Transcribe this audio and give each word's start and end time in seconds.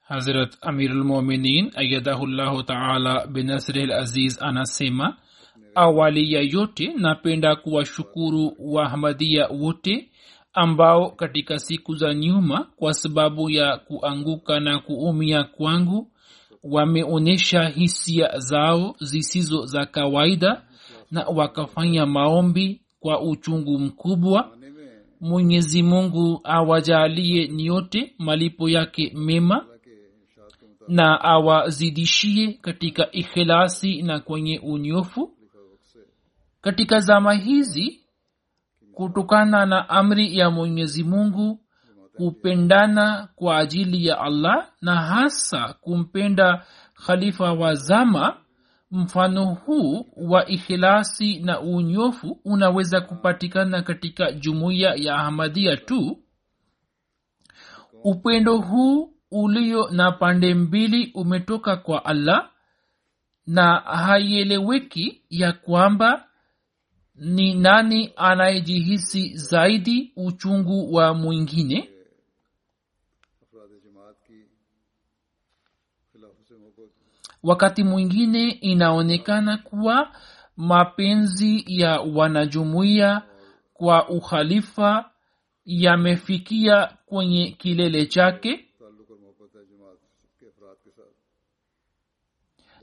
hazrat 0.00 0.56
amirulmuminin 0.60 1.70
ayadahullahu 1.74 2.62
taala 2.62 3.26
binasril 3.26 3.92
aziz 3.92 4.42
anasema 4.42 5.16
awali 5.74 6.32
ya 6.32 6.40
yote 6.40 6.92
napenda 6.96 7.56
kuwashukuru 7.56 8.56
wahmadia 8.58 9.46
wote 9.48 10.10
ambao 10.52 11.10
katika 11.10 11.58
siku 11.58 11.94
za 11.94 12.14
nyuma 12.14 12.64
kwa 12.76 12.94
sababu 12.94 13.50
ya 13.50 13.76
kuanguka 13.78 14.60
na 14.60 14.78
kuumia 14.78 15.44
kwangu 15.44 16.10
wameonyesha 16.70 17.68
hisia 17.68 18.38
zao 18.38 18.96
zisizo 19.00 19.66
za 19.66 19.86
kawaida 19.86 20.62
na 21.10 21.24
wakafanya 21.24 22.06
maombi 22.06 22.80
kwa 23.00 23.20
uchungu 23.20 23.78
mkubwa. 23.78 24.56
Mwenyezi 25.20 25.82
mungu 25.82 26.40
awajalie 26.44 27.48
nyote 27.48 28.14
malipo 28.18 28.68
yake 28.68 29.12
mema 29.16 29.66
na 30.88 31.20
awazidishie 31.20 32.52
katika 32.52 33.12
ikhilasi 33.12 34.02
na 34.02 34.20
kwenye 34.20 34.58
unyofu. 34.58 35.32
Katika 36.60 37.00
zama 37.00 37.34
hizi 37.34 38.00
kutokana 38.92 39.66
na 39.66 39.88
amri 39.88 40.38
ya 40.38 40.50
mwenyezi 40.50 41.04
mungu 41.04 41.60
kupendana 42.16 43.28
kwa 43.36 43.58
ajili 43.58 44.06
ya 44.06 44.20
allah 44.20 44.68
na 44.82 44.96
hasa 44.96 45.72
kumpenda 45.80 46.64
khalifa 47.06 47.52
wa 47.52 47.74
zama 47.74 48.36
mfano 48.90 49.44
huu 49.44 50.06
wa 50.16 50.46
ikhilasi 50.48 51.38
na 51.38 51.60
unyofu 51.60 52.40
unaweza 52.44 53.00
kupatikana 53.00 53.82
katika 53.82 54.32
jumuiya 54.32 54.94
ya 54.94 55.16
ahmadia 55.16 55.76
tu. 55.76 56.18
Upendo 58.04 58.58
huu 58.58 59.12
ulio 59.30 59.90
na 59.90 60.12
pande 60.12 60.54
mbili 60.54 61.12
umetoka 61.14 61.76
kwa 61.76 62.04
allah 62.04 62.50
na 63.46 63.74
haieleweki 63.80 65.22
ya 65.30 65.52
kwamba 65.52 66.28
ni 67.14 67.54
nani 67.54 68.12
anayejihisi 68.16 69.36
zaidi 69.36 70.12
uchungu 70.16 70.94
wa 70.94 71.14
mwingine 71.14 71.88
wakati 77.46 77.84
mwingine 77.84 78.48
inaonekana 78.50 79.56
kuwa 79.56 80.12
mapenzi 80.56 81.64
ya 81.66 82.00
wanajumuiya 82.00 83.22
kwa 83.74 84.08
ukhalifa 84.08 85.10
yamefikia 85.64 86.86
kwenye 87.06 87.50
kilele 87.50 88.06
chake. 88.06 88.68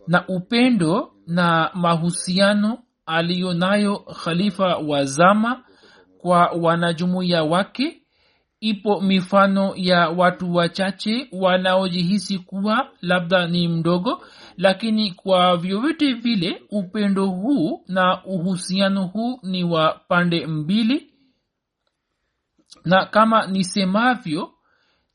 Na 0.07 0.27
upendo 0.27 1.13
na 1.27 1.71
mahusiano 1.73 2.83
aliyo 3.05 3.53
nayo 3.53 3.99
khalifa 3.99 4.77
wa 4.77 5.05
zama 5.05 5.63
kwa 6.17 6.47
wanajumuiya 6.47 7.43
wake 7.43 8.02
ipo 8.63 9.01
mifano 9.01 9.73
ya 9.75 10.09
watu 10.09 10.55
wachache 10.55 11.27
wanaojihisi 11.31 12.39
kuwa 12.39 12.89
labda 13.01 13.47
ni 13.47 13.67
mdogo 13.67 14.25
lakini 14.57 15.11
kwa 15.11 15.57
vyovyote 15.57 16.13
vile 16.13 16.63
upendo 16.71 17.25
huu 17.25 17.83
na 17.87 18.25
uhusiano 18.25 19.07
huu 19.07 19.39
ni 19.43 19.63
wa 19.63 19.93
pande 20.07 20.47
mbili. 20.47 21.13
Na 22.85 23.05
kama 23.05 23.47
nisemavyo 23.47 24.53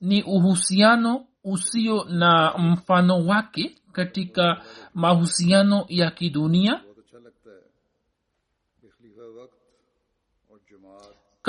ni 0.00 0.22
uhusiano 0.22 1.26
usio 1.44 2.04
na 2.04 2.54
mfano 2.58 3.26
wake 3.26 3.74
katika 3.92 4.62
mahusiano 4.94 5.84
ya 5.88 6.10
kidunia 6.10 6.80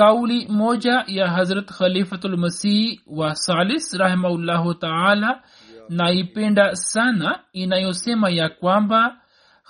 kauli 0.00 0.46
moja 0.48 1.04
ya 1.06 1.28
hazrat 1.28 1.70
khalifatulmasih 1.72 3.00
wa 3.06 3.34
salis 3.34 3.92
rahimahullahu 3.92 4.74
taala 4.74 5.42
naipenda 5.88 6.76
sana 6.76 7.40
inayosema 7.52 8.30
ya 8.30 8.48
kwamba 8.48 9.16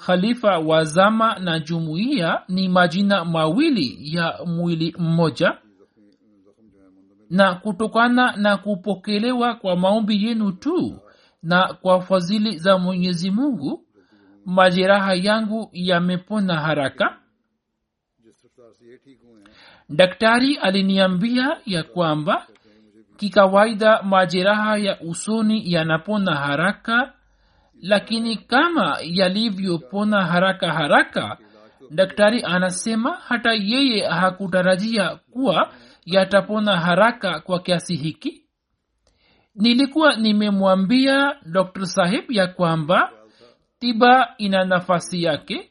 khalifa 0.07 0.59
wa 0.59 0.85
zama 0.85 1.39
na 1.39 1.59
jumuiya 1.59 2.43
ni 2.49 2.69
majina 2.69 3.25
mawili 3.25 4.17
ya 4.17 4.39
mwili 4.47 4.95
mmoja. 4.99 5.59
Na 7.31 7.55
kutokana 7.55 8.37
na 8.37 8.57
kupokelewa 8.57 9.55
kwa 9.55 9.77
maombi 9.77 10.25
yenu 10.27 10.53
tu 10.53 11.01
na 11.43 11.75
kwa 11.75 12.01
fadhili 12.03 12.59
za 12.59 12.79
mwenyezi 12.79 13.31
mungu 13.31 13.85
majeraha 14.47 15.15
yangu 15.15 15.71
yamepona 15.73 16.61
haraka 16.61 17.17
daktari 19.91 20.57
aliniambia 20.57 21.61
ya 21.67 21.83
kwamba 21.83 22.47
kikawaida 23.17 24.03
majeraha 24.03 24.77
ya 24.79 25.01
usoni 25.01 25.73
yanapona 25.73 26.37
haraka 26.37 27.13
lakini 27.83 28.37
kama 28.37 28.99
yalivyopona 29.03 30.27
haraka 30.27 30.73
haraka 30.73 31.39
daktari 31.91 32.43
anasema 32.43 33.11
hata 33.11 33.53
yeye 33.53 34.07
hakutarajia 34.07 35.17
kuwa 35.31 35.73
yatapona 36.07 36.77
haraka 36.81 37.41
kwa 37.41 37.61
kiasi 37.61 37.97
hiki. 37.97 38.43
Nilikuwa 39.55 40.17
nimemwambia 40.17 41.37
dr 41.47 41.87
sahib 41.87 42.31
ya 42.31 42.47
kwamba 42.47 43.13
tiba 43.79 44.35
ina 44.39 44.65
nafasi 44.65 45.23
yake 45.23 45.71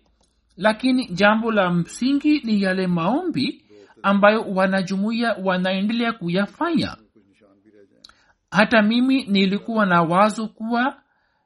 lakini 0.57 1.05
jambo 1.07 1.51
la 1.51 1.69
msingi 1.69 2.39
ni 2.43 2.61
yale 2.61 2.87
maombi 2.87 3.65
ambayo 4.03 4.41
wanajumuiya 4.41 5.35
wanaendelea 5.43 6.13
kuyafanya. 6.13 6.97
Hata 8.51 8.81
mimi 8.81 9.23
nilikuwa 9.25 9.85
na 9.85 10.01
wazo 10.01 10.47
kuwa 10.47 11.01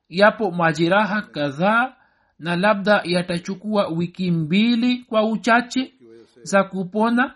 yapo 0.10 0.52
majeraha 0.52 1.22
kadhaa 1.22 1.94
na 2.40 2.56
labda 2.56 3.02
yatachukua 3.06 3.88
wiki 3.88 4.32
mbili 4.32 4.98
kwa 4.98 5.26
uchache 5.30 5.94
za 6.44 6.64
kupona 6.64 7.36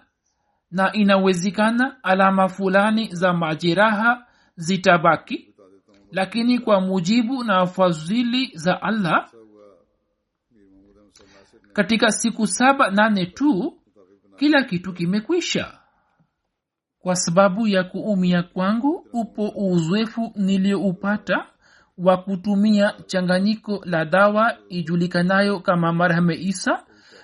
na 0.71 0.93
inawezekana 0.93 2.03
alama 2.03 2.47
fulani 2.49 3.07
za 3.15 3.33
majeraha 3.33 4.25
zitabaki. 4.55 5.53
Lakini 6.11 6.59
kwa 6.59 6.81
mujibu 6.81 7.43
na 7.43 7.65
fadhili 7.65 8.51
za 8.53 8.81
allah 8.81 9.29
katika 11.73 12.11
siku 12.11 12.47
saba 12.47 12.91
nane 12.91 13.25
tu 13.25 13.76
kila 14.39 14.63
kitu 14.63 14.93
kimekwisha. 14.93 15.71
Kwa 16.99 17.15
sababu 17.15 17.67
ya 17.67 17.83
kuumia 17.83 18.43
kwangu 18.43 19.07
upo 19.13 19.47
uzoefu 19.55 20.31
niliyoupata 20.35 21.45
wa 21.97 22.17
kutumia 22.17 22.93
changanyiko 23.05 23.81
la 23.85 24.05
dawa 24.05 24.57
ijulikanayo 24.69 25.59
kama 25.59 25.93
marhame 25.93 26.35
isa. 26.35 26.83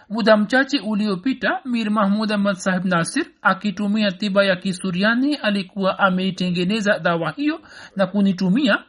Muda 0.10 0.38
mchache 0.38 0.80
uliopita 0.80 1.62
mir 1.66 1.92
mahmud 1.92 2.32
ahmad 2.32 2.56
sahib 2.56 2.86
nasir 2.86 3.26
akitumia 3.42 4.12
tiba 4.12 4.44
ya 4.46 4.56
kisuriani 4.56 5.36
alikuwa 5.36 6.00
ameitengeneza 6.00 7.00
dawa 7.00 7.32
hiyo 7.32 7.62
na 7.96 8.08
kunitumia 8.08 8.84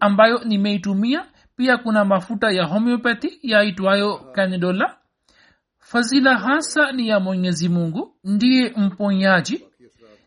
ambayo 0.00 0.44
nimeitumia. 0.44 1.24
Pia 1.56 1.76
kuna 1.76 2.04
mafuta 2.04 2.50
ya 2.50 2.64
homeopathy 2.64 3.28
yaitwayo 3.42 4.18
canidola 4.18 4.96
fadhila 5.92 6.38
hasa 6.38 6.92
ni 6.92 7.08
ya 7.08 7.20
mwenyezi 7.20 7.68
mungu 7.68 8.14
ndiye 8.24 8.72
mponyaji. 8.76 9.64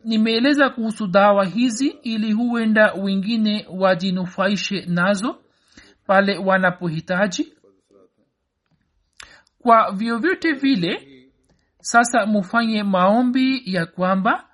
Nimeeleza 0.03 0.69
kuhusu 0.69 1.07
dawa 1.07 1.45
hizi 1.45 1.87
ili 1.87 2.31
huenda 2.31 2.93
wengine 2.93 3.65
wajinufaishe 3.69 4.85
nazo 4.85 5.35
pale 6.07 6.37
wanapohitaji. 6.37 7.53
Kwa 9.59 9.91
vyovyote 9.91 10.51
vile 10.53 11.07
sasa 11.81 12.25
mufanye 12.25 12.83
maombi 12.83 13.61
ya 13.65 13.85
kwamba 13.85 14.47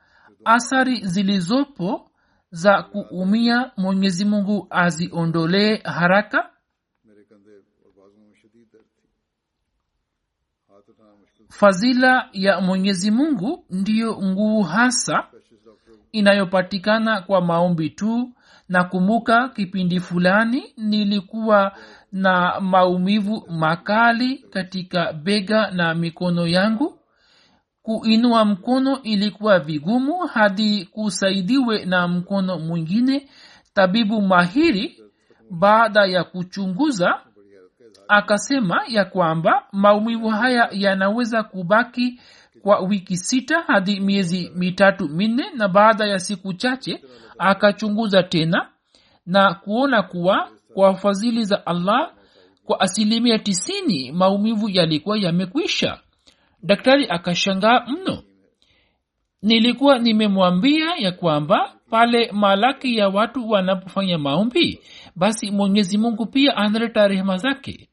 athari 0.45 0.95
zilizopo 1.05 2.11
za 2.51 2.83
kuumia 2.83 3.71
mwenyezi 3.77 4.25
mungu 4.25 4.67
aziondolee 4.69 5.75
haraka 5.83 6.50
fazila 11.51 12.29
ya 12.33 12.61
mwenyezi 12.61 13.11
mungu 13.11 13.65
ndiyo 13.69 14.21
nguvu 14.21 14.61
hasa 14.63 15.23
inayopatikana 16.11 17.21
kwa 17.21 17.41
maombi 17.41 17.89
tu. 17.89 18.31
Nakumbuka 18.69 19.49
kipindi 19.49 19.99
fulani 19.99 20.73
nilikuwa 20.77 21.77
na 22.11 22.59
maumivu 22.59 23.45
makali 23.49 24.37
katika 24.37 25.13
bega 25.13 25.71
na 25.71 25.95
mikono 25.95 26.47
yangu. 26.47 26.99
Kuinua 27.81 28.45
mkono 28.45 29.01
ilikuwa 29.03 29.59
vigumu 29.59 30.17
hadi 30.27 30.85
kusaidiwe 30.85 31.85
na 31.85 32.07
mkono 32.07 32.59
mwingine. 32.59 33.29
Tabibu 33.73 34.21
mahiri 34.21 35.03
baada 35.51 36.05
ya 36.05 36.23
kuchunguza 36.23 37.21
akasema 38.11 38.81
ya 38.87 39.05
kwamba 39.05 39.63
maumivu 39.71 40.29
haya 40.29 40.69
yanaweza 40.71 41.43
kubaki 41.43 42.19
kwa 42.61 42.79
wiki 42.79 43.17
sita 43.17 43.61
hadi 43.67 43.99
miezi 43.99 44.51
mitatu 44.55 45.09
minne 45.09 45.45
na 45.55 45.67
baada 45.67 46.05
ya 46.05 46.19
siku 46.19 46.53
chache 46.53 47.03
akachunguza 47.37 48.23
tena 48.23 48.69
na 49.25 49.53
kuona 49.53 50.03
kuwa 50.03 50.49
kwa 50.73 50.95
fadhili 50.95 51.45
za 51.45 51.65
allah 51.65 52.13
kwa 52.65 52.79
asilimia 52.79 53.39
tisini 53.39 54.11
maumivu 54.11 54.69
yalikuwa 54.69 55.17
yamekwisha. 55.17 55.99
Daktari 56.63 57.07
akashangaa 57.09 57.85
mno. 57.87 58.23
Nilikuwa 59.41 59.99
nimemwambia 59.99 60.95
ya 60.97 61.11
kwamba 61.11 61.73
pale 61.89 62.31
malaki 62.31 62.97
ya 62.97 63.09
watu 63.09 63.49
wanapofanya 63.49 64.17
maombi 64.17 64.79
basi 65.15 65.51
mwenyezi 65.51 65.97
mungu 65.97 66.25
pia 66.25 66.57
analeta 66.57 67.07
rehema 67.07 67.37
zake 67.37 67.87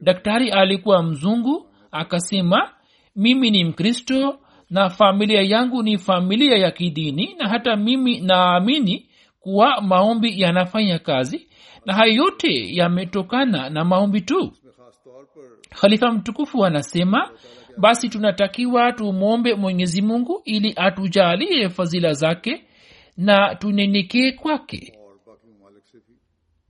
daktari 0.00 0.50
alikuwa 0.50 1.02
mzungu 1.02 1.66
akasema 1.90 2.70
mimi 3.16 3.50
ni 3.50 3.64
mkristo 3.64 4.38
na 4.70 4.88
familia 4.88 5.42
yangu 5.42 5.82
ni 5.82 5.98
familia 5.98 6.56
ya 6.58 6.70
kidini 6.70 7.34
na 7.38 7.48
hata 7.48 7.76
mimi 7.76 8.20
naamini 8.20 9.06
kuwa 9.40 9.80
maombi 9.80 10.40
yanafanya 10.40 10.98
kazi 10.98 11.48
na 11.86 11.94
hayo 11.94 12.12
yote 12.14 12.74
yametokana 12.76 13.70
na 13.70 13.84
maombi 13.84 14.20
tu. 14.20 14.52
Khalifa 15.80 16.12
mtukufu 16.12 16.64
anasema 16.64 17.30
basi 17.78 18.08
tunatakiwa 18.08 18.92
tumwombe 18.92 19.54
mwenyezi 19.54 20.02
mungu 20.02 20.42
ili 20.44 20.72
atujalie 20.76 21.68
fadhila 21.68 22.12
zake 22.12 22.64
na 23.16 23.54
tunenekee 23.54 24.32
kwake 24.32 24.92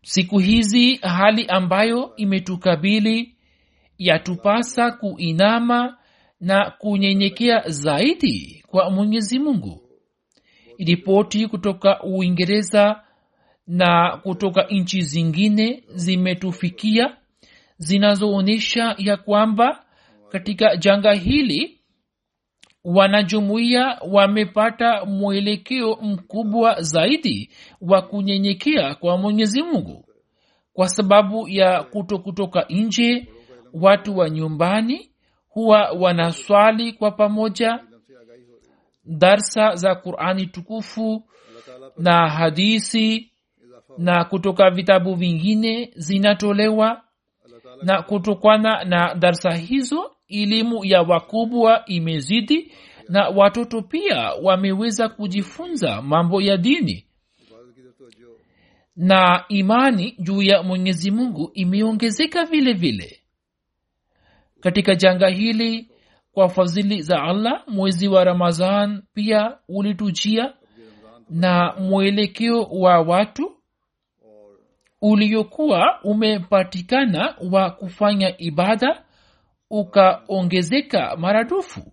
siku 0.02 0.38
hizi 0.38 0.96
hali 0.96 1.46
ambayo 1.46 2.16
imetukabili 2.16 3.34
yatupasa 3.98 4.90
kuinama 4.92 5.96
na 6.40 6.70
kunyenyekea 6.70 7.62
zaidi 7.68 8.64
kwa 8.66 8.90
mwenyezi 8.90 9.38
mungu. 9.38 9.82
Ripoti 10.78 11.46
kutoka 11.46 12.02
uingereza 12.02 13.02
na 13.66 14.16
kutoka 14.22 14.62
nchi 14.70 15.02
zingine 15.02 15.82
zimetufikia 15.94 17.16
zinazoonyesha 17.78 18.94
ya 18.98 19.16
kwamba 19.16 19.84
katika 20.28 20.76
janga 20.76 21.12
hili 21.12 21.79
wanajumuiya 22.84 23.98
wamepata 24.10 25.04
mwelekeo 25.04 25.98
mkubwa 26.02 26.82
zaidi 26.82 27.50
wa 27.80 28.02
kunyenyekea 28.02 28.94
kwa 28.94 29.16
mwenyezi 29.18 29.62
mungu. 29.62 30.04
Kwa 30.72 30.88
sababu 30.88 31.48
ya 31.48 31.82
kuto 31.82 32.18
kutoka 32.18 32.66
nje 32.70 33.28
watu 33.72 34.18
wa 34.18 34.30
nyumbani 34.30 35.10
huwa 35.48 35.90
wanaswali 35.90 36.92
kwa 36.92 37.10
pamoja. 37.10 37.78
Darsa 39.04 39.74
za 39.74 39.94
qurani 39.94 40.46
tukufu 40.46 41.24
na 41.98 42.28
hadisi 42.28 43.32
na 43.98 44.24
kutoka 44.24 44.70
vitabu 44.70 45.14
vingine 45.14 45.90
zinatolewa. 45.96 47.02
Na 47.82 48.02
kutokana 48.02 48.84
na 48.84 49.14
darsa 49.14 49.50
hizo 49.54 50.10
elimu 50.30 50.84
ya 50.84 51.02
wakubwa 51.02 51.84
imezidi 51.86 52.72
na 53.08 53.28
watoto 53.28 53.82
pia 53.82 54.32
wameweza 54.42 55.08
kujifunza 55.08 56.02
mambo 56.02 56.42
ya 56.42 56.56
dini. 56.56 57.06
Na 58.96 59.44
imani 59.48 60.14
juu 60.18 60.42
ya 60.42 60.62
mwenyezi 60.62 61.10
mungu 61.10 61.50
imeongezeka 61.54 62.44
vile 62.44 62.72
vile. 62.72 63.20
Katika 64.60 64.94
janga 64.94 65.28
hili 65.28 65.88
kwa 66.32 66.48
fadhili 66.48 67.02
za 67.02 67.22
allah 67.22 67.64
mwezi 67.68 68.08
wa 68.08 68.24
ramazan 68.24 69.02
pia 69.14 69.58
ulitujia 69.68 70.54
na 71.30 71.74
mwelekeo 71.78 72.62
wa 72.62 73.00
watu 73.00 73.56
uliokuwa 75.02 76.00
umepatikana 76.04 77.34
wa 77.50 77.70
kufanya 77.70 78.38
ibada 78.38 79.04
ukaongezeka 79.70 81.16
maradufu 81.16 81.92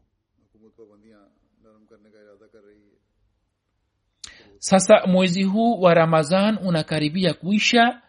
sasa 4.60 5.08
mwezi 5.08 5.44
huu 5.44 5.82
wa 5.82 5.94
ramazan 5.94 6.58
unakaribia 6.66 7.34
kuisha 7.34 8.02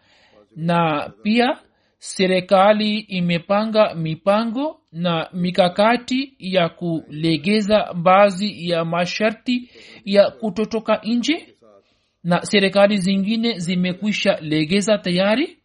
na 0.55 1.11
pia 1.23 1.59
serikali 1.97 2.99
imepanga 2.99 3.95
mipango 3.95 4.81
na 4.91 5.29
mikakati 5.33 6.33
ya 6.39 6.69
kulegeza 6.69 7.93
baadhi 7.93 8.69
ya 8.69 8.85
masharti 8.85 9.69
ya 10.05 10.31
kutotoka 10.31 11.01
nje 11.03 11.55
na 12.23 12.45
serikali 12.45 12.97
zingine 12.97 13.59
zimekwisha 13.59 14.37
legeza 14.41 14.97
tayari. 14.97 15.58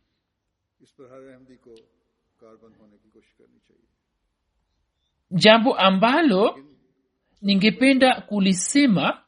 Jambo 5.35 5.75
ambalo 5.75 6.59
ningependa 7.43 8.21
kulisema 8.21 9.19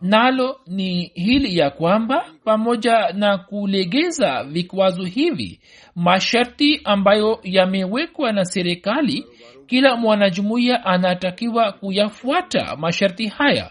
nalo 0.00 0.60
ni 0.66 1.04
hili 1.14 1.58
ya 1.58 1.70
kwamba 1.70 2.26
pamoja 2.44 3.12
na 3.12 3.38
kulegeza 3.38 4.44
vikwazo 4.44 5.04
hivi 5.04 5.60
masharti 5.94 6.80
ambayo 6.84 7.40
yamewekwa 7.42 8.32
na 8.32 8.44
serikali 8.44 9.26
kila 9.66 9.96
mwanajumuiya 9.96 10.84
anatakiwa 10.84 11.72
kuyafuata 11.72 12.76
masharti 12.76 13.26
haya. 13.26 13.70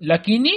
Lakini 0.00 0.52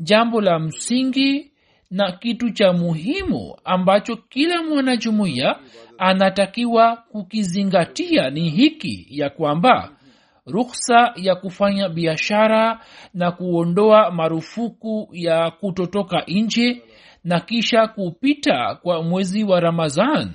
jambo 0.00 0.40
la 0.40 0.58
msingi 0.58 1.52
na 1.90 2.12
kitu 2.12 2.50
cha 2.50 2.72
muhimu 2.72 3.56
ambacho 3.64 4.16
kila 4.16 4.62
mwanajumuiya 4.62 5.58
anatakiwa 5.98 6.96
kukizingatia 6.96 8.30
ni 8.30 8.48
hiki 8.50 9.06
ya 9.10 9.30
kwamba 9.30 9.90
rukhsa 10.46 11.12
ya 11.16 11.34
kufanya 11.34 11.88
biashara 11.88 12.80
na 13.14 13.32
kuondoa 13.32 14.10
marufuku 14.10 15.08
ya 15.12 15.50
kutotoka 15.50 16.24
nje 16.28 16.82
na 17.24 17.40
kisha 17.40 17.86
kupita 17.86 18.74
kwa 18.74 19.02
mwezi 19.02 19.44
wa 19.44 19.60
ramadhan 19.60 20.30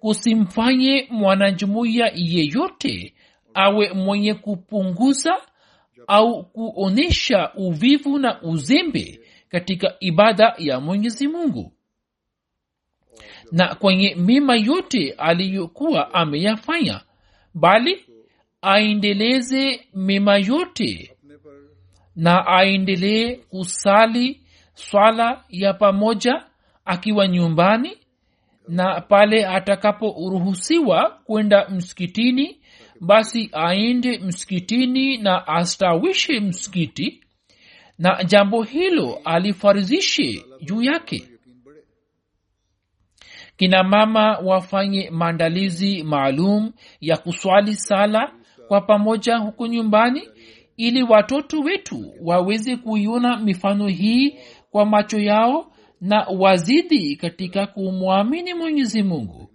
kusimfanye 0.00 1.06
mwanajumuiya 1.10 2.12
yeyote 2.14 3.14
awe 3.54 3.92
mwenye 3.92 4.34
kupunguza 4.34 5.36
au 6.06 6.44
kuonyesha 6.44 7.50
uvivu 7.54 8.18
na 8.18 8.42
uzembe 8.42 9.20
katika 9.48 9.94
ibada 10.00 10.54
ya 10.58 10.80
mwenyezi 10.80 11.28
mungu 11.28 11.72
na 13.52 13.74
kwenye 13.74 14.14
mema 14.14 14.56
yote 14.56 15.14
aliyokuwa 15.18 16.14
ameyafanya 16.14 17.00
bali 17.54 18.04
aendeleze 18.62 19.80
mema 19.94 20.36
yote 20.36 21.16
na 22.16 22.46
aendelee 22.46 23.36
kusali 23.36 24.40
swala 24.74 25.44
ya 25.48 25.74
pamoja 25.74 26.44
akiwa 26.84 27.28
nyumbani 27.28 27.98
na 28.68 29.00
pale 29.00 29.46
atakaporuhusiwa 29.46 31.10
kwenda 31.24 31.68
msikitini 31.68 32.58
basi 33.00 33.50
aende 33.52 34.18
msikitini 34.18 35.16
na 35.18 35.46
astawishe 35.46 36.40
msikiti. 36.40 37.20
Na 37.98 38.24
jambo 38.24 38.62
hilo 38.62 39.20
alifarizishe 39.24 40.44
juu 40.60 40.82
yake 40.82 41.28
kina 43.62 43.82
mama 43.84 44.38
wafanye 44.38 45.10
maandalizi 45.10 46.02
maalum 46.02 46.72
ya 47.00 47.16
kuswali 47.16 47.74
sala 47.74 48.32
kwa 48.68 48.80
pamoja 48.80 49.36
huko 49.36 49.66
nyumbani 49.66 50.22
ili 50.76 51.02
watoto 51.02 51.60
wetu 51.60 52.14
waweze 52.22 52.76
kuiona 52.76 53.36
mifano 53.36 53.88
hii 53.88 54.34
kwa 54.70 54.86
macho 54.86 55.18
yao 55.18 55.72
na 56.00 56.26
wazidi 56.38 57.16
katika 57.16 57.66
kumwamini 57.66 58.54
mwenyezi 58.54 59.02
mungu. 59.02 59.48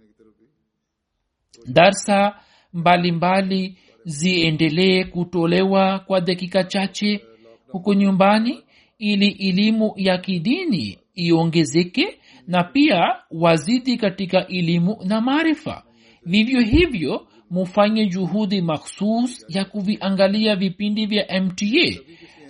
Darsa 1.66 2.34
mbalimbali 2.72 3.78
ziendelee 4.04 5.04
kutolewa 5.04 5.98
kwa 5.98 6.20
dakika 6.20 6.64
chache 6.64 7.24
huko 7.72 7.94
nyumbani 7.94 8.64
ili 8.98 9.28
elimu 9.28 9.92
ya 9.96 10.18
kidini 10.18 10.98
iongezeke 11.14 12.18
na 12.48 12.64
pia 12.64 13.16
wazidi 13.30 13.96
katika 13.96 14.46
elimu 14.46 14.96
na 15.04 15.20
maarifa. 15.20 15.82
Vivyo 16.24 16.60
hivyo 16.60 17.26
mufanye 17.50 18.06
juhudi 18.06 18.62
makhsus 18.62 19.44
ya 19.48 19.64
kuviangalia 19.64 20.56
vipindi 20.56 21.06
vya 21.06 21.42
mta 21.42 21.66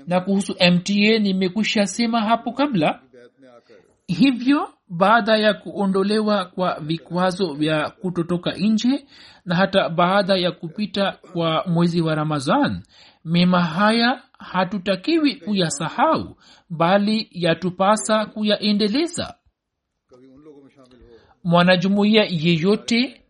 na 0.07 0.21
kuhusu 0.21 0.57
mta 0.73 1.19
nimekwisha 1.19 1.87
sema 1.87 2.21
hapo 2.21 2.53
kabla. 2.53 3.01
Hivyo 4.07 4.69
baada 4.89 5.37
ya 5.37 5.55
kuondolewa 5.55 6.45
kwa 6.45 6.81
vikwazo 6.81 7.55
vya 7.55 7.91
kutotoka 7.91 8.53
nje 8.53 9.07
na 9.45 9.55
hata 9.55 9.89
baada 9.89 10.37
ya 10.37 10.53
kupita 10.53 11.19
kwa 11.33 11.65
mwezi 11.67 12.01
wa 12.01 12.15
ramazan 12.15 12.83
mema 13.25 13.63
haya 13.65 14.23
hatutakiwi 14.39 15.35
kuyasahau 15.35 16.37
bali 16.71 17.29
yatupasa 17.33 18.27
kuyaendeleza 18.27 19.35
mwanajumuiya 21.49 22.25
yeyote 22.31 23.21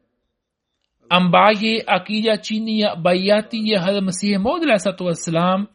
ambaye 1.08 1.84
akija 1.87 2.37
chini 2.37 2.80
ya 2.80 2.96
baiati 2.96 3.70
ya 3.70 3.80
halmasihi 3.80 4.38
maud 4.38 4.62
alah 4.62 4.78
salatu 4.78 5.06
wassalam 5.06 5.66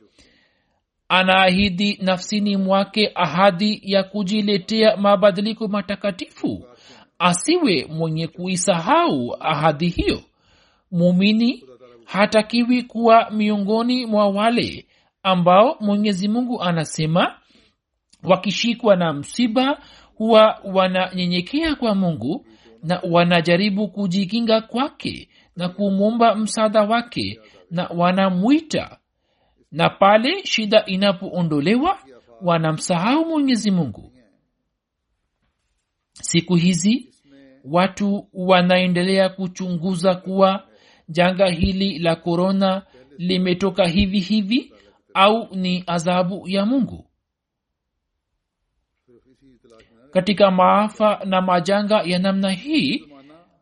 anaahidi 1.10 1.98
nafsini 2.02 2.58
mwake 2.58 3.12
ahadi 3.16 3.82
ya 3.84 4.04
kujiletea 4.04 4.98
mabadiliko 4.98 5.68
matakatifu 5.68 6.66
asiwe 7.20 7.86
mwenye 7.90 8.28
kuisahau 8.28 9.36
ahadi 9.40 9.88
hiyo. 9.88 10.22
Muumini 10.92 11.64
hatakiwi 12.06 12.84
kuwa 12.84 13.32
miongoni 13.32 14.06
mwa 14.06 14.28
wale 14.28 14.86
ambao 15.24 15.78
mwenyezi 15.80 16.28
mungu 16.28 16.62
anasema 16.64 17.36
wakishikwa 18.24 18.96
na 18.96 19.14
msiba 19.14 19.82
huwa 20.16 20.60
wananyenyekea 20.64 21.76
kwa 21.76 21.96
mungu 21.96 22.46
na 22.84 23.02
wanajaribu 23.12 23.88
kujikinga 23.88 24.62
kwake 24.62 25.30
na 25.56 25.70
kumwomba 25.70 26.36
msaada 26.36 26.84
wake 26.84 27.40
na 27.72 27.88
wanamwita. 27.88 28.98
Na 29.72 29.90
pale 29.90 30.46
shida 30.46 30.86
inapoondolewa 30.86 32.00
wanamsahau 32.42 33.26
mwenyezi 33.26 33.72
mungu. 33.72 34.12
Siku 36.14 36.56
hizi 36.56 37.10
watu 37.64 38.28
wanaendelea 38.34 39.30
kuchunguza 39.30 40.16
kuwa 40.16 40.68
janga 41.10 41.48
hili 41.50 42.00
la 42.00 42.16
korona 42.16 42.82
limetoka 43.18 43.88
hivi 43.88 44.20
hivi 44.20 44.74
au 45.14 45.56
ni 45.56 45.84
adhabu 45.88 46.50
ya 46.50 46.66
mungu 46.66 47.06
katika 50.14 50.52
maafa 50.52 51.22
na 51.26 51.42
majanga 51.42 52.02
ya 52.06 52.20
namna 52.20 52.52
hii 52.52 53.06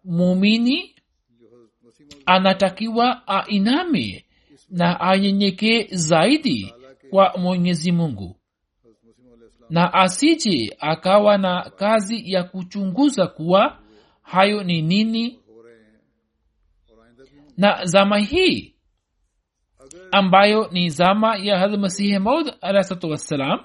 muumini 0.06 0.96
anatakiwa 2.26 3.28
ainame 3.28 4.26
na 4.70 5.00
anyenyekee 5.00 5.88
zaidi 5.92 6.74
kwa 7.10 7.34
mwenyezi 7.38 7.92
mungu. 7.92 8.38
Na 9.70 9.94
asije 9.94 10.76
akawa 10.80 11.38
na 11.38 11.70
kazi 11.76 12.32
ya 12.32 12.44
kuchunguza 12.44 13.28
kuwa 13.28 13.80
hayo 14.22 14.64
ni 14.64 14.82
nini. 14.82 15.40
Na 17.58 17.86
zama 17.86 18.18
hii 18.18 18.76
ambayo 20.12 20.70
ni 20.72 20.90
zama 20.90 21.36
ya 21.38 21.60
hadmasihi 21.60 22.20
maud 22.20 22.54
alahsatu 22.62 23.10
wassalam 23.10 23.60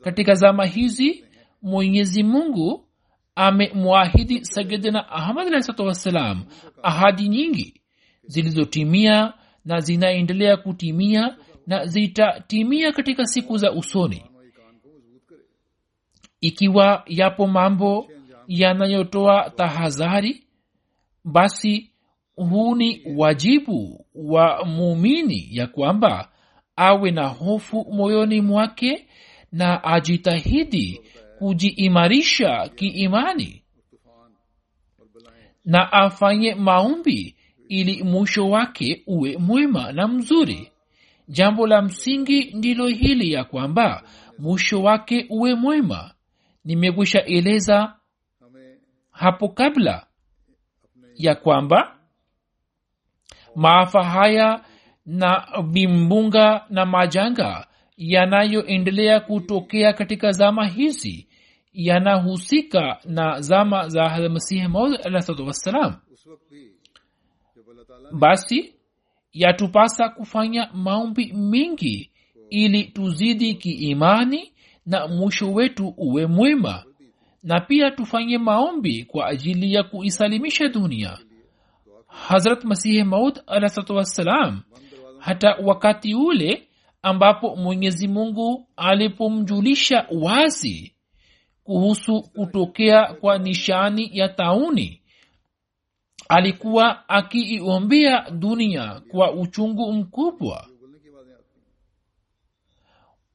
katika 0.00 0.34
zama 0.34 0.66
hizi 0.66 1.24
mwenyezi 1.62 2.22
mungu 2.22 2.86
amemwahidi 3.34 4.44
sayidina 4.44 5.08
ahmad 5.08 5.46
alahsatu 5.46 5.82
wassalam 5.86 6.44
ahadi 6.82 7.28
nyingi 7.28 7.80
zilizotimia 8.24 9.32
na 9.64 9.80
zinaendelea 9.80 10.56
kutimia 10.56 11.36
na 11.66 11.86
zitatimia 11.86 12.92
katika 12.92 13.26
siku 13.26 13.56
za 13.56 13.72
usoni. 13.72 14.22
Ikiwa 16.40 17.02
yapo 17.06 17.46
mambo 17.46 18.08
yanayotoa 18.48 19.50
tahadhari 19.50 20.44
basi 21.24 21.90
huu 22.36 22.74
ni 22.74 23.02
wajibu 23.16 24.06
wa 24.14 24.64
muumini 24.64 25.48
ya 25.50 25.66
kwamba 25.66 26.28
awe 26.76 27.10
na 27.10 27.26
hofu 27.26 27.86
moyoni 27.92 28.40
mwake 28.40 29.08
na 29.52 29.84
ajitahidi 29.84 31.00
kujiimarisha 31.40 32.68
kiimani 32.68 33.62
na 35.64 35.92
afanye 35.92 36.54
maombi 36.54 37.36
ili 37.68 38.02
mwisho 38.02 38.50
wake 38.50 39.02
uwe 39.06 39.36
mwema 39.36 39.92
na 39.92 40.08
mzuri. 40.08 40.72
Jambo 41.28 41.66
la 41.66 41.82
msingi 41.82 42.44
ndilo 42.44 42.86
hili 42.86 43.32
ya 43.32 43.44
kwamba 43.44 44.02
mwisho 44.38 44.82
wake 44.82 45.26
uwe 45.30 45.54
mwema. 45.54 46.14
Nimekwisha 46.64 47.24
eleza 47.24 47.96
hapo 49.10 49.48
kabla 49.48 50.06
ya 51.14 51.34
kwamba 51.34 51.98
maafa 53.56 54.04
haya 54.04 54.64
na 55.06 55.46
vimbunga 55.72 56.64
na 56.70 56.86
majanga 56.86 57.66
yanayoendelea 57.96 59.20
kutokea 59.20 59.92
katika 59.92 60.32
zama 60.32 60.66
hizi 60.66 61.29
yanahusika 61.72 62.98
na 63.04 63.40
zama 63.40 63.88
za 63.88 64.28
masihi 64.28 64.68
maud 64.68 65.00
alahsatu 65.04 65.46
wassalam. 65.46 65.96
Basi 68.12 68.74
yatupasa 69.32 70.08
kufanya 70.08 70.70
maombi 70.74 71.32
mengi 71.32 72.10
ili 72.50 72.84
tuzidi 72.84 73.54
kiimani 73.54 74.52
na 74.86 75.06
mwisho 75.08 75.52
wetu 75.52 75.94
uwe 75.96 76.26
mwema. 76.26 76.84
Na 77.42 77.60
pia 77.60 77.90
tufanye 77.90 78.38
maombi 78.38 79.04
kwa 79.04 79.26
ajili 79.26 79.74
ya 79.74 79.82
kuisalimisha 79.82 80.68
dunia. 80.68 81.18
Hazrat 82.06 82.64
masihi 82.64 83.04
maud 83.04 83.40
alahsalatu 83.46 83.96
wassalam 83.96 84.60
hata 85.18 85.56
wakati 85.64 86.14
ule 86.14 86.68
ambapo 87.02 87.56
mwenyezi 87.56 88.08
mungu 88.08 88.68
alipomjulisha 88.76 90.06
wazi 90.10 90.94
kuhusu 91.64 92.22
kutokea 92.22 93.14
kwa 93.14 93.38
nishani 93.38 94.10
ya 94.12 94.28
tauni. 94.28 95.00
Alikuwa 96.28 97.08
akiiombea 97.08 98.30
dunia 98.30 99.02
kwa 99.10 99.32
uchungu 99.32 99.92
mkubwa. 99.92 100.66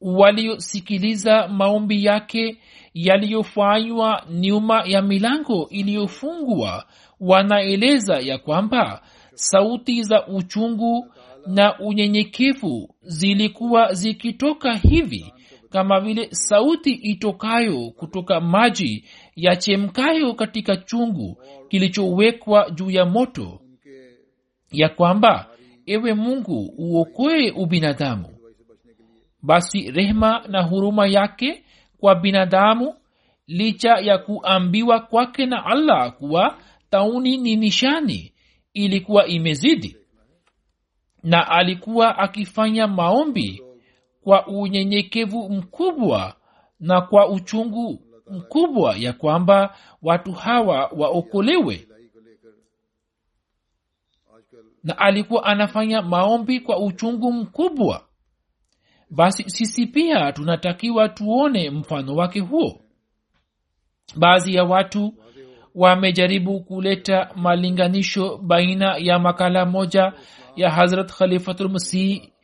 Waliosikiliza 0.01 1.47
maombi 1.47 2.05
yake 2.05 2.57
yaliyofanywa 2.93 4.23
nyuma 4.31 4.83
ya 4.85 5.01
milango 5.01 5.67
iliyofungwa 5.69 6.85
wanaeleza 7.19 8.19
ya 8.19 8.37
kwamba 8.37 9.01
sauti 9.33 10.03
za 10.03 10.27
uchungu 10.27 11.13
na 11.47 11.79
unyenyekevu 11.79 12.95
zilikuwa 13.01 13.93
zikitoka 13.93 14.73
hivi 14.75 15.33
kama 15.75 15.99
vile 15.99 16.27
sauti 16.31 16.91
itokayo 16.91 17.89
kutoka 17.91 18.39
maji 18.41 19.05
yachemkayo 19.35 20.33
katika 20.33 20.77
chungu 20.77 21.41
kilichowekwa 21.69 22.69
juu 22.69 22.91
ya 22.91 23.05
moto 23.05 23.61
ya 24.71 24.89
kwamba 24.89 25.47
ewe 25.85 26.13
mungu 26.13 26.73
uokoe 26.77 27.51
ubinadamu. 27.51 28.27
Basi 29.41 29.91
rehema 29.91 30.43
na 30.47 30.61
huruma 30.63 31.07
yake 31.07 31.63
kwa 31.99 32.15
binadamu 32.15 32.93
licha 33.47 33.89
ya 33.95 34.17
kuambiwa 34.17 34.99
kwake 34.99 35.45
na 35.45 35.65
allah 35.65 36.13
kuwa 36.17 36.57
tauni 36.89 37.37
ni 37.37 37.55
nishani 37.55 38.33
ilikuwa 38.73 39.27
imezidi 39.27 39.97
na 41.23 41.47
alikuwa 41.47 42.17
akifanya 42.17 42.87
maombi 42.87 43.61
kwa 44.25 44.47
unyenyekevu 44.47 45.49
mkubwa 45.49 46.35
na 46.79 47.01
kwa 47.01 47.29
uchungu 47.29 47.99
mkubwa 48.31 48.95
ya 48.97 49.13
kwamba 49.13 49.77
watu 50.01 50.31
hawa 50.31 50.91
waokolewe. 50.97 51.87
Na 54.83 54.97
alikuwa 54.97 55.43
anafanya 55.45 56.01
maombi 56.01 56.59
kwa 56.59 56.79
uchungu 56.79 57.31
mkubwa. 57.33 58.05
Basi 59.09 59.49
sisi 59.49 59.85
pia 59.87 60.31
tunatakiwa 60.31 61.09
tuone 61.09 61.69
mfano 61.69 62.15
wake 62.15 62.39
huo. 62.39 62.81
Baadhi 64.15 64.55
ya 64.55 64.63
watu 64.63 65.13
wamejaribu 65.75 66.59
kuleta 66.59 67.31
malinganisho 67.35 68.37
baina 68.37 68.97
ya 68.97 69.19
makala 69.19 69.65
moja 69.65 70.13
ya 70.55 70.71
hazrat 70.71 71.11
khalifatulmasih 71.13 72.34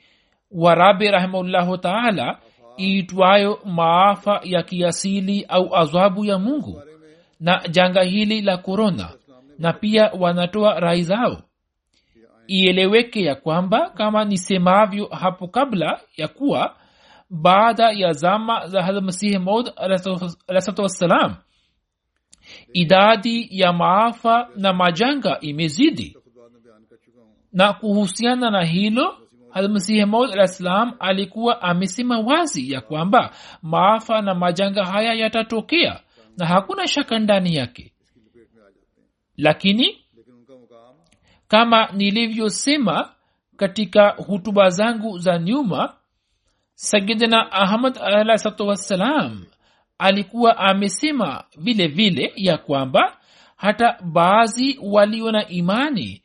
wa 0.52 0.76
rabi 0.76 1.12
rahimahullahu 1.12 1.78
taala 1.78 2.40
iitwayo 2.80 3.60
maafa 3.66 4.42
ya 4.44 4.64
kiasili 4.64 5.46
au 5.50 5.76
adhabu 5.76 6.26
ya 6.26 6.40
mungu 6.40 6.82
na 7.40 7.68
janga 7.68 8.04
hili 8.04 8.42
la 8.42 8.58
korona 8.58 9.10
na 9.60 9.74
pia 9.74 10.12
wanatoa 10.20 10.80
rai 10.80 11.04
zao. 11.04 11.42
Ieleweke 12.48 13.24
ya 13.24 13.36
kwamba 13.36 13.90
kama 13.90 14.26
nisemavyo 14.26 15.06
hapo 15.06 15.48
kabla 15.48 16.02
ya 16.18 16.28
kuwa 16.28 16.76
baada 17.30 17.92
ya 17.92 18.12
zama 18.12 18.68
za 18.68 18.84
hamasihi 18.84 19.06
masihi 19.06 19.38
maud 19.38 19.72
alahsalatu 20.48 20.82
wassalam 20.82 21.36
idadi 22.74 23.48
ya 23.52 23.74
maafa 23.74 24.50
na 24.56 24.74
majanga 24.74 25.40
imezidi. 25.40 26.18
Na 27.54 27.74
kuhusiana 27.74 28.52
na 28.52 28.64
hilo 28.64 29.18
hazmasihi 29.54 30.06
maud 30.06 30.32
alah 30.32 30.48
ssalam 30.48 30.94
alikuwa 31.00 31.62
amesema 31.62 32.20
wazi 32.20 32.72
ya 32.72 32.82
kwamba 32.82 33.32
maafa 33.62 34.22
na 34.22 34.36
majanga 34.36 34.86
haya 34.86 35.14
yatatokea 35.14 36.00
na 36.38 36.46
hakuna 36.46 36.88
shaka 36.88 37.20
ndani 37.20 37.56
yake. 37.56 37.94
Lakini 39.38 39.98
kama 41.48 41.88
nilivyosema 41.94 43.10
katika 43.58 44.10
hutuba 44.10 44.70
zangu 44.70 45.18
za 45.18 45.40
nyuma 45.40 45.94
sayidina 46.76 47.52
ahmad 47.52 47.98
alahsatu 48.02 48.68
wassalam 48.68 49.46
alikuwa 49.98 50.58
amesema 50.58 51.44
vile 51.58 51.88
vile 51.88 52.34
ya 52.36 52.58
kwamba 52.58 53.18
hata 53.56 53.98
baadhi 54.04 54.80
walio 54.84 55.32
na 55.32 55.48
imani 55.48 56.24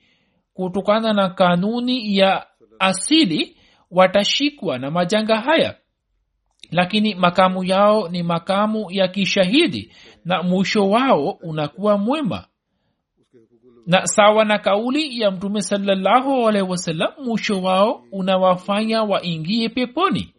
kutokana 0.55 1.13
na 1.13 1.29
kanuni 1.29 2.17
ya 2.17 2.47
asili 2.79 3.57
watashikwa 3.91 4.79
na 4.79 4.91
majanga 4.91 5.41
haya. 5.41 5.75
Lakini 6.71 7.15
makamu 7.15 7.65
yao 7.65 8.09
ni 8.09 8.23
makamu 8.23 8.87
ya 8.91 9.09
kishahidi 9.09 9.93
na 10.25 10.43
mwisho 10.43 10.89
wao 10.91 11.31
unakuwa 11.31 11.99
mwema. 11.99 12.47
Na 13.87 14.07
sawa 14.07 14.45
na 14.45 14.59
kauli 14.59 15.21
ya 15.21 15.31
mtume 15.31 15.63
salallahu 15.63 16.49
alaihi 16.49 16.71
wasallam 16.71 17.13
mwisho 17.25 17.63
wao 17.63 18.03
unawafanya 18.13 19.03
waingie 19.03 19.69
peponi. 19.69 20.35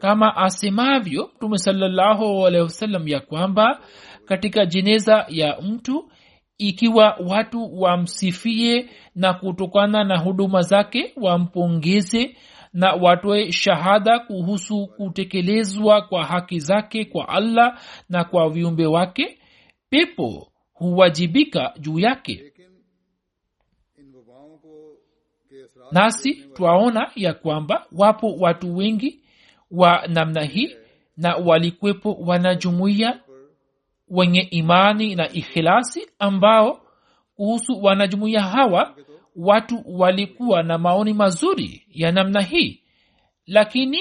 Kama 0.00 0.36
asemavyo 0.36 1.30
mtume 1.36 1.58
salallahu 1.58 2.46
alaihi 2.46 2.62
wasallam 2.64 3.08
ya 3.08 3.20
kwamba 3.20 3.80
katika 4.24 4.66
jeneza 4.66 5.26
ya 5.28 5.60
mtu 5.60 6.10
ikiwa 6.60 7.16
watu 7.28 7.80
wamsifie 7.80 8.90
na 9.14 9.34
kutokana 9.34 10.04
na 10.04 10.18
huduma 10.18 10.62
zake 10.62 11.12
wampongeze 11.16 12.36
na 12.72 12.92
watoe 12.92 13.52
shahada 13.52 14.18
kuhusu 14.18 14.86
kutekelezwa 14.86 16.02
kwa 16.02 16.24
haki 16.24 16.60
zake 16.60 17.04
kwa 17.04 17.28
allah 17.28 17.78
na 18.08 18.24
kwa 18.24 18.50
viumbe 18.50 18.86
wake 18.86 19.38
pepo 19.90 20.52
huwajibika 20.72 21.74
juu 21.78 21.98
yake. 21.98 22.52
Nasi 25.92 26.34
twaona 26.34 27.10
ya 27.16 27.34
kwamba 27.34 27.86
wapo 27.92 28.34
watu 28.36 28.76
wengi 28.76 29.20
wa 29.70 30.06
namna 30.08 30.42
hii 30.44 30.76
na 31.16 31.36
walikwepo 31.36 32.12
wanajumuiya 32.12 33.20
wenye 34.10 34.40
imani 34.40 35.14
na 35.14 35.32
ikhilasi 35.32 36.06
ambao 36.18 36.80
kuhusu 37.36 37.82
wanajumuiya 37.82 38.42
hawa 38.42 38.94
watu 39.36 39.82
walikuwa 39.86 40.62
na 40.62 40.78
maoni 40.78 41.12
mazuri 41.12 41.86
ya 41.90 42.12
namna 42.12 42.40
hii. 42.40 42.80
Lakini 43.46 43.98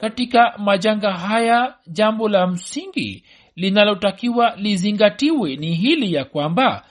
katika 0.00 0.58
majanga 0.58 1.12
haya 1.12 1.74
jambo 1.86 2.28
la 2.28 2.46
msingi 2.46 3.24
linalotakiwa 3.56 4.56
lizingatiwe 4.56 5.56
ni 5.56 5.74
hili 5.74 6.14
ya 6.14 6.24
kwamba 6.24 6.86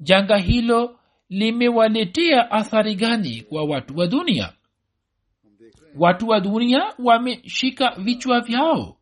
janga 0.00 0.36
hilo 0.36 0.98
limewaletea 1.28 2.50
athari 2.50 2.94
gani 2.94 3.40
kwa 3.42 3.64
watu 3.64 3.96
wa 3.98 4.06
dunia? 4.06 4.52
Watu 5.98 6.28
wa 6.28 6.40
dunia 6.40 6.82
wameshika 6.98 7.90
vichwa 7.98 8.40
vyao 8.40 8.96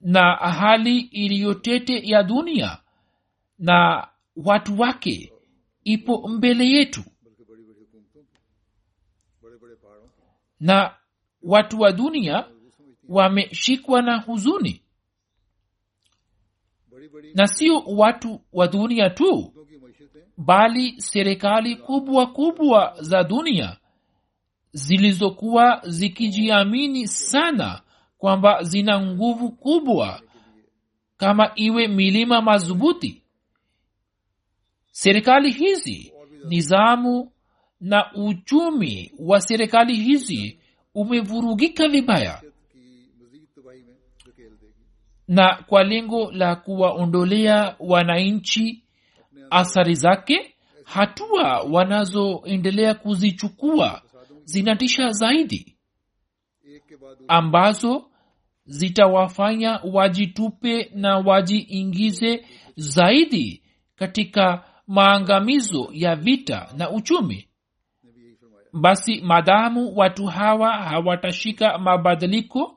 na 0.00 0.34
hali 0.36 0.98
iliyotete 1.00 2.00
ya 2.08 2.22
dunia 2.22 2.78
na 3.58 4.08
watu 4.36 4.80
wake 4.80 5.32
ipo 5.84 6.28
mbele 6.28 6.68
yetu. 6.68 7.04
Na 10.60 10.94
watu 11.42 11.80
wa 11.80 11.92
dunia 11.92 12.44
wameshikwa 13.08 14.02
na 14.02 14.20
huzuni. 14.20 14.82
Na 17.34 17.46
sio 17.46 17.78
watu 17.78 18.40
wa 18.52 18.68
dunia 18.68 19.10
tu 19.10 19.52
bali 20.36 21.00
serikali 21.00 21.76
kubwa 21.76 22.26
kubwa 22.26 22.96
za 23.00 23.24
dunia 23.24 23.76
zilizokuwa 24.72 25.82
zikijiamini 25.86 27.08
sana 27.08 27.82
kwamba 28.18 28.62
zina 28.62 29.00
nguvu 29.00 29.50
kubwa 29.52 30.22
kama 31.16 31.52
iwe 31.54 31.88
milima 31.88 32.42
madhubuti. 32.42 33.22
Serikali 34.90 35.50
hizi 35.50 36.12
nizamu 36.48 37.32
na 37.80 38.12
uchumi 38.14 39.12
wa 39.18 39.40
serikali 39.40 39.94
hizi 39.94 40.58
umevurugika 40.94 41.88
vibaya. 41.88 42.42
Na 45.28 45.64
kwa 45.66 45.84
lengo 45.84 46.32
la 46.32 46.56
kuwaondolea 46.56 47.76
wananchi 47.78 48.84
athari 49.50 49.94
zake 49.94 50.54
hatua 50.84 51.60
wanazoendelea 51.60 52.94
kuzichukua 52.94 54.02
zinatisha 54.44 55.08
zaidi 55.08 55.76
ambazo 57.28 58.07
zitawafanya 58.68 59.80
wajitupe 59.92 60.90
na 60.94 61.18
wajiingize 61.18 62.44
zaidi 62.76 63.62
katika 63.96 64.64
maangamizo 64.86 65.88
ya 65.92 66.16
vita 66.16 66.68
na 66.76 66.90
uchumi. 66.90 67.48
Basi 68.72 69.20
maadamu 69.20 69.96
watu 69.96 70.26
hawa 70.26 70.72
hawatashika 70.72 71.78
mabadiliko 71.78 72.74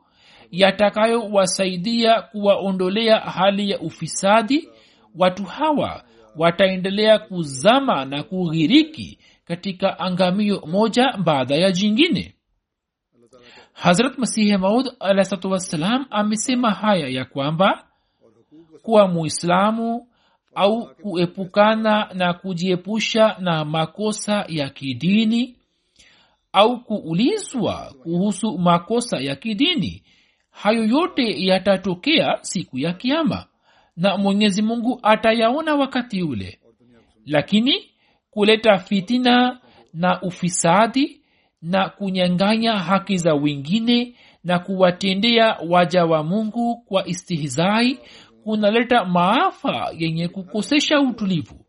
yatakayowasaidia 0.51 2.21
kuwaondolea 2.21 3.19
hali 3.19 3.69
ya 3.69 3.79
ufisadi. 3.79 4.69
Watu 5.15 5.43
hawa 5.43 6.03
wataendelea 6.35 7.19
kuzama 7.19 8.05
na 8.05 8.23
kughiriki 8.23 9.19
katika 9.45 9.99
angamio 9.99 10.61
moja 10.67 11.13
baada 11.17 11.55
ya 11.55 11.71
jingine 11.71 12.35
hazrat 13.81 14.17
masihi 14.17 14.57
maud 14.57 14.87
alahsatu 14.99 15.51
wassalam 15.51 16.05
amesema 16.09 16.71
haya 16.71 17.07
ya 17.07 17.25
kwamba 17.25 17.87
kuwa 18.81 19.07
muislamu 19.07 20.07
au 20.55 20.95
kuepukana 20.95 22.09
na 22.13 22.33
kujiepusha 22.33 23.35
na 23.39 23.65
makosa 23.65 24.45
ya 24.47 24.69
kidini 24.69 25.55
au 26.53 26.79
kuulizwa 26.83 27.93
kuhusu 28.03 28.57
makosa 28.57 29.19
ya 29.19 29.35
kidini 29.35 30.03
hayo 30.51 30.85
yote 30.85 31.45
yatatokea 31.45 32.37
siku 32.41 32.77
ya 32.79 32.93
kiama 32.93 33.45
na 33.97 34.17
mwenyezi 34.17 34.61
mungu 34.61 34.99
atayaona 35.03 35.75
wakati 35.75 36.23
ule. 36.23 36.59
Lakini 37.25 37.89
kuleta 38.31 38.77
fitina 38.77 39.59
na 39.93 40.21
ufisadi 40.21 41.20
na 41.61 41.89
kunyanganya 41.89 42.73
haki 42.79 43.17
za 43.17 43.33
wengine 43.33 44.15
na 44.43 44.59
kuwatendea 44.59 45.57
waja 45.69 46.05
wa 46.05 46.23
mungu 46.23 46.77
kwa 46.77 47.07
istihizai 47.07 47.99
kunaleta 48.43 49.05
maafa 49.05 49.91
yenye 49.97 50.27
kukosesha 50.27 50.99
utulivu. 50.99 51.65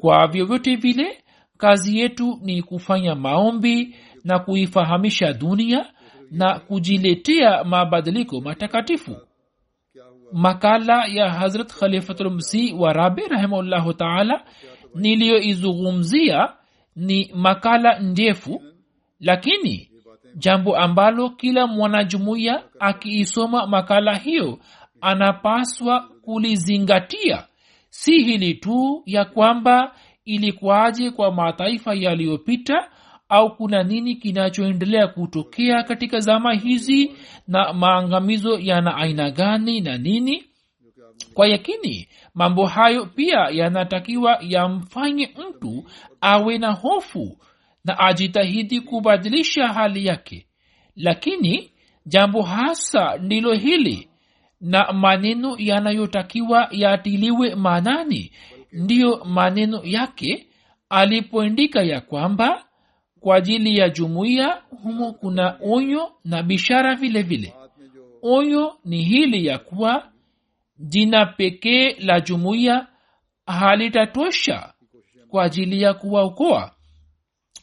Kwa 0.00 0.26
vyovyote 0.26 0.76
vile 0.76 1.22
kazi 1.56 1.98
yetu 1.98 2.38
ni 2.42 2.62
kufanya 2.62 3.14
maombi 3.14 3.96
na 4.24 4.38
kuifahamisha 4.38 5.32
dunia 5.32 5.92
na 6.30 6.58
kujiletea 6.58 7.64
mabadiliko 7.64 8.40
matakatifu. 8.40 9.16
Makala 10.32 11.06
ya 11.06 11.30
hazrat 11.30 11.72
khalifatulmsi 11.72 12.72
wa 12.72 12.92
rabi 12.92 13.22
rahimahullahu 13.28 13.92
taala 13.94 14.44
niliyoizungumzia 14.94 16.52
ni 16.96 17.30
makala 17.34 17.98
ndefu 17.98 18.62
lakini 19.20 19.88
jambo 20.36 20.76
ambalo 20.76 21.30
kila 21.30 21.66
mwanajumuiya 21.66 22.62
akiisoma 22.80 23.66
makala 23.66 24.14
hiyo 24.14 24.58
anapaswa 25.00 26.08
kulizingatia. 26.22 27.44
Si 27.90 28.12
hili 28.24 28.54
tu 28.54 29.02
ya 29.06 29.24
kwamba 29.24 29.94
ilikuwaje 30.24 31.10
kwa 31.10 31.32
mataifa 31.32 31.94
yaliyopita 31.94 32.88
au 33.28 33.56
kuna 33.56 33.82
nini 33.82 34.14
kinachoendelea 34.14 35.06
kutokea 35.08 35.82
katika 35.82 36.20
zama 36.20 36.54
hizi 36.54 37.12
na 37.48 37.72
maangamizo 37.72 38.58
yana 38.58 38.96
aina 38.96 39.30
gani 39.30 39.80
na 39.80 39.98
nini 39.98 40.44
kwa 41.34 41.48
yakini 41.48 42.08
mambo 42.34 42.66
hayo 42.66 43.06
pia 43.06 43.38
yanatakiwa 43.52 44.38
yamfanye 44.40 45.34
mtu 45.48 45.84
awe 46.20 46.58
na 46.58 46.72
hofu 46.72 47.38
na 47.84 47.98
ajitahidi 47.98 48.80
kubadilisha 48.80 49.68
hali 49.68 50.06
yake. 50.06 50.46
Lakini 50.96 51.70
jambo 52.06 52.42
hasa 52.42 53.16
ndilo 53.16 53.52
hili 53.54 54.08
na 54.60 54.92
maneno 54.92 55.56
yanayotakiwa 55.58 56.68
yatiliwe 56.70 57.54
maanani 57.54 58.32
ndiyo 58.72 59.24
maneno 59.24 59.80
yake 59.84 60.46
alipoendika 60.88 61.82
ya 61.82 62.00
kwamba 62.00 62.64
kwa 63.20 63.36
ajili 63.36 63.78
ya 63.78 63.88
jumuiya 63.88 64.62
humo 64.82 65.12
kuna 65.12 65.58
onyo 65.62 66.12
na 66.24 66.42
bishara 66.42 66.94
vile 66.94 67.22
vile. 67.22 67.54
Onyo 68.22 68.76
ni 68.84 69.02
hili 69.02 69.46
ya 69.46 69.58
kuwa 69.58 70.11
jina 70.82 71.26
pekee 71.26 71.96
la 71.98 72.20
jumuiya 72.20 72.86
halitatosha 73.46 74.72
kwa 75.28 75.44
ajili 75.44 75.82
ya 75.82 75.94
kuwaokoa 75.94 76.72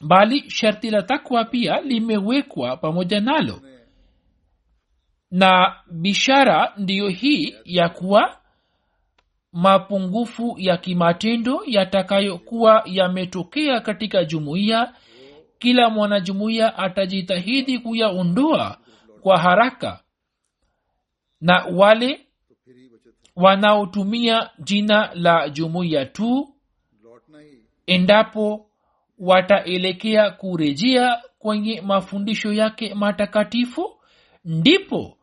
bali 0.02 0.50
sharti 0.50 0.90
la 0.92 1.02
takwa 1.02 1.46
pia 1.46 1.82
limewekwa 1.82 2.78
pamoja 2.78 3.20
nalo. 3.20 3.62
Na 5.32 5.76
bishara 5.92 6.74
ndiyo 6.78 7.08
hii 7.10 7.56
ya 7.66 7.90
kuwa 7.90 8.38
mapungufu 9.54 10.56
ya 10.58 10.78
kimatendo 10.78 11.62
yatakayokuwa 11.66 12.84
yametokea 12.86 13.80
katika 13.80 14.26
jumuiya 14.26 14.94
kila 15.60 15.90
mwanajumuiya 15.90 16.78
atajitahidi 16.78 17.80
kuyaondoa 17.80 18.78
kwa 19.22 19.38
haraka. 19.40 20.00
Na 21.42 21.66
wale 21.74 22.28
wanaotumia 23.40 24.50
jina 24.60 25.10
la 25.14 25.50
jumuiya 25.50 26.06
tu 26.06 26.54
endapo 27.88 28.70
wataelekea 29.20 30.32
kurejea 30.32 31.22
kwenye 31.40 31.82
mafundisho 31.82 32.54
yake 32.54 32.94
matakatifu 32.94 34.00
ndipo 34.46 35.18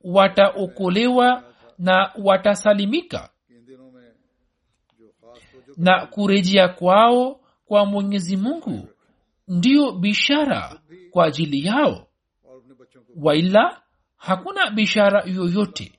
wataokolewa 0.00 1.42
na 1.78 2.12
watasalimika. 2.22 3.30
Na 5.76 6.06
kurejea 6.06 6.68
kwao 6.68 7.40
kwa 7.66 7.86
mwenyezi 7.86 8.36
mungu 8.36 8.88
ndio 9.48 9.92
bishara 9.92 10.80
kwa 11.10 11.24
ajili 11.26 11.66
yao. 11.66 12.06
Waila 13.16 13.80
hakuna 14.16 14.70
bishara 14.70 15.22
yoyote 15.24 15.95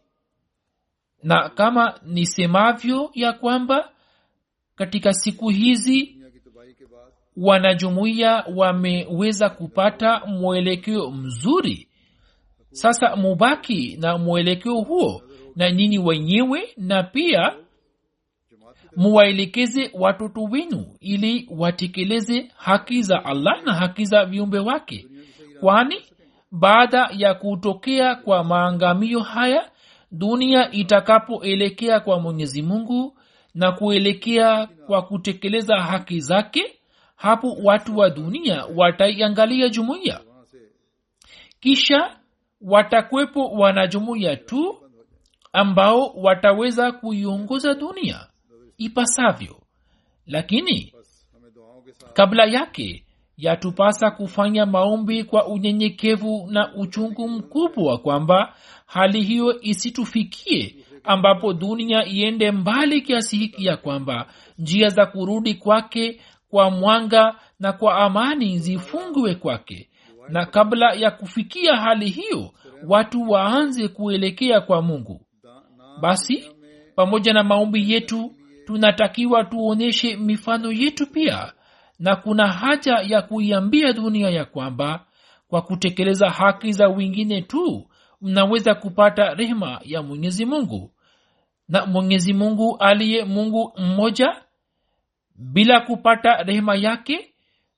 na 1.23 1.49
kama 1.49 1.99
nisemavyo 2.06 3.10
ya 3.13 3.34
kwamba 3.34 3.89
katika 4.75 5.13
siku 5.13 5.49
hizi 5.49 6.17
wanajumuiya 7.38 8.43
wameweza 8.56 9.49
kupata 9.49 10.25
mwelekeo 10.25 11.12
mzuri. 11.12 11.88
Sasa 12.71 13.15
mubaki 13.15 13.97
na 13.99 14.17
mwelekeo 14.17 14.75
huo 14.82 15.21
na 15.56 15.71
nyinyi 15.71 15.97
wenyewe 15.99 16.69
na 16.77 17.03
pia 17.03 17.53
muwaelekeze 18.95 19.91
watoto 19.93 20.41
wenu 20.43 20.86
ili 20.99 21.49
watekeleze 21.58 22.51
haki 22.58 23.01
za 23.01 23.25
allah 23.25 23.63
na 23.65 23.73
haki 23.73 24.06
za 24.06 24.25
viumbe 24.25 24.60
wake. 24.60 25.08
Kwani 25.60 25.95
baada 26.51 27.10
ya 27.17 27.34
kutokea 27.34 28.15
kwa 28.15 28.43
maangamio 28.43 29.19
haya 29.19 29.71
dunia 30.12 30.72
itakapoelekea 30.72 32.00
kwa 32.00 32.20
mwenyezi 32.20 32.62
mungu 32.62 33.17
na 33.56 33.72
kuelekea 33.72 34.67
kwa 34.88 35.02
kutekeleza 35.02 35.78
haki 35.82 36.20
zake 36.20 36.80
hapo 37.15 37.58
watu 37.63 37.98
wa 37.98 38.10
dunia 38.10 38.65
wataiangalia 38.76 39.70
jumuiya. 39.70 40.22
Kisha 41.60 42.17
watakwepo 42.62 43.48
wanajumuiya 43.52 44.36
tu 44.36 44.78
ambao 45.54 46.08
wataweza 46.15 46.91
kuiongoza 46.91 47.74
dunia 47.74 48.28
ipasavyo. 48.78 49.62
Lakini 50.28 50.93
kabla 52.13 52.46
yake 52.46 53.04
yatupasa 53.38 54.12
kufanya 54.12 54.65
maombi 54.65 55.24
kwa 55.24 55.48
unyenyekevu 55.48 56.48
na 56.52 56.76
uchungu 56.76 57.30
mkubwa 57.30 57.98
kwamba 57.98 58.56
hali 58.88 59.21
hiyo 59.23 59.62
isitufikie 59.62 60.76
ambapo 61.04 61.54
dunia 61.54 62.06
iende 62.06 62.52
mbali 62.52 63.02
kiasi 63.02 63.38
hiki 63.38 63.65
ya 63.65 63.78
kwamba 63.78 64.28
njia 64.58 64.89
za 64.89 65.06
kurudi 65.06 65.54
kwake 65.54 66.21
kwa 66.50 66.69
mwanga 66.71 67.36
na 67.60 67.73
kwa 67.73 67.95
amani 67.97 68.60
zifungwe 68.60 69.36
kwake. 69.36 69.89
Na 70.30 70.45
kabla 70.45 70.93
ya 70.93 71.12
kufikia 71.12 71.76
hali 71.76 72.10
hiyo 72.10 72.52
watu 72.88 73.30
waanze 73.30 73.88
kuelekea 73.88 74.62
kwa 74.62 74.82
mungu. 74.82 75.21
Basi 76.02 76.52
pamoja 76.95 77.34
na 77.34 77.43
maombi 77.43 77.91
yetu 77.91 78.36
tunatakiwa 78.65 79.43
tuonyeshe 79.43 80.15
mifano 80.15 80.71
yetu 80.71 81.08
pia. 81.12 81.54
Na 82.00 82.15
kuna 82.15 82.47
haja 82.47 82.93
ya 83.08 83.21
kuiambia 83.21 83.93
dunia 83.93 84.30
ya 84.30 84.45
kwamba 84.45 85.06
kwa 85.47 85.62
kutekeleza 85.62 86.30
haki 86.30 86.71
za 86.71 86.88
wengine 86.88 87.41
tu 87.41 87.88
mnaweza 88.21 88.75
kupata 88.75 89.34
rehma 89.34 89.82
ya 89.84 90.01
mwenyezi 90.03 90.45
mungu. 90.45 90.91
Na 91.69 91.86
mwenyezi 91.86 92.34
mungu 92.34 92.77
aliye 92.77 93.25
mungu 93.25 93.73
mmoja 93.77 94.41
bila 95.36 95.80
kupata 95.82 96.43
rehema 96.43 96.75
yake 96.75 97.34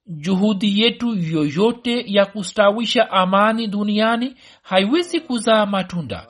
juhudi 0.07 0.81
yetu 0.81 1.15
yoyote 1.15 2.03
ya 2.07 2.25
kustawisha 2.25 3.11
amani 3.11 3.67
duniani 3.67 4.35
haiwezi 4.61 5.19
kuzaa 5.19 5.65
matunda. 5.65 6.27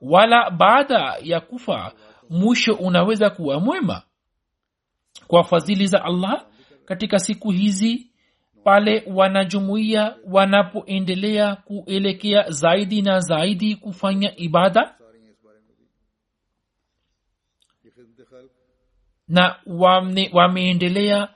Wala 0.00 0.50
baada 0.50 1.16
ya 1.22 1.40
kufa 1.40 1.92
mwisho 2.30 2.74
unaweza 2.74 3.30
kuwa 3.30 3.60
mwema. 3.60 4.02
Kwa 5.26 5.44
fadhili 5.44 5.86
za 5.86 6.04
allah 6.04 6.46
katika 6.84 7.18
siku 7.18 7.50
hizi 7.50 8.07
pale 8.68 9.02
wanajumuiya 9.06 10.16
wanapoendelea 10.24 11.56
kuelekea 11.56 12.50
zaidi 12.50 13.02
na 13.02 13.20
zaidi 13.20 13.76
kufanya 13.76 14.36
ibada. 14.36 14.94
Na 19.28 19.56
wame, 19.66 20.30
wameendelea 20.32 21.28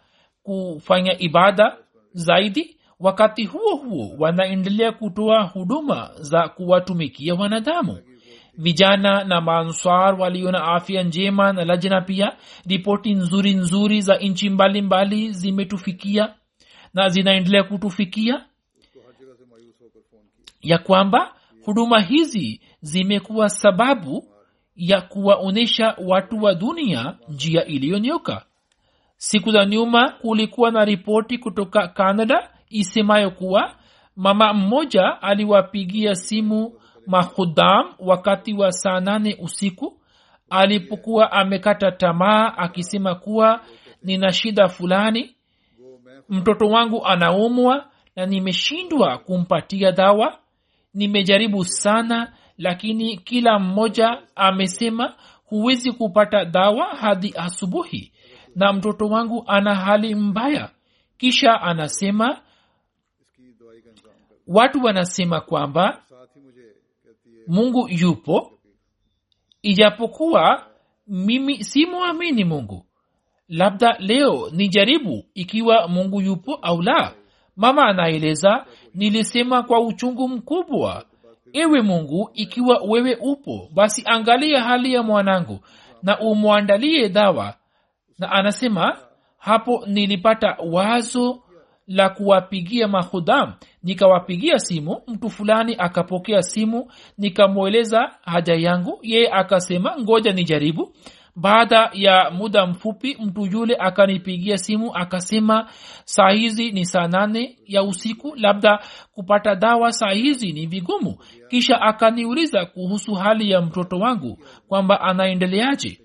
kufanya 0.42 1.18
ibada 1.18 1.76
zaidi. 2.12 2.76
Wakati 3.00 3.44
huo 3.44 3.76
huo 3.76 4.14
wanaendelea 4.18 4.92
kutoa 4.92 5.42
huduma 5.42 6.10
za 6.20 6.48
kuwatumikia 6.48 7.34
wanadamu. 7.34 7.98
Vijana 8.58 9.24
na 9.24 9.40
maanswar 9.40 10.20
walio 10.20 10.50
na 10.52 10.64
afya 10.64 11.02
njema 11.02 11.52
na 11.52 11.64
lajina 11.64 12.00
pia 12.00 12.36
ripoti 12.66 13.14
nzuri 13.14 13.54
nzuri 13.54 14.00
za 14.00 14.16
nchi 14.16 14.50
mbalimbali 14.50 15.32
zimetufikia 15.32 16.34
na 16.94 17.08
zinaendelea 17.08 17.62
kutufikia 17.64 18.44
ya 20.60 20.78
kwamba 20.78 21.34
huduma 21.64 22.00
hizi 22.00 22.60
zimekuwa 22.80 23.48
sababu 23.48 24.24
ya 24.76 25.00
kuwaonyesha 25.00 25.96
watu 26.06 26.42
wa 26.42 26.54
dunia 26.54 27.16
njia 27.28 27.64
iliyonyoka 27.64 28.44
siku 29.16 29.50
za 29.50 29.66
nyuma 29.66 30.10
kulikuwa 30.10 30.70
na 30.70 30.84
ripoti 30.84 31.38
kutoka 31.38 31.88
canada 31.88 32.50
isemayo 32.68 33.30
kuwa 33.30 33.74
mama 34.16 34.52
mmoja 34.52 35.22
aliwapigia 35.22 36.14
simu 36.14 36.80
mahudam 37.06 37.94
wakati 37.98 38.52
wa 38.54 38.72
saa 38.72 39.00
nane 39.00 39.36
usiku 39.40 40.00
alipokuwa 40.50 41.32
amekata 41.32 41.92
tamaa 41.92 42.54
akisema 42.56 43.14
kuwa 43.14 43.60
nina 44.02 44.32
shida 44.32 44.68
fulani 44.68 45.36
mtoto 46.32 46.66
wangu 46.66 47.06
anaumwa 47.06 47.90
na 48.16 48.26
nimeshindwa 48.26 49.18
kumpatia 49.18 49.92
dawa. 49.92 50.38
Nimejaribu 50.94 51.64
sana 51.64 52.32
lakini 52.58 53.16
kila 53.16 53.58
mmoja 53.58 54.22
amesema 54.34 55.14
huwezi 55.44 55.92
kupata 55.92 56.44
dawa 56.44 56.86
hadi 56.86 57.34
asubuhi. 57.36 58.12
Na 58.56 58.72
mtoto 58.72 59.06
wangu 59.06 59.44
ana 59.46 59.74
hali 59.74 60.14
mbaya. 60.14 60.70
Kisha 61.18 61.60
anasema 61.60 62.40
watu 64.46 64.84
wanasema 64.84 65.40
kwamba 65.40 66.02
mungu 67.46 67.88
yupo. 67.88 68.58
Ijapokuwa 69.62 70.66
mimi 71.06 71.64
simwamini 71.64 72.44
mungu 72.44 72.86
labda 73.52 73.96
leo 73.98 74.48
nijaribu 74.52 75.24
ikiwa 75.34 75.88
mungu 75.88 76.20
yupo 76.20 76.54
au 76.54 76.82
la. 76.82 77.12
Mama 77.56 77.84
anaeleza 77.86 78.66
nilisema 78.94 79.62
kwa 79.62 79.80
uchungu 79.80 80.28
mkubwa. 80.28 81.04
Ewe 81.52 81.82
mungu 81.82 82.30
ikiwa 82.34 82.78
wewe 82.88 83.16
upo 83.20 83.68
basi 83.74 84.02
angalia 84.06 84.62
hali 84.62 84.94
ya 84.94 85.02
mwanangu 85.02 85.58
na 86.02 86.20
umwandalie 86.20 87.08
dawa. 87.08 87.54
Na 88.18 88.32
anasema 88.32 88.98
hapo 89.38 89.84
nilipata 89.86 90.56
wazo 90.72 91.42
la 91.86 92.08
kuwapigia 92.08 92.88
mahudam 92.88 93.52
nikawapigia 93.82 94.58
simu 94.58 95.02
mtu 95.06 95.30
fulani 95.30 95.76
akapokea 95.78 96.42
simu 96.42 96.90
nikamweleza 97.18 98.10
haja 98.22 98.54
yangu. 98.54 98.98
Yeye 99.02 99.30
akasema 99.32 99.96
ngoja 100.00 100.32
nijaribu 100.32 100.92
baada 101.36 101.90
ya 101.92 102.30
muda 102.30 102.66
mfupi 102.66 103.16
mtu 103.20 103.46
yule 103.46 103.76
akanipigia 103.76 104.58
simu 104.58 104.94
akasema 104.94 105.70
saa 106.04 106.30
hizi 106.30 106.70
ni 106.72 106.86
saa 106.86 107.08
nane 107.08 107.58
ya 107.66 107.82
usiku 107.82 108.34
labda 108.36 108.78
kupata 109.12 109.54
dawa 109.54 109.92
saa 109.92 110.10
hizi 110.10 110.52
ni 110.52 110.66
vigumu. 110.66 111.18
Kisha 111.48 111.80
akaniuliza 111.80 112.66
kuhusu 112.66 113.14
hali 113.14 113.50
ya 113.50 113.60
mtoto 113.62 113.98
wangu 113.98 114.38
kwamba 114.68 115.00
anaendeleaje. 115.00 115.98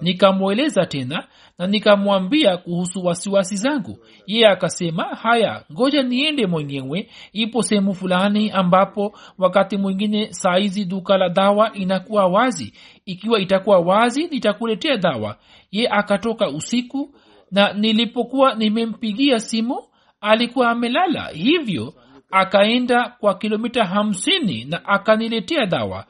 Nikamweleza 0.00 0.86
tena 0.86 1.28
na 1.58 1.66
nikamwambia 1.66 2.56
kuhusu 2.56 3.04
wasiwasi 3.04 3.56
zangu. 3.56 3.98
Yeye 4.26 4.48
akasema 4.48 5.02
haya 5.04 5.64
ngoja 5.72 6.02
niende 6.02 6.46
mwenyewe. 6.46 7.08
Ipo 7.32 7.62
sehemu 7.62 7.94
fulani 7.94 8.50
ambapo 8.50 9.18
wakati 9.38 9.76
mwingine 9.76 10.32
saizi 10.32 10.84
duka 10.84 11.18
la 11.18 11.28
dawa 11.28 11.72
inakuwa 11.74 12.26
wazi. 12.26 12.72
Ikiwa 13.06 13.40
itakuwa 13.40 13.78
wazi 13.78 14.26
nitakuletea 14.26 14.96
dawa. 14.96 15.36
Ye 15.70 15.88
akatoka 15.88 16.48
usiku 16.48 17.14
na 17.50 17.72
nilipokuwa 17.72 18.54
nimempigia 18.54 19.40
simu 19.40 19.78
alikuwa 20.20 20.70
amelala. 20.70 21.28
Hivyo 21.28 21.94
akaenda 22.30 23.08
kwa 23.20 23.34
kilomita 23.34 23.84
hamsini 23.84 24.64
na 24.64 24.84
akaniletea 24.84 25.66
dawa. 25.66 26.06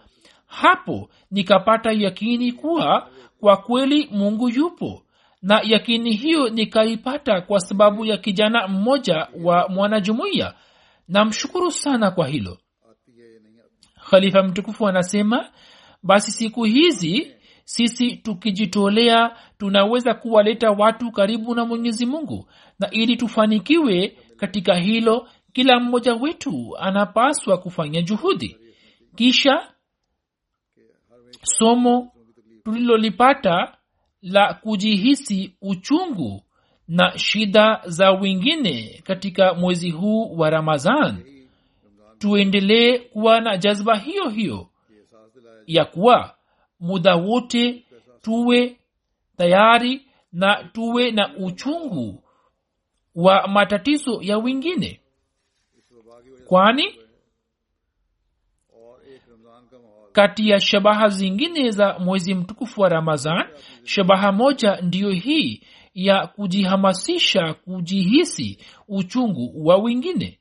Hapo 0.47 1.11
nikapata 1.31 1.93
yakini 1.93 2.53
kuwa 2.53 3.09
kwa 3.41 3.57
kweli 3.57 4.09
mungu 4.13 4.49
yupo 4.49 5.03
na 5.43 5.61
yakini 5.65 6.13
hiyo 6.13 6.49
nikaipata 6.49 7.41
kwa 7.41 7.61
sababu 7.61 8.05
ya 8.05 8.17
kijana 8.17 8.69
mmoja 8.69 9.29
wa 9.43 9.69
mwanajumuiya. 9.69 10.55
Namshukuru 11.09 11.71
sana 11.71 12.11
kwa 12.11 12.27
hilo. 12.29 12.59
Khalifa 14.11 14.43
mtukufu 14.43 14.89
anasema 14.89 15.51
basi 16.03 16.31
siku 16.31 16.65
hizi 16.65 17.37
sisi 17.65 18.17
tukijitolea 18.17 19.37
tunaweza 19.59 20.15
kuwaleta 20.15 20.71
watu 20.71 21.11
karibu 21.13 21.55
na 21.55 21.65
mwenyezi 21.65 22.07
mungu. 22.07 22.51
Na 22.81 22.91
ili 22.91 23.17
tufanikiwe 23.17 24.17
katika 24.37 24.75
hilo 24.75 25.29
kila 25.53 25.81
mmoja 25.81 26.15
wetu 26.15 26.77
anapaswa 26.79 27.59
kufanya 27.59 28.03
juhudi. 28.03 28.57
Kisha 29.17 29.69
somo 31.43 32.13
tulilolipata 32.65 33.76
la 34.23 34.55
kujihisi 34.55 35.55
uchungu 35.63 36.43
na 36.89 37.19
shida 37.19 37.83
za 37.87 38.11
wengine 38.11 39.01
katika 39.05 39.55
mwezi 39.55 39.91
huu 39.91 40.37
wa 40.37 40.51
ramadhan. 40.51 41.25
Tuendelee 42.19 42.99
kuwa 42.99 43.41
na 43.41 43.57
jazba 43.57 43.97
hiyo 43.99 44.29
hiyo 44.29 44.69
ya 45.67 45.85
kuwa 45.85 46.35
muda 46.81 47.15
wote 47.15 47.85
tuwe 48.23 48.77
tayari 49.37 50.07
na 50.33 50.65
tuwe 50.73 51.11
na 51.11 51.37
uchungu 51.37 52.23
wa 53.15 53.49
matatizo 53.49 54.19
ya 54.23 54.39
wengine. 54.39 55.01
Kwani 56.47 57.01
kati 60.17 60.49
ya 60.49 60.61
shabaha 60.61 61.09
zingine 61.09 61.71
za 61.71 61.99
mwezi 61.99 62.35
mtukufu 62.35 62.81
wa 62.81 62.89
ramazan 62.89 63.45
shabaha 63.85 64.33
moja 64.33 64.77
ndiyo 64.83 65.11
hii 65.11 65.63
ya 65.95 66.27
kujihamasisha 66.27 67.55
kujihisi 67.55 68.59
uchungu 68.89 69.67
wa 69.67 69.77
wengine. 69.77 70.39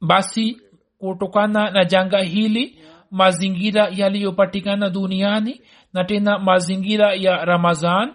Basi 0.00 0.60
kutokana 0.98 1.70
na 1.70 1.84
janga 1.84 2.18
hili 2.22 2.78
mazingira 3.10 3.88
yaliyopatikana 3.88 4.90
duniani 4.90 5.60
na 5.92 6.04
tena 6.04 6.38
mazingira 6.38 7.14
ya 7.14 7.44
ramazan 7.44 8.14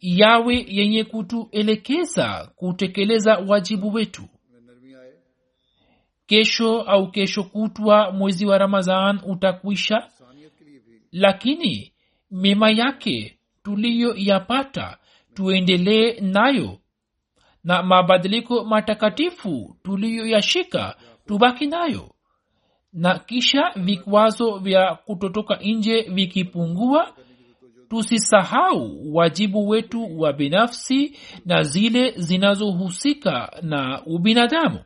yawe 0.00 0.64
yenye 0.68 1.04
kutuelekeza 1.04 2.50
kutekeleza 2.56 3.38
wajibu 3.48 3.92
wetu 3.92 4.22
kesho 6.26 6.80
au 6.82 7.10
kesho 7.10 7.44
kutwa 7.44 8.12
mwezi 8.12 8.46
wa 8.46 8.58
ramadhan 8.58 9.20
utakwisha. 9.26 10.08
Lakini 11.12 11.92
mema 12.30 12.70
yake 12.70 13.38
tuliyoyapata 13.62 14.98
tuendelee 15.34 16.20
nayo. 16.20 16.78
Na 17.64 17.82
mabadiliko 17.82 18.64
matakatifu 18.64 19.76
tuliyoyashika 19.82 20.96
tubaki 21.26 21.66
nayo. 21.66 22.14
Na 22.92 23.18
kisha 23.18 23.72
vikwazo 23.76 24.58
vya 24.58 24.94
kutotoka 24.94 25.56
nje 25.62 26.02
vikipungua 26.02 27.14
tusisahau 27.88 29.14
wajibu 29.14 29.68
wetu 29.68 30.20
wa 30.20 30.32
binafsi 30.32 31.16
na 31.44 31.62
zile 31.62 32.10
zinazohusika 32.16 33.52
na 33.62 34.02
ubinadamu 34.06 34.78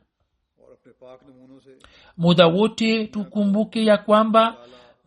muda 2.16 2.46
wote 2.46 3.06
tukumbuke 3.06 3.84
ya 3.84 3.96
kwamba 3.98 4.56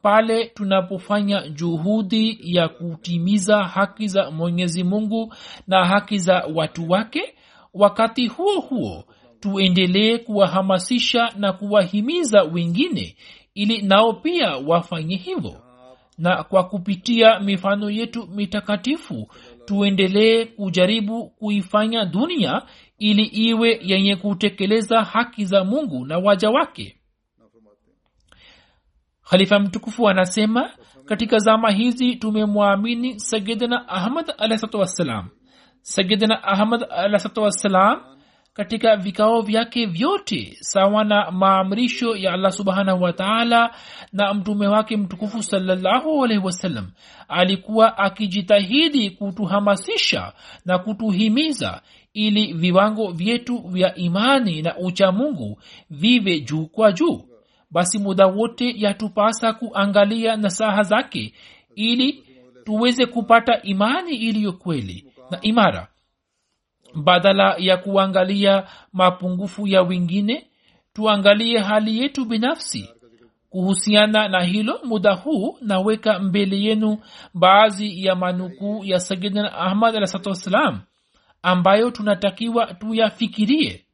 pale 0.01 0.45
tunapofanya 0.45 1.47
juhudi 1.47 2.39
ya 2.41 2.69
kutimiza 2.69 3.63
haki 3.63 4.07
za 4.07 4.31
mwenyezi 4.31 4.83
mungu 4.83 5.33
na 5.67 5.85
haki 5.85 6.17
za 6.19 6.45
watu 6.55 6.89
wake 6.89 7.35
wakati 7.73 8.27
huo 8.27 8.59
huo 8.59 9.03
tuendelee 9.39 10.17
kuwahamasisha 10.17 11.29
na 11.37 11.53
kuwahimiza 11.53 12.43
wengine 12.43 13.15
ili 13.55 13.81
nao 13.81 14.13
pia 14.13 14.57
wafanye 14.57 15.15
hivyo. 15.15 15.55
Na 16.17 16.43
kwa 16.43 16.63
kupitia 16.63 17.39
mifano 17.39 17.89
yetu 17.89 18.27
mitakatifu 18.27 19.27
tuendelee 19.65 20.45
kujaribu 20.45 21.29
kuifanya 21.29 22.05
dunia 22.05 22.61
ili 23.01 23.23
iwe 23.23 23.79
yenye 23.83 24.15
kutekeleza 24.15 25.03
haki 25.03 25.45
za 25.45 25.63
mungu 25.63 26.05
na 26.05 26.17
waja 26.17 26.49
wake. 26.49 26.97
Khalifa 29.29 29.59
mtukufu 29.59 30.09
anasema 30.09 30.69
katika 31.05 31.37
zama 31.37 31.71
hizi 31.71 32.15
tumemwamini 32.15 33.19
sayidina 33.19 33.89
ahmad 33.89 34.33
alahsatu 34.37 34.79
wassalam. 34.79 35.29
Sayidina 35.81 36.43
ahmad 36.43 36.85
alahsatu 36.89 37.41
wassalam 37.41 38.01
katika 38.53 38.95
vikao 38.97 39.41
vyake 39.41 39.85
vyote 39.85 40.57
sawa 40.59 41.03
na 41.03 41.31
maamrisho 41.31 42.15
ya 42.15 42.33
allah 42.33 42.51
subhanahu 42.51 43.03
wataala 43.03 43.75
na 44.13 44.33
mtume 44.33 44.67
wake 44.67 44.97
mtukufu 44.97 45.43
salallahu 45.43 46.23
alaihi 46.23 46.43
wasallam 46.45 46.91
alikuwa 47.27 47.97
akijitahidi 47.97 49.09
kutuhamasisha 49.09 50.33
na 50.65 50.79
kutuhimiza 50.79 51.81
ili 52.13 52.54
viwango 52.54 53.12
vyetu 53.12 53.58
vya 53.58 53.95
imani 53.95 54.62
na 54.62 54.78
uchamungu 54.78 55.62
vive 55.89 56.39
juu 56.39 56.65
kwa 56.65 56.91
juu. 56.91 57.21
Basi 57.71 58.00
muda 58.00 58.28
wote 58.28 58.74
yatupasa 58.78 59.54
kuangalia 59.54 60.36
nasaha 60.36 60.84
zake 60.84 61.34
ili 61.76 62.24
tuweze 62.63 63.06
kupata 63.06 63.62
imani 63.62 64.15
iliyo 64.15 64.54
kweli 64.54 65.06
na 65.32 65.41
imara. 65.41 65.88
Badala 66.95 67.56
ya 67.60 67.78
kuangalia 67.78 68.63
mapungufu 68.93 69.67
ya 69.67 69.82
wengine 69.82 70.47
tuangalie 70.93 71.60
hali 71.60 72.00
yetu 72.02 72.26
binafsi. 72.26 72.89
Kuhusiana 73.50 74.28
na 74.28 74.43
hilo 74.43 74.80
muda 74.84 75.13
huu 75.13 75.58
naweka 75.62 76.19
mbele 76.19 76.62
yenu 76.62 76.97
baadhi 77.34 78.06
ya 78.06 78.15
manukuu 78.15 78.84
ya 78.84 79.00
sayidina 79.00 79.54
ahmad 79.54 79.95
alahsatu 79.95 80.30
wassalam 80.30 80.80
ambayo 81.43 81.91
tunatakiwa 81.91 82.73
tuyafikirie. 82.73 83.86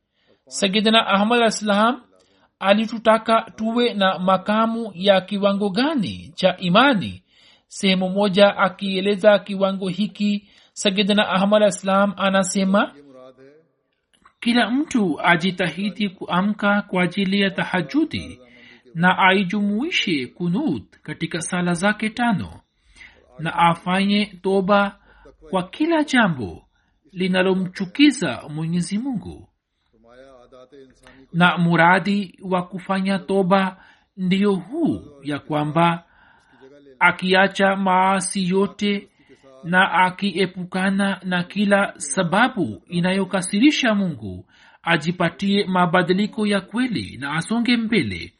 Sayidina 0.47 1.07
ahmad 1.07 1.41
alah 1.61 2.01
alitutaka 2.59 3.41
tuwe 3.55 3.93
na 3.93 4.19
makamu 4.19 4.91
ya 4.95 5.21
kiwango 5.21 5.69
gani 5.69 6.31
cha 6.35 6.57
imani? 6.57 7.23
Sehemu 7.67 8.09
moja 8.09 8.57
akieleza 8.57 9.39
kiwango 9.39 9.87
hiki 9.89 10.49
sayidina 10.73 11.29
ahmad 11.29 11.63
alah 11.63 12.13
anasema 12.17 12.93
kila 14.39 14.71
mtu 14.71 15.19
ajitahidi 15.21 16.09
kuamka 16.09 16.81
kwa 16.81 17.03
ajili 17.03 17.41
ya 17.41 17.49
tahajudi 17.49 18.39
na 18.95 19.17
aijumuishe 19.17 20.27
kunut 20.27 20.97
katika 21.03 21.41
sala 21.41 21.73
zake 21.73 22.09
tano 22.09 22.61
na 23.39 23.55
afanye 23.55 24.25
toba 24.25 24.99
kwa 25.49 25.63
kila 25.69 26.03
jambo 26.03 26.66
linalomchukiza 27.11 28.43
mwenyezi 28.49 28.97
mungu. 28.97 29.49
Na 31.33 31.57
muradi 31.57 32.39
wa 32.43 32.67
kufanya 32.67 33.19
toba 33.19 33.83
ndiyo 34.17 34.55
huu 34.55 35.01
ya 35.23 35.39
kwamba 35.39 36.03
akiacha 36.99 37.75
maasi 37.75 38.49
yote 38.49 39.09
na 39.63 39.91
akiepukana 39.91 41.19
na 41.23 41.43
kila 41.43 41.93
sababu 41.97 42.81
inayokasirisha 42.87 43.95
mungu 43.95 44.45
ajipatie 44.83 45.65
mabadiliko 45.65 46.47
ya 46.47 46.61
kweli 46.61 47.17
na 47.17 47.33
asonge 47.33 47.77
mbele 47.77 48.33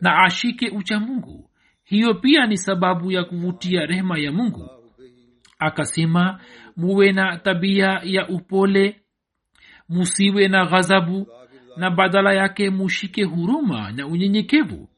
na 0.00 0.22
ashike 0.22 0.68
ucha 0.70 1.00
mungu. 1.00 1.50
Hiyo 1.84 2.14
pia 2.14 2.46
ni 2.46 2.56
sababu 2.58 3.12
ya 3.12 3.24
kuvutia 3.24 3.86
rehema 3.86 4.18
ya 4.18 4.32
mungu. 4.32 4.70
Akasema 5.58 6.40
muwe 6.76 7.12
na 7.12 7.36
tabia 7.36 8.00
ya 8.04 8.28
upole 8.28 9.00
musiwe 9.88 10.48
na 10.48 10.66
ghadhabu 10.66 11.26
na 11.76 11.90
badala 11.90 12.32
yake 12.34 12.70
mushike 12.70 13.22
huruma 13.24 13.92
na 13.92 14.06
unyenyekevu. 14.06 14.88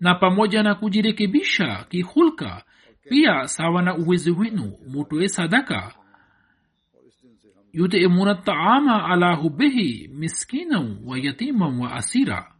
Na 0.00 0.14
pamoja 0.14 0.62
na 0.62 0.74
kujirekebisha 0.74 1.84
kihulka 1.88 2.64
pia 3.08 3.48
sawa 3.48 3.82
na 3.82 3.96
uwezo 3.96 4.34
wenu 4.34 4.72
mutoe 4.88 5.28
sadaka. 5.28 5.94
Yutimuna 7.72 8.34
taama 8.34 9.04
ala 9.04 9.34
hubihi 9.34 10.08
miskinan 10.14 10.98
wa 11.04 11.18
yatiman 11.18 11.80
wa 11.80 11.92
asira. 11.92 12.52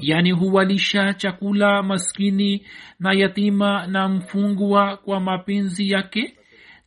Yani 0.00 0.30
huwalisha 0.32 1.14
chakula 1.14 1.82
maskini 1.82 2.66
na 3.00 3.12
yatima 3.12 3.86
na 3.86 4.08
mfungwa 4.08 4.96
kwa 4.96 5.20
mapenzi 5.20 5.90
yake 5.90 6.36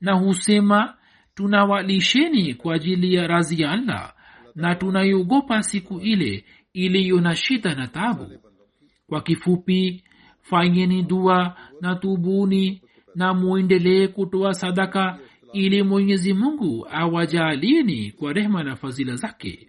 na 0.02 0.14
husema 0.14 0.96
tunawalisheni 1.36 2.54
kwa 2.54 2.76
ajili 2.76 3.14
ya 3.14 3.28
razi 3.28 3.62
ya 3.62 3.72
allah 3.72 4.14
na 4.56 4.76
tunaiogopa 4.76 5.64
siku 5.64 6.00
ile 6.00 6.46
iliyo 6.74 7.22
na 7.22 7.36
shida 7.36 7.76
na 7.76 7.88
tabu 7.88 8.28
kwa 9.08 9.22
kifupi 9.22 10.04
fanyeni 10.42 11.04
dua 11.04 11.58
na 11.82 11.96
tubuni 11.96 12.82
na 13.16 13.34
mwendelee 13.34 14.08
kutoa 14.08 14.54
sadaka 14.54 15.20
ili 15.54 15.84
mwenyezi 15.84 16.34
mungu 16.34 16.88
awajalieni 16.92 18.12
kwa 18.12 18.34
rehma 18.34 18.64
na 18.64 18.76
fadhila 18.76 19.16
zake. 19.16 19.68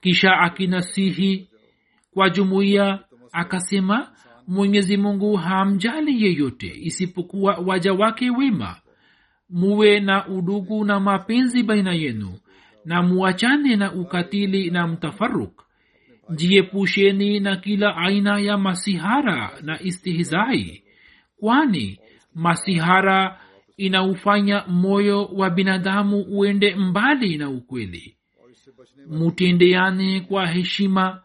Kisha 0.00 0.32
akinasihi 0.38 1.48
kwa 2.14 2.30
jumuiya 2.30 3.04
akasema 3.32 4.12
mwenyezi 4.50 4.96
mungu 4.96 5.36
hamjali 5.36 6.24
yeyote 6.24 6.72
isipokuwa 6.80 7.54
waja 7.66 7.92
wake 7.92 8.30
wema. 8.30 8.76
Muwe 9.50 10.00
na 10.00 10.28
udugu 10.28 10.84
na 10.84 11.00
mapenzi 11.00 11.62
baina 11.62 11.92
yenu 11.92 12.32
na 12.84 13.02
muachane 13.02 13.76
na 13.76 13.92
ukatili 13.92 14.70
na 14.70 14.86
mtafaruk 14.86 15.62
jiepusheni 16.34 17.40
na 17.40 17.56
kila 17.56 17.96
aina 17.96 18.38
ya 18.40 18.58
masihara 18.58 19.50
na 19.62 19.82
istihizai 19.82 20.82
kwani 21.40 21.98
masihara 22.34 23.40
inaufanya 23.76 24.64
moyo 24.68 25.24
wa 25.24 25.50
binadamu 25.50 26.22
uende 26.22 26.74
mbali 26.74 27.38
na 27.38 27.50
ukweli. 27.50 28.16
Mutendeane 29.10 30.20
kwa 30.20 30.46
heshima 30.46 31.22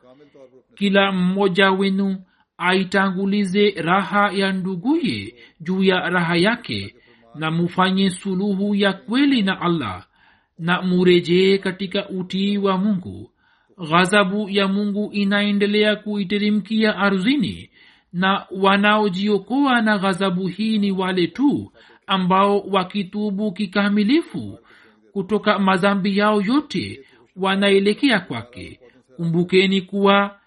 kila 0.76 1.12
mmoja 1.12 1.72
wenu 1.72 2.18
aitangulize 2.58 3.72
raha 3.72 4.32
ya 4.32 4.52
nduguye 4.52 5.36
juu 5.62 5.84
ya 5.84 6.10
raha 6.10 6.36
yake 6.36 6.96
na 7.36 7.52
mufanye 7.52 8.10
suluhu 8.10 8.76
ya 8.76 8.94
kweli 8.94 9.42
na 9.42 9.62
allah 9.62 10.06
na 10.60 10.82
murejee 10.82 11.58
katika 11.58 12.10
utii 12.10 12.58
wa 12.58 12.78
mungu. 12.78 13.32
Ghadhabu 13.90 14.50
ya 14.50 14.68
mungu 14.68 15.10
inaendelea 15.14 15.96
kuiteremkia 15.96 16.98
ardhini 16.98 17.70
na 18.14 18.46
wanaojiokoa 18.52 19.82
na 19.82 19.98
ghadhabu 19.98 20.48
hii 20.48 20.78
ni 20.78 20.92
wale 20.92 21.28
tu 21.28 21.72
ambao 22.08 22.60
wakitubu 22.60 23.52
kikamilifu. 23.52 24.60
Kutoka 25.14 25.60
madhambi 25.60 26.18
yao 26.18 26.42
yote 26.42 27.02
wanaelekea 27.36 28.20
kwake. 28.20 28.80
Kumbukeni 29.16 29.82
kuwa 29.82 30.40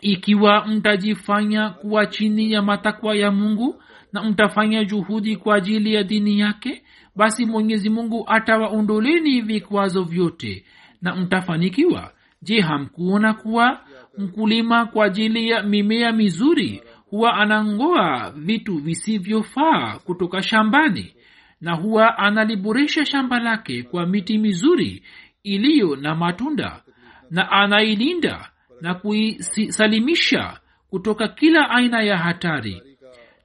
ikiwa 0.00 0.66
mtajifanya 0.66 1.70
kuwa 1.70 2.06
chini 2.06 2.52
ya 2.52 2.62
matakwa 2.62 3.16
ya 3.16 3.30
mungu 3.30 3.82
na 4.12 4.22
mtafanya 4.22 4.84
juhudi 4.84 5.36
kwa 5.36 5.56
ajili 5.56 5.94
ya 5.94 6.02
dini 6.02 6.38
yake 6.40 6.82
basi 7.16 7.46
mwenyezi 7.46 7.90
mungu 7.90 8.24
atawaondoleni 8.28 9.40
vikwazo 9.40 10.02
vyote 10.02 10.64
na 11.02 11.16
mtafanikiwa. 11.16 12.12
Je 12.42 12.60
hamkuona 12.60 13.34
kuwa 13.34 13.80
mkulima 14.18 14.86
kwa 14.86 15.04
ajili 15.04 15.48
ya 15.50 15.62
mimea 15.62 16.12
mizuri 16.12 16.82
huwa 17.10 17.34
anangoa 17.34 18.32
vitu 18.36 18.78
visivyofaa 18.78 19.98
kutoka 20.04 20.42
shambani 20.42 21.14
na 21.60 21.74
huwa 21.74 22.18
analiboresha 22.18 23.04
shamba 23.06 23.38
lake 23.40 23.82
kwa 23.82 24.06
miti 24.06 24.38
mizuri 24.38 25.02
iliyo 25.42 25.96
na 25.96 26.14
matunda 26.14 26.82
na 27.30 27.50
anailinda 27.50 28.50
na 28.80 28.94
kuisalimisha 28.94 30.60
kutoka 30.90 31.28
kila 31.28 31.70
aina 31.70 32.02
ya 32.02 32.18
hatari 32.18 32.82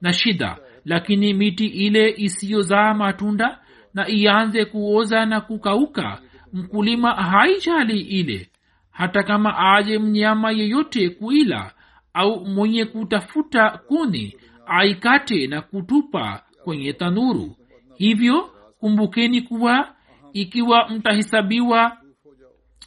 na 0.00 0.12
shida 0.12 0.58
lakini 0.84 1.34
miti 1.34 1.66
ile 1.66 2.14
isiyozaa 2.16 2.94
matunda 2.94 3.58
na 3.94 4.08
ianze 4.08 4.64
kuoza 4.64 5.26
na 5.26 5.40
kukauka 5.40 6.18
mkulima 6.52 7.14
haijali 7.14 8.00
ile. 8.00 8.48
Hata 8.90 9.22
kama 9.22 9.74
aje 9.74 9.98
mnyama 9.98 10.50
yeyote 10.50 11.10
kuila 11.10 11.72
au 12.14 12.46
mwenye 12.46 12.84
kutafuta 12.84 13.70
kuni 13.70 14.36
aikate 14.66 15.46
na 15.46 15.60
kutupa 15.62 16.42
kwenye 16.64 16.92
tanuru. 16.92 17.56
Hivyo 17.94 18.50
kumbukeni 18.80 19.42
kuwa 19.42 19.94
ikiwa 20.32 20.88
mtahesabiwa 20.88 21.96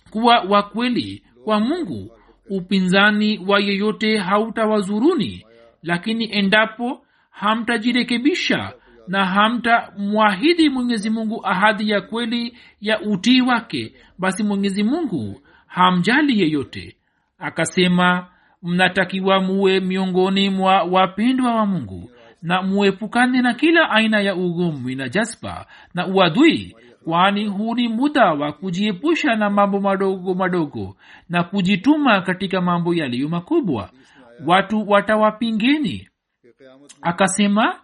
kuwa 0.09 0.39
wa 0.39 0.63
kweli 0.63 1.23
kwa 1.43 1.59
mungu 1.59 2.17
upinzani 2.49 3.39
wa 3.47 3.59
yeyote 3.59 4.17
hautawazuruni 4.17 5.45
lakini 5.83 6.33
endapo 6.37 7.05
hamtajirekebisha 7.29 8.73
na 9.07 9.25
hamtamwahidi 9.25 10.69
mwenyezi 10.69 11.09
mungu 11.09 11.41
ahadi 11.45 11.89
ya 11.89 12.01
kweli 12.01 12.57
ya 12.81 13.01
utii 13.01 13.41
wake 13.41 13.93
basi 14.19 14.43
mwenyezi 14.43 14.83
mungu 14.83 15.41
hamjali 15.67 16.41
yeyote. 16.41 16.95
Akasema 17.39 18.27
mnatakiwa 18.63 19.39
muwe 19.41 19.79
miongoni 19.79 20.49
mwa 20.49 20.83
wapendwa 20.83 21.55
wa 21.55 21.65
mungu 21.65 22.09
na 22.41 22.61
muepukane 22.61 23.41
na 23.41 23.53
kila 23.53 23.89
aina 23.89 24.19
ya 24.21 24.35
ugomvi 24.35 24.95
na 24.95 25.09
jaspa 25.09 25.65
na 25.93 26.07
uadui 26.07 26.75
kwani 27.05 27.45
huu 27.47 27.75
ni 27.75 27.87
muda 27.87 28.33
wa 28.33 28.51
kujiepusha 28.51 29.35
na 29.35 29.49
mambo 29.49 29.79
madogo 29.79 30.33
madogo 30.33 30.95
na 31.29 31.43
kujituma 31.43 32.21
katika 32.21 32.61
mambo 32.61 32.93
yaliyo 32.93 33.29
makubwa. 33.29 33.89
Watu 34.45 34.89
watawapingeni. 34.89 36.09
Akasema 37.01 37.79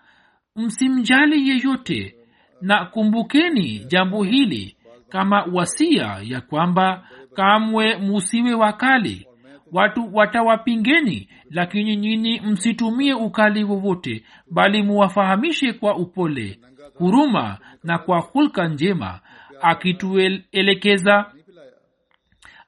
msimjali 0.55 1.49
yeyote 1.49 2.15
na 2.61 2.85
kumbukeni 2.85 3.79
jambo 3.79 4.23
hili 4.23 4.77
kama 5.09 5.43
wasia 5.53 6.17
ya 6.23 6.41
kwamba 6.41 7.07
kamwe 7.35 7.97
musiwe 7.97 8.53
wakali. 8.53 9.27
Watu 9.71 10.09
watawapingeni 10.15 11.29
lakini 11.49 11.95
nyini 11.95 12.39
msitumie 12.41 13.13
ukali 13.13 13.63
wowote 13.63 14.23
bali 14.51 14.83
muwafahamishe 14.83 15.73
kwa 15.73 15.95
upole 15.97 16.59
huruma 16.93 17.57
na 17.83 17.97
kwa 17.97 18.19
hulka 18.19 18.67
njema 18.67 19.19
akituelekeza 19.61 21.25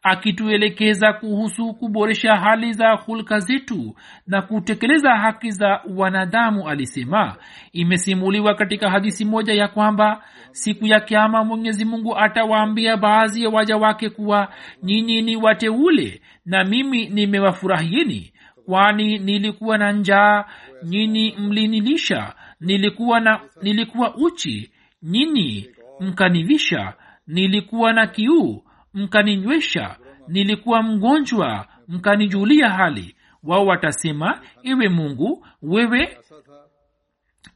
akituelekeza 0.03 1.13
kuhusu 1.13 1.73
kuboresha 1.73 2.35
hali 2.35 2.73
za 2.73 2.91
hulka 2.91 3.39
zetu 3.39 3.95
na 4.27 4.41
kutekeleza 4.41 5.15
haki 5.15 5.51
za 5.51 5.81
wanadamu 5.95 6.69
alisema. 6.69 7.35
Imesimuliwa 7.71 8.55
katika 8.55 8.89
hadisi 8.89 9.25
moja 9.25 9.53
ya 9.53 9.67
kwamba 9.67 10.23
siku 10.51 10.85
ya 10.85 10.99
kiama 10.99 11.43
mwenyezi 11.43 11.85
mungu 11.85 12.17
atawaambia 12.17 12.97
baadhi 12.97 13.43
ya 13.43 13.49
waja 13.49 13.77
wake 13.77 14.09
kuwa 14.09 14.47
nyinyi 14.83 15.21
ni 15.21 15.35
wateule 15.35 16.21
na 16.45 16.63
mimi 16.63 17.09
nimewafurahieni 17.09 18.33
kwani 18.65 19.17
nilikuwa 19.19 19.77
na 19.77 19.91
njaa 19.91 20.45
nyinyi 20.83 21.35
mlinilisha 21.39 22.33
nilikuwa 22.63 23.19
na 23.19 23.39
nilikuwa 23.61 24.15
uchi 24.15 24.71
nyinyi 25.03 25.69
mkanivisha 25.99 26.93
nilikuwa 27.27 27.93
na 27.93 28.07
kiu 28.07 28.63
mkaninywesha 28.93 29.95
nilikuwa 30.27 30.83
mgonjwa 30.83 31.67
mkanijulia 31.87 32.69
hali. 32.69 33.15
Wao 33.43 33.65
watasema 33.65 34.41
ewe 34.63 34.89
mungu 34.89 35.45
wewe 35.61 36.17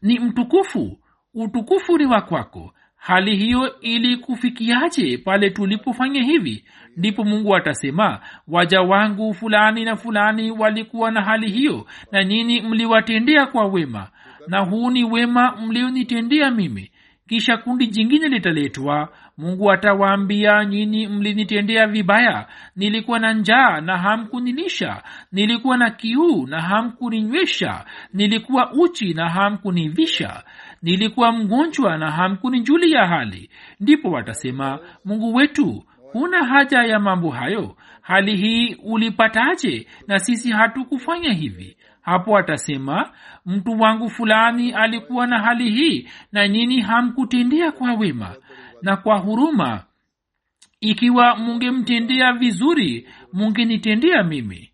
ni 0.02 0.20
mtukufu 0.20 1.00
utukufu 1.34 1.98
ni 1.98 2.06
wa 2.06 2.22
kwako. 2.22 2.74
Hali 2.96 3.36
hiyo 3.38 3.80
ilikufikiaje 3.80 5.18
pale 5.18 5.50
tulipofanya 5.50 6.24
hivi? 6.24 6.66
Ndipo 6.98 7.24
mungu 7.24 7.56
atasema 7.56 8.20
waja 8.48 8.82
wangu 8.82 9.34
fulani 9.34 9.86
na 9.86 9.96
fulani 9.96 10.52
walikuwa 10.52 11.12
na 11.12 11.22
hali 11.22 11.52
hiyo 11.52 11.86
na 12.12 12.24
nyinyi 12.24 12.62
mliwatendea 12.62 13.46
kwa 13.46 13.66
wema 13.66 14.10
na 14.48 14.60
huu 14.60 14.90
ni 14.92 15.04
wema 15.04 15.56
mlionitendea 15.56 16.52
mimi. 16.52 16.92
Kisha 17.28 17.58
kundi 17.58 17.88
jingine 17.88 18.28
litaletwa. 18.28 19.10
Mungu 19.38 19.72
atawaambia 19.72 20.66
nyini 20.66 21.08
mlinitendea 21.08 21.88
vibaya. 21.88 22.48
Nilikuwa 22.76 23.20
na 23.20 23.34
njaa 23.34 23.82
na 23.82 23.98
hamkunilisha. 23.98 25.04
Nilikuwa 25.32 25.78
na 25.78 25.90
kiu 25.92 26.48
na 26.48 26.62
hamkuninywesha 26.62 27.86
nilikuwa 28.14 28.72
uchi 28.74 29.14
na 29.14 29.30
hamkunivisha. 29.30 30.44
Nilikuwa 30.82 31.32
mgonjwa 31.32 31.98
na 31.98 32.12
hamkunijulia 32.12 33.08
hali. 33.08 33.50
Ndipo 33.80 34.12
watasema 34.12 34.80
mungu 35.06 35.34
wetu 35.36 35.84
huna 36.12 36.46
haja 36.46 36.84
ya 36.84 37.00
mambo 37.00 37.30
hayo. 37.30 37.76
Hali 38.02 38.36
hii 38.38 38.76
ulipataje? 38.84 39.88
Na 40.08 40.20
sisi 40.20 40.52
hatukufanya 40.52 41.34
hivi 41.34 41.78
hapo 42.08 42.38
atasema 42.38 43.12
mtu 43.46 43.80
wangu 43.80 44.10
fulani 44.10 44.72
alikuwa 44.72 45.28
na 45.28 45.40
hali 45.40 45.70
hii 45.70 46.10
na 46.32 46.48
nyini 46.48 46.82
hamkutendea 46.82 47.72
kwa 47.72 47.94
wema 47.94 48.36
na 48.82 48.98
kwa 48.98 49.18
huruma. 49.18 49.84
Ikiwa 50.82 51.36
mungemtendea 51.36 52.34
vizuri 52.34 53.08
mungenitendea 53.34 54.24
mimi. 54.24 54.70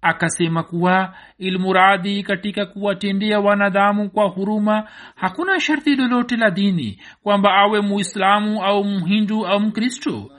Akasema 0.00 0.62
kuwa 0.62 1.14
ilmuradhi 1.38 2.22
katika 2.22 2.66
kuwatendea 2.66 3.40
wanadamu 3.40 4.10
kwa 4.10 4.28
huruma 4.28 4.88
hakuna 5.14 5.60
sharti 5.60 5.96
lolote 5.96 6.36
la 6.36 6.50
dini 6.50 7.00
kwamba 7.22 7.54
awe 7.54 7.80
muislamu 7.80 8.64
au 8.64 8.84
mhindu 8.84 9.46
au 9.46 9.60
mkristo 9.60 10.30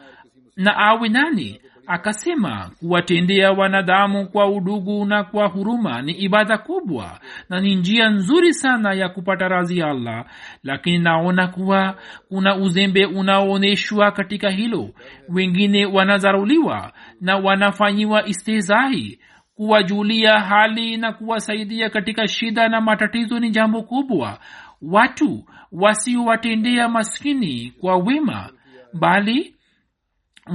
na 0.56 0.78
awe 0.78 1.10
nani 1.10 1.62
akasema 1.88 2.72
kuwatendea 2.80 3.52
wanadamu 3.52 4.28
kwa 4.28 4.48
udugu 4.48 5.06
na 5.06 5.24
kwa 5.24 5.48
huruma 5.48 6.02
ni 6.02 6.12
ibada 6.12 6.58
kubwa 6.58 7.20
na 7.50 7.60
ni 7.60 7.76
njia 7.76 8.10
nzuri 8.10 8.54
sana 8.54 8.94
ya 8.94 9.10
kupata 9.10 9.48
razi 9.48 9.78
ya 9.78 9.88
allah. 9.88 10.26
Lakini 10.64 10.98
naona 10.98 11.48
kuwa 11.48 11.98
kuna 12.30 12.56
uzembe 12.56 13.06
unaoonyeshwa 13.06 14.12
katika 14.12 14.50
hilo. 14.50 14.90
Wengine 15.30 15.86
wanadharuliwa 15.86 16.92
na 17.22 17.38
wanafanyiwa 17.38 18.26
istehzai 18.28 19.20
kuwajulia 19.56 20.40
hali 20.40 20.98
na 20.98 21.14
kuwasaidia 21.14 21.90
katika 21.90 22.28
shida 22.28 22.70
na 22.70 22.82
matatizo 22.82 23.40
ni 23.40 23.50
jambo 23.50 23.84
kubwa. 23.84 24.40
Watu 24.82 25.46
wasiowatendea 25.72 26.90
maskini 26.90 27.74
kwa 27.82 27.98
wema 27.98 28.50
bali 28.94 29.56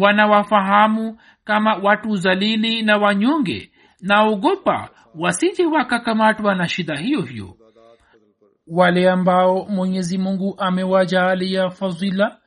wanawafahamu 0.00 1.18
kama 1.44 1.74
watu 1.76 2.16
zalili 2.16 2.82
na 2.82 2.96
wanyonge 2.98 3.70
naogopa 4.00 4.88
wasije 5.14 5.66
wakakamatwa 5.66 6.54
na 6.54 6.68
shida 6.68 6.96
hiyo 6.96 7.20
hiyo. 7.22 7.54
Wale 8.66 9.10
ambao 9.10 9.64
mwenyezi 9.64 10.18
mungu 10.18 10.54
amewajaalia 10.58 11.70
fadhila 11.70 12.38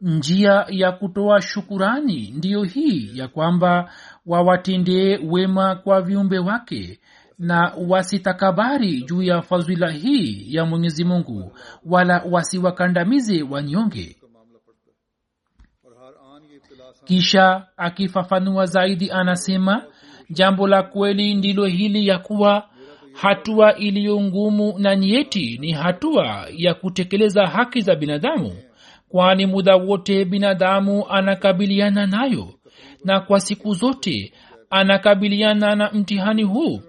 njia 0.00 0.66
ya 0.68 0.92
kutoa 0.92 1.40
shukurani 1.42 2.30
ndiyo 2.36 2.62
hii 2.62 3.10
ya 3.18 3.28
kwamba 3.28 3.90
wawatendee 4.26 5.18
wema 5.28 5.74
kwa 5.76 6.02
viumbe 6.02 6.38
wake 6.38 7.00
na 7.38 7.72
wasitakabari 7.88 9.02
juu 9.02 9.22
ya 9.22 9.42
fadhila 9.42 9.90
hii 9.90 10.54
ya 10.54 10.64
mwenyezi 10.64 11.04
mungu 11.04 11.52
wala 11.84 12.22
wasiwakandamize 12.30 13.42
wanyonge 13.42 14.16
kisha 17.06 17.66
akifafanua 17.76 18.66
zaidi 18.66 19.10
anasema 19.10 19.84
jambo 20.30 20.68
la 20.68 20.82
kweli 20.82 21.34
ndilo 21.34 21.64
hili 21.66 22.06
ya 22.06 22.18
kuwa 22.18 22.68
hatua 23.12 23.76
iliyo 23.76 24.20
ngumu 24.20 24.78
na 24.78 24.96
nyeti 24.96 25.58
ni 25.60 25.72
hatua 25.72 26.46
ya 26.56 26.74
kutekeleza 26.74 27.46
haki 27.46 27.80
za 27.80 27.94
binadamu 27.96 28.52
kwani 29.08 29.46
muda 29.46 29.76
wote 29.76 30.24
binadamu 30.24 31.08
anakabiliana 31.08 32.06
nayo 32.06 32.54
na 33.04 33.20
kwa 33.20 33.40
siku 33.40 33.74
zote 33.74 34.32
anakabiliana 34.70 35.74
na 35.76 35.90
mtihani 35.92 36.42
huu. 36.42 36.80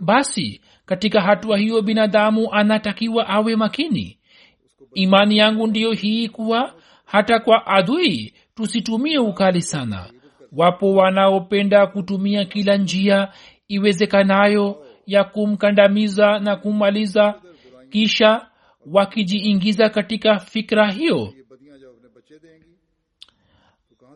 Basi 0.00 0.60
katika 0.86 1.20
hatua 1.20 1.58
hiyo 1.58 1.82
binadamu 1.82 2.52
anatakiwa 2.52 3.28
awe 3.28 3.56
makini. 3.56 4.18
Imani 4.94 5.36
yangu 5.38 5.66
ndiyo 5.66 5.92
hii 5.92 6.28
kuwa 6.28 6.74
hata 7.04 7.38
kwa 7.40 7.66
adui 7.66 8.34
tusitumie 8.60 9.18
ukali 9.18 9.62
sana. 9.62 10.06
Wapo 10.52 10.94
wanaopenda 10.94 11.86
kutumia 11.86 12.44
kila 12.44 12.76
njia 12.76 13.28
iwezekanayo 13.68 14.86
ya 15.06 15.24
kumkandamiza 15.24 16.38
na 16.38 16.56
kumaliza 16.56 17.34
kisha 17.90 18.46
wakijiingiza 18.86 19.88
katika 19.88 20.38
fikra 20.38 20.92
hiyo. 20.92 21.32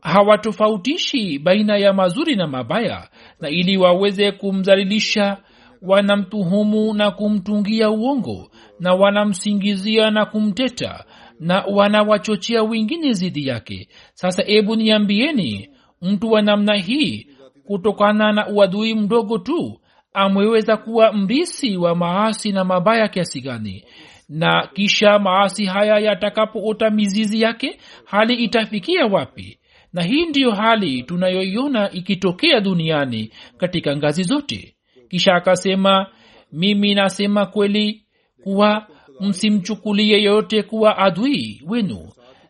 Hawatofautishi 0.01 1.39
baina 1.39 1.77
ya 1.77 1.93
mazuri 1.93 2.37
na 2.37 2.47
mabaya 2.47 3.09
na 3.41 3.49
ili 3.49 3.77
waweze 3.77 4.33
kumdhalilisha 4.33 5.37
wanamtuhumu 5.83 6.95
na 6.95 7.11
kumtungia 7.11 7.91
uongo 7.91 8.51
na 8.81 8.95
wanamsingizia 8.95 10.11
na 10.11 10.27
kumteta 10.27 11.05
na 11.41 11.65
wanawachochea 11.65 12.63
wengine 12.63 13.13
zidi 13.13 13.47
yake. 13.47 13.89
Sasa 14.15 14.43
hebu 14.43 14.77
niambieni 14.77 15.71
mtu 16.03 16.31
wa 16.33 16.43
namna 16.43 16.75
hii 16.77 17.27
kutokana 17.67 18.33
na 18.33 18.49
uadui 18.49 18.95
mdogo 18.95 19.39
tu 19.39 19.81
ameweza 20.15 20.77
kuwa 20.77 21.13
mrisi 21.13 21.77
wa 21.77 21.95
maasi 21.95 22.53
na 22.53 22.65
mabaya 22.65 23.09
kiasi 23.09 23.41
gani? 23.41 23.85
Na 24.29 24.69
kisha 24.75 25.19
maasi 25.19 25.65
haya 25.65 25.99
yatakapoota 25.99 26.91
mizizi 26.91 27.41
yake 27.43 27.79
hali 28.05 28.35
itafikia 28.35 29.07
wapi? 29.07 29.59
Na 29.93 30.03
hii 30.03 30.27
ndiyo 30.27 30.51
hali 30.51 31.03
tunayoiona 31.03 31.91
ikitokea 31.91 32.61
duniani 32.61 33.31
katika 33.59 33.97
ngazi 33.97 34.23
zote. 34.23 34.77
Kisha 35.09 35.35
akasema 35.35 36.07
mimi 36.53 36.95
nasema 36.95 37.47
kweli 37.47 38.05
kuwa 38.43 38.87
msimchukulie 39.25 40.23
yoyote 40.23 40.63
kuwa 40.63 40.99
adui 40.99 41.63
wenu 41.69 42.09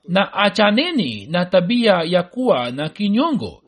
na 0.08 0.32
achaneni 0.32 1.26
na 1.26 1.44
tabia 1.44 1.92
ya 2.04 2.22
kuwa 2.22 2.70
na 2.70 2.88
kinyongo. 2.88 3.62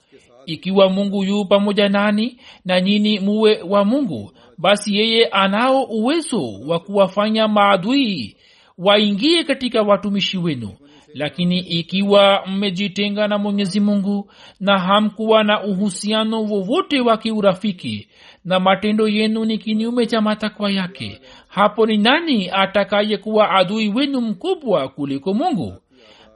Ikiwa 0.46 0.88
mungu 0.90 1.24
yu 1.24 1.44
pamoja 1.44 1.88
nani 1.88 2.36
na 2.64 2.80
nyini 2.80 3.20
muwe 3.20 3.62
wa 3.62 3.84
mungu 3.84 4.32
basi 4.58 4.96
yeye 4.96 5.24
anao 5.26 5.82
uwezo 5.84 6.52
wa 6.66 6.78
kuwafanya 6.80 7.48
maadui 7.48 8.36
waingie 8.78 9.44
katika 9.44 9.82
watumishi 9.82 10.38
wenu 10.38 10.70
lakini 11.16 11.58
ikiwa 11.58 12.42
mmejitenga 12.46 13.28
na 13.28 13.38
mwenyezi 13.38 13.80
mungu 13.80 14.30
na 14.60 14.78
hamkuwa 14.78 15.44
na 15.44 15.62
uhusiano 15.64 16.42
wowote 16.42 17.00
wa 17.00 17.16
kiurafiki 17.16 18.08
na 18.44 18.60
matendo 18.60 19.08
yenu 19.08 19.44
ni 19.44 19.58
kinyume 19.58 20.06
cha 20.06 20.20
matakwa 20.20 20.70
yake 20.70 21.20
hapo 21.48 21.86
ni 21.86 21.96
nani 21.96 22.50
atakayekuwa 22.50 23.50
adui 23.50 23.88
wenu 23.88 24.20
mkubwa 24.20 24.88
kuliko 24.88 25.34
mungu? 25.34 25.72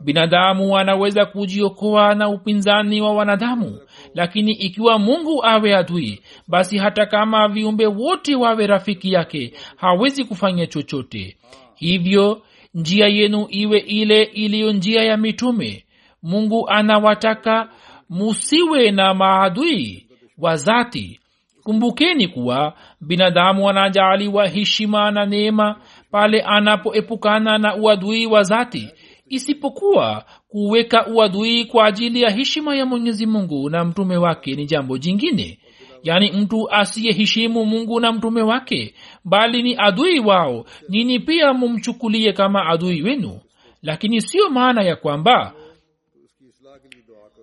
Binadamu 0.00 0.78
anaweza 0.78 1.26
kujiokoa 1.26 2.14
na 2.14 2.28
upinzani 2.28 3.00
wa 3.00 3.12
wanadamu 3.12 3.78
lakini 4.14 4.52
ikiwa 4.52 4.98
mungu 4.98 5.44
awe 5.44 5.74
adui 5.76 6.20
basi 6.48 6.78
hata 6.78 7.06
kama 7.06 7.48
viumbe 7.48 7.86
wote 7.86 8.34
wawe 8.34 8.66
rafiki 8.66 9.12
yake 9.12 9.52
hawezi 9.76 10.24
kufanya 10.24 10.66
chochote. 10.66 11.36
Hivyo 11.74 12.42
njia 12.74 13.06
yenu 13.06 13.46
iwe 13.50 13.78
ile 13.78 14.22
iliyo 14.22 14.72
njia 14.72 15.02
ya 15.02 15.16
mitume. 15.16 15.84
Mungu 16.22 16.68
anawataka 16.68 17.68
musiwe 18.10 18.90
na 18.90 19.14
maadui 19.14 20.06
wa 20.38 20.56
zati. 20.56 21.20
Kumbukeni 21.62 22.28
kuwa 22.28 22.74
binadamu 23.00 23.68
anajaaliwa 23.68 24.48
heshima 24.48 25.10
na 25.10 25.26
neema 25.26 25.76
pale 26.10 26.40
anapoepukana 26.42 27.58
na 27.58 27.76
uadui 27.76 28.26
wa 28.26 28.42
zati 28.42 28.88
isipokuwa 29.28 30.24
kuweka 30.48 31.06
uadui 31.06 31.64
kwa 31.64 31.86
ajili 31.86 32.22
ya 32.22 32.30
heshima 32.30 32.76
ya 32.76 32.86
mwenyezi 32.86 33.26
mungu 33.26 33.70
na 33.70 33.84
mtume 33.84 34.16
wake 34.16 34.54
ni 34.54 34.66
jambo 34.66 34.98
jingine 34.98 35.58
yaani 36.02 36.32
mtu 36.32 36.70
asiyeheshimu 36.70 37.64
mungu 37.66 38.00
na 38.00 38.12
mtume 38.12 38.42
wake 38.42 38.94
bali 39.24 39.62
ni 39.62 39.74
adui 39.78 40.20
wao 40.20 40.64
nini 40.88 41.18
pia 41.20 41.52
mumchukulie 41.52 42.32
kama 42.32 42.66
adui 42.66 43.02
wenu? 43.02 43.40
Lakini 43.82 44.20
siyo 44.20 44.50
maana 44.50 44.82
ya 44.82 44.96
kwamba 44.96 45.52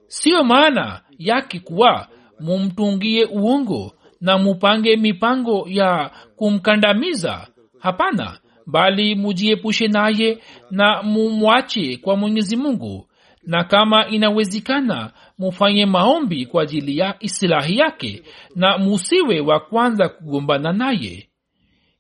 siyo 0.08 0.44
maana 0.44 1.02
yake 1.20 1.60
kuwa 1.60 2.08
mumtungie 2.40 3.26
uongo 3.26 3.94
na 4.22 4.38
mupange 4.38 4.96
mipango 4.98 5.66
ya 5.70 6.12
kumkandamiza. 6.36 7.48
Hapana 7.80 8.40
bali 8.68 9.16
mujiepushe 9.16 9.88
naye 9.88 10.40
na 10.72 11.04
mumwache 11.04 11.98
kwa 11.98 12.16
mwenyezi 12.16 12.56
mungu. 12.56 13.08
Na 13.44 13.64
kama 13.64 14.08
inawezekana 14.08 15.12
mufanye 15.38 15.86
maombi 15.86 16.46
kwa 16.46 16.64
ajili 16.64 16.98
ya 16.98 17.16
isilahi 17.20 17.78
yake 17.78 18.24
na 18.56 18.78
musiwe 18.78 19.40
wa 19.40 19.60
kwanza 19.60 20.10
kugombana 20.10 20.74
naye. 20.74 21.30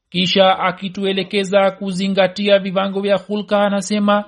Kisha 0.09 0.59
akituelekeza 0.59 1.71
kuzingatia 1.71 2.59
viwango 2.59 3.01
vya 3.01 3.17
hulka 3.17 3.61
anasema 3.61 4.25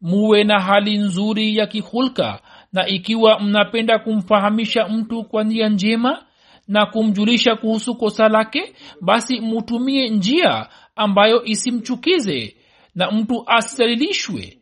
muwe 0.00 0.44
na 0.44 0.60
hali 0.60 0.98
nzuri 0.98 1.56
ya 1.56 1.66
kihulka 1.66 2.40
na 2.72 2.86
ikiwa 2.88 3.40
mnapenda 3.40 3.98
kumfahamisha 3.98 4.88
mtu 4.88 5.24
kwa 5.24 5.44
njia 5.44 5.68
njema 5.68 6.24
na 6.68 6.86
kumjulisha 6.86 7.56
kuhusu 7.56 7.94
kosa 7.94 8.28
lake 8.28 8.74
basi 9.00 9.40
mutumie 9.40 10.08
njia 10.08 10.66
ambayo 10.96 11.44
isimchukize 11.44 12.56
na 12.94 13.10
mtu 13.10 13.44
asalilishwe 13.46 14.58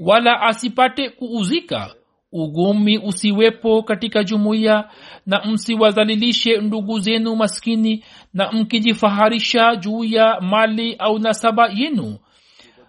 wala 0.00 0.40
asipate 0.42 1.10
kuuzika 1.10 1.94
ugumi 2.32 2.98
usiwepo 2.98 3.82
katika 3.82 4.24
jumuiya 4.24 4.88
na 5.26 5.44
msiwazalilishe 5.44 6.56
ndugu 6.60 6.98
zenu 6.98 7.36
maskini 7.36 8.04
na 8.34 8.52
mkijifaharisha 8.52 9.76
juu 9.76 10.04
ya 10.04 10.40
mali 10.40 10.94
au 10.94 11.18
nasaba 11.18 11.68
yenu. 11.74 12.18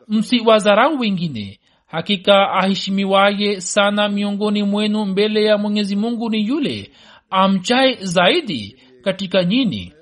Msiwadharau 0.08 1.00
wengine. 1.00 1.60
Hakika 1.88 2.52
aheshimiwaye 2.52 3.62
sana 3.62 4.10
miongoni 4.10 4.64
mwenu 4.64 5.06
mbele 5.06 5.44
ya 5.44 5.58
mwenyezi 5.58 5.96
mungu 5.96 6.30
ni 6.30 6.48
yule 6.48 6.92
amchaye 7.30 7.98
zaidi 8.02 8.76
katika 9.04 9.44
nyini 9.44 9.94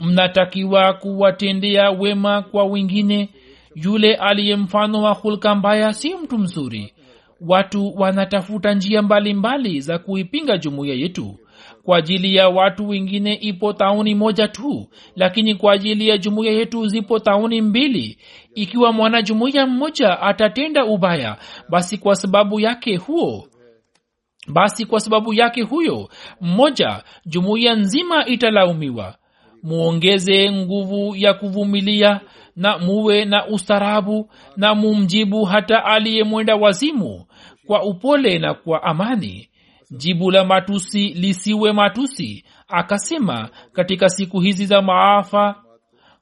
mnatakiwa 0.00 0.92
kuwatendea 0.92 1.90
wema 1.90 2.42
kwa 2.42 2.64
wengine. 2.64 3.28
Yule 3.74 4.14
aliye 4.14 4.56
mfano 4.56 5.02
wa 5.02 5.12
hulka 5.14 5.54
mbaya 5.54 5.92
si 5.92 6.14
mtu 6.14 6.38
mzuri 6.38 6.93
watu 7.40 7.94
wanatafuta 7.96 8.74
njia 8.74 9.02
mbalimbali 9.02 9.64
mbali 9.68 9.80
za 9.80 9.98
kuipinga 9.98 10.58
jumuiya 10.58 10.94
yetu. 10.94 11.36
Kwa 11.84 11.98
ajili 11.98 12.34
ya 12.36 12.48
watu 12.48 12.88
wengine 12.88 13.34
ipo 13.34 13.72
tauni 13.72 14.14
moja 14.14 14.48
tu 14.48 14.86
lakini 15.16 15.54
kwa 15.54 15.72
ajili 15.72 16.08
ya 16.08 16.18
jumuiya 16.18 16.52
yetu 16.52 16.86
zipo 16.86 17.18
tauni 17.18 17.60
mbili. 17.60 18.18
Ikiwa 18.54 18.92
mwanajumuiya 18.92 19.66
mmoja 19.66 20.20
atatenda 20.20 20.84
ubaya 20.84 21.36
basi 21.68 21.98
kwa 21.98 22.14
sababu 22.16 22.60
yake 22.60 22.96
huo 22.96 23.48
basi 24.48 24.86
kwa 24.86 25.00
sababu 25.00 25.34
yake 25.34 25.62
huyo 25.62 26.08
mmoja 26.40 27.02
jumuiya 27.26 27.74
nzima 27.74 28.26
italaumiwa. 28.26 29.14
Muongeze 29.62 30.52
nguvu 30.52 31.16
ya 31.16 31.34
kuvumilia 31.34 32.20
na 32.56 32.78
muwe 32.78 33.24
na 33.24 33.46
ustarabu 33.46 34.30
na 34.56 34.74
mumjibu 34.74 35.44
hata 35.44 35.84
aliyemwenda 35.84 36.56
wazimu 36.56 37.24
kwa 37.66 37.82
upole 37.82 38.38
na 38.38 38.54
kwa 38.54 38.82
amani. 38.82 39.48
Jibu 39.90 40.30
la 40.30 40.44
matusi 40.44 41.08
lisiwe 41.08 41.72
matusi 41.72 42.44
akasema 42.68 43.48
katika 43.72 44.08
siku 44.08 44.40
hizi 44.40 44.66
za 44.66 44.82
maafa 44.82 45.54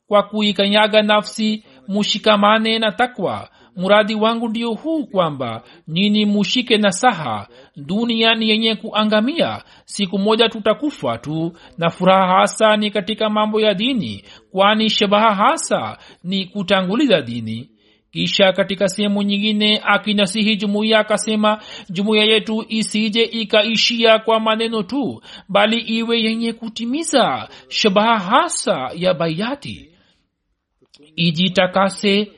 kwa 0.07 0.22
kuikanyaga 0.22 1.03
nafsi 1.03 1.64
mushikamane 1.89 2.78
na 2.78 2.93
takwa 2.93 3.49
muradi 3.77 4.14
wangu 4.14 4.49
ndio 4.49 4.70
huu 4.73 5.07
kwamba 5.07 5.62
nini 5.87 6.27
mushike 6.27 6.77
na 6.77 6.93
saha 6.93 7.49
dunia 7.77 8.35
ni 8.35 8.49
yenye 8.51 8.75
kuangamia. 8.75 9.62
Siku 9.85 10.18
moja 10.18 10.49
tutakufa 10.49 11.18
tu 11.18 11.53
na 11.79 11.91
furaha 11.91 12.39
hasa 12.39 12.77
ni 12.77 12.91
katika 12.91 13.31
mambo 13.31 13.61
ya 13.61 13.75
dini 13.75 14.25
kwani 14.53 14.91
shabaha 14.91 15.35
hasa 15.35 15.99
ni 16.25 16.45
kutanguliza 16.47 17.20
dini. 17.20 17.68
Kisha 18.12 18.53
katika 18.53 18.89
sehemu 18.89 19.23
nyingine 19.23 19.81
akinasihi 19.85 20.57
jumuiya 20.57 20.99
akasema 20.99 21.59
jumuiya 21.91 22.25
yetu 22.25 22.64
isije 22.68 23.23
ikaishia 23.23 24.18
kwa 24.18 24.41
maneno 24.41 24.83
tu 24.83 25.23
bali 25.49 25.77
iwe 25.81 26.23
yenye 26.23 26.53
kutimiza 26.53 27.49
shabaha 27.68 28.18
hasa 28.18 28.91
ya 28.95 29.14
bayati. 29.14 29.89
Ijitakase 31.16 32.33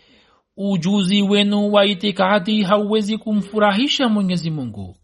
ujuzi 0.56 1.22
wenu 1.22 1.72
wa 1.72 1.86
itikadi 1.86 2.62
hauwezi 2.62 3.18
kumfurahisha 3.18 4.08
mwenyezi 4.08 4.50
mungu. 4.50 4.96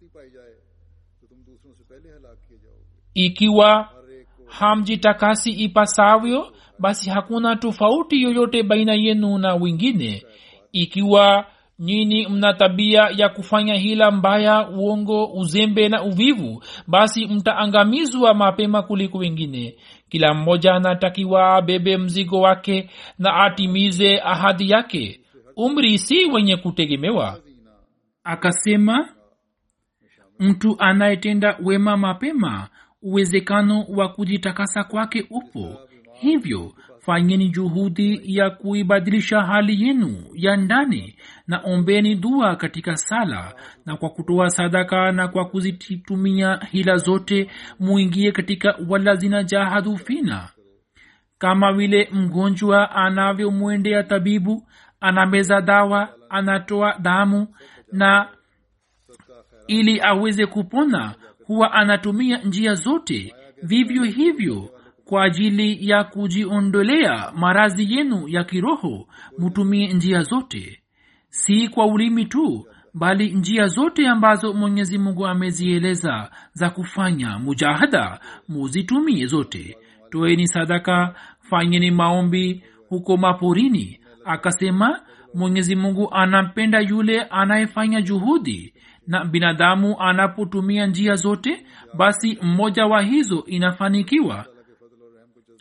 Ikiwa 3.14 3.88
hamjitakasi 4.46 5.50
ipasavyo 5.50 6.52
basi 6.78 7.10
hakuna 7.10 7.56
tofauti 7.56 8.22
yoyote 8.22 8.62
baina 8.62 8.94
yenu 8.94 9.38
na 9.38 9.54
wengine. 9.54 10.22
Ikiwa 10.72 11.46
nyini 11.78 12.28
mna 12.28 12.54
tabia 12.54 13.08
ya 13.16 13.28
kufanya 13.28 13.74
hila 13.74 14.10
mbaya 14.10 14.68
uongo 14.68 15.26
uzembe 15.26 15.88
na 15.88 16.02
uvivu 16.02 16.62
basi 16.86 17.26
mtaangamizwa 17.26 18.34
mapema 18.34 18.82
kuliko 18.82 19.18
wengine. 19.18 19.74
Kila 20.08 20.34
mmoja 20.34 20.74
anatakiwa 20.74 21.54
abebe 21.56 21.96
mzigo 21.96 22.40
wake 22.40 22.90
na 23.18 23.34
atimize 23.36 24.20
ahadi 24.24 24.70
yake 24.70 25.19
umri 25.56 25.98
si 25.98 26.26
wenye 26.26 26.56
kutegemewa. 26.56 27.40
Akasema 28.24 29.08
mtu 30.38 30.76
anayetenda 30.78 31.58
wema 31.64 31.96
mapema 31.96 32.68
uwezekano 33.02 33.84
wa 33.88 34.08
kujitakasa 34.08 34.84
kwake 34.84 35.26
upo. 35.30 35.78
Hivyo 36.12 36.72
fanyeni 36.98 37.48
juhudi 37.48 38.20
ya 38.24 38.50
kuibadilisha 38.50 39.40
hali 39.40 39.82
yenu 39.86 40.24
ya 40.34 40.56
ndani 40.56 41.16
na 41.46 41.60
ombeni 41.64 42.14
dua 42.14 42.56
katika 42.56 42.96
sala 42.96 43.54
na 43.86 43.96
kwa 43.96 44.10
kutoa 44.10 44.50
sadaka 44.50 45.12
na 45.12 45.28
kwa 45.28 45.44
kuzitumia 45.44 46.60
hila 46.70 46.96
zote 46.96 47.50
muingie 47.80 48.32
katika 48.32 48.78
walazina 48.88 49.42
jahadu 49.42 49.96
fina 49.96 50.48
kama 51.38 51.72
vile 51.72 52.08
mgonjwa 52.12 52.90
anavyomwendea 52.90 54.02
tabibu 54.02 54.66
anameza 55.00 55.60
dawa 55.60 56.08
anatoa 56.30 56.98
damu 56.98 57.48
na 57.92 58.28
ili 59.66 60.00
aweze 60.00 60.46
kupona 60.46 61.14
huwa 61.46 61.72
anatumia 61.72 62.38
njia 62.38 62.74
zote. 62.74 63.34
Vivyo 63.62 64.02
hivyo 64.04 64.70
kwa 65.04 65.24
ajili 65.24 65.88
ya 65.88 66.04
kujiondolea 66.04 67.32
maradhi 67.36 67.94
yenu 67.94 68.28
ya 68.28 68.44
kiroho 68.44 69.06
mutumie 69.38 69.92
njia 69.92 70.22
zote. 70.22 70.82
Si 71.28 71.68
kwa 71.68 71.86
ulimi 71.86 72.24
tu 72.24 72.66
bali 72.94 73.30
njia 73.30 73.66
zote 73.66 74.08
ambazo 74.08 74.52
mwenyezi 74.52 74.98
mungu 74.98 75.26
amezieleza 75.26 76.30
za 76.52 76.70
kufanya 76.70 77.38
mujahada 77.38 78.20
muzitumie 78.48 79.26
zote. 79.26 79.76
Toeni 80.10 80.48
sadaka 80.48 81.14
fanyeni 81.50 81.90
maombi 81.90 82.64
huko 82.88 83.16
maporini 83.16 83.99
akasema 84.24 85.00
mwenyezi 85.34 85.76
mungu 85.76 86.08
anampenda 86.14 86.80
yule 86.80 87.22
anayefanya 87.22 88.02
juhudi 88.02 88.74
na 89.06 89.24
binadamu 89.24 89.96
anapotumia 90.00 90.86
njia 90.86 91.14
zote 91.14 91.66
basi 91.94 92.38
mmoja 92.42 92.86
wa 92.86 93.02
hizo 93.02 93.44
inafanikiwa. 93.46 94.46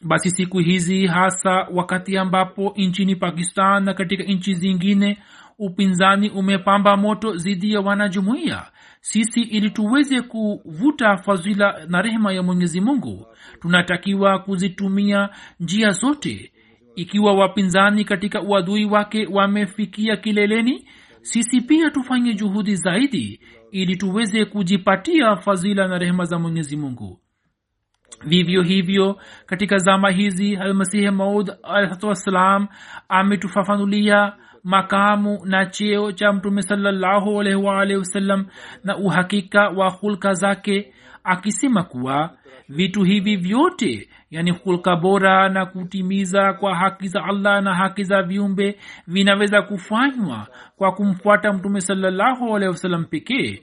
Basi 0.03 0.29
siku 0.31 0.59
hizi 0.59 1.07
hasa 1.07 1.51
wakati 1.73 2.17
ambapo 2.17 2.73
nchini 2.77 3.15
pakistan 3.15 3.83
na 3.83 3.93
katika 3.93 4.23
nchi 4.23 4.53
zingine 4.53 5.17
upinzani 5.59 6.29
umepamba 6.29 6.97
moto 6.97 7.35
dhidi 7.35 7.73
ya 7.73 7.81
wanajumuiya 7.81 8.71
sisi 9.01 9.41
ili 9.41 9.69
tuweze 9.69 10.21
kuvuta 10.21 11.17
fadhila 11.17 11.85
na 11.87 12.01
rehema 12.01 12.33
ya 12.33 12.43
mwenyezi 12.43 12.81
mungu 12.81 13.27
tunatakiwa 13.61 14.39
kuzitumia 14.39 15.29
njia 15.59 15.89
zote 15.91 16.51
ikiwa 16.95 17.33
wapinzani 17.33 18.05
katika 18.05 18.41
uadui 18.41 18.85
wake 18.85 19.27
wamefikia 19.31 20.17
kileleni 20.17 20.87
sisi 21.21 21.61
pia 21.61 21.89
tufanye 21.89 22.33
juhudi 22.33 22.75
zaidi 22.75 23.41
ili 23.71 23.95
tuweze 23.95 24.45
kujipatia 24.45 25.35
fadhila 25.35 25.87
na 25.87 25.97
rehema 25.97 26.25
za 26.25 26.39
mwenyezi 26.39 26.77
mungu. 26.77 27.19
Vivyo 28.25 28.61
hivyo 28.61 29.19
katika 29.45 29.77
zama 29.77 30.09
hizi 30.09 30.55
almasihi 30.55 31.11
maud 31.11 31.51
alahwassalam 31.63 32.67
ametufafanulia 33.09 34.33
makamu 34.63 35.39
na 35.45 35.65
cheo 35.65 36.11
cha 36.11 36.33
mtume 36.33 36.61
salallahu 36.61 37.43
na 38.83 38.97
uhakika 38.97 39.69
wa 39.69 39.89
hulka 39.89 40.33
zake 40.33 40.93
akisema 41.23 41.83
kuwa 41.83 42.29
vitu 42.69 43.03
hivi 43.03 43.35
vyote 43.35 44.09
yani 44.31 44.51
hulka 44.51 44.95
bora 44.95 45.49
na 45.49 45.65
kutimiza 45.65 46.53
kwa 46.53 46.75
haki 46.75 47.07
za 47.07 47.23
allah 47.23 47.63
na 47.63 47.75
haki 47.75 48.03
za 48.03 48.21
viumbe 48.23 48.79
vinaweza 49.07 49.61
kufanywa 49.61 50.47
kwa 50.75 50.91
kumfuata 50.91 51.53
mtume 51.53 51.81
salallahu 51.81 52.55
alehi 52.55 52.71
wasallam 52.71 53.05
pekee 53.05 53.61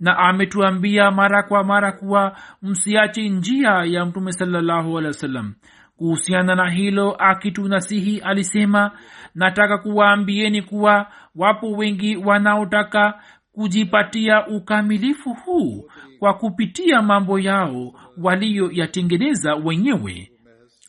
na 0.00 0.18
ametuambia 0.18 1.10
mara 1.10 1.42
kwa 1.42 1.64
mara 1.64 1.92
kuwa 1.92 2.36
msiache 2.62 3.28
njia 3.28 3.70
ya 3.84 4.04
mtume 4.04 4.32
salallahu 4.32 4.98
alehi 4.98 5.06
wasallam. 5.06 5.54
Kuhusiana 5.96 6.54
na 6.54 6.70
hilo 6.70 7.12
akitunasihi 7.18 8.18
alisema 8.20 8.90
nataka 9.34 9.78
kuwaambieni 9.78 10.62
kuwa 10.62 11.06
wapo 11.36 11.70
wengi 11.70 12.16
wanaotaka 12.16 13.20
kujipatia 13.52 14.46
ukamilifu 14.46 15.34
huu 15.34 15.90
kwa 16.18 16.34
kupitia 16.34 17.02
mambo 17.02 17.38
yao 17.38 17.94
waliyoyatengeneza 18.22 19.54
wenyewe 19.54 20.32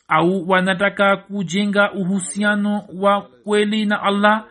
au 0.08 0.48
wanataka 0.48 1.16
kujenga 1.16 1.92
uhusiano 1.92 2.84
wa 2.94 3.22
kweli 3.22 3.84
na 3.86 4.02
allah 4.02 4.46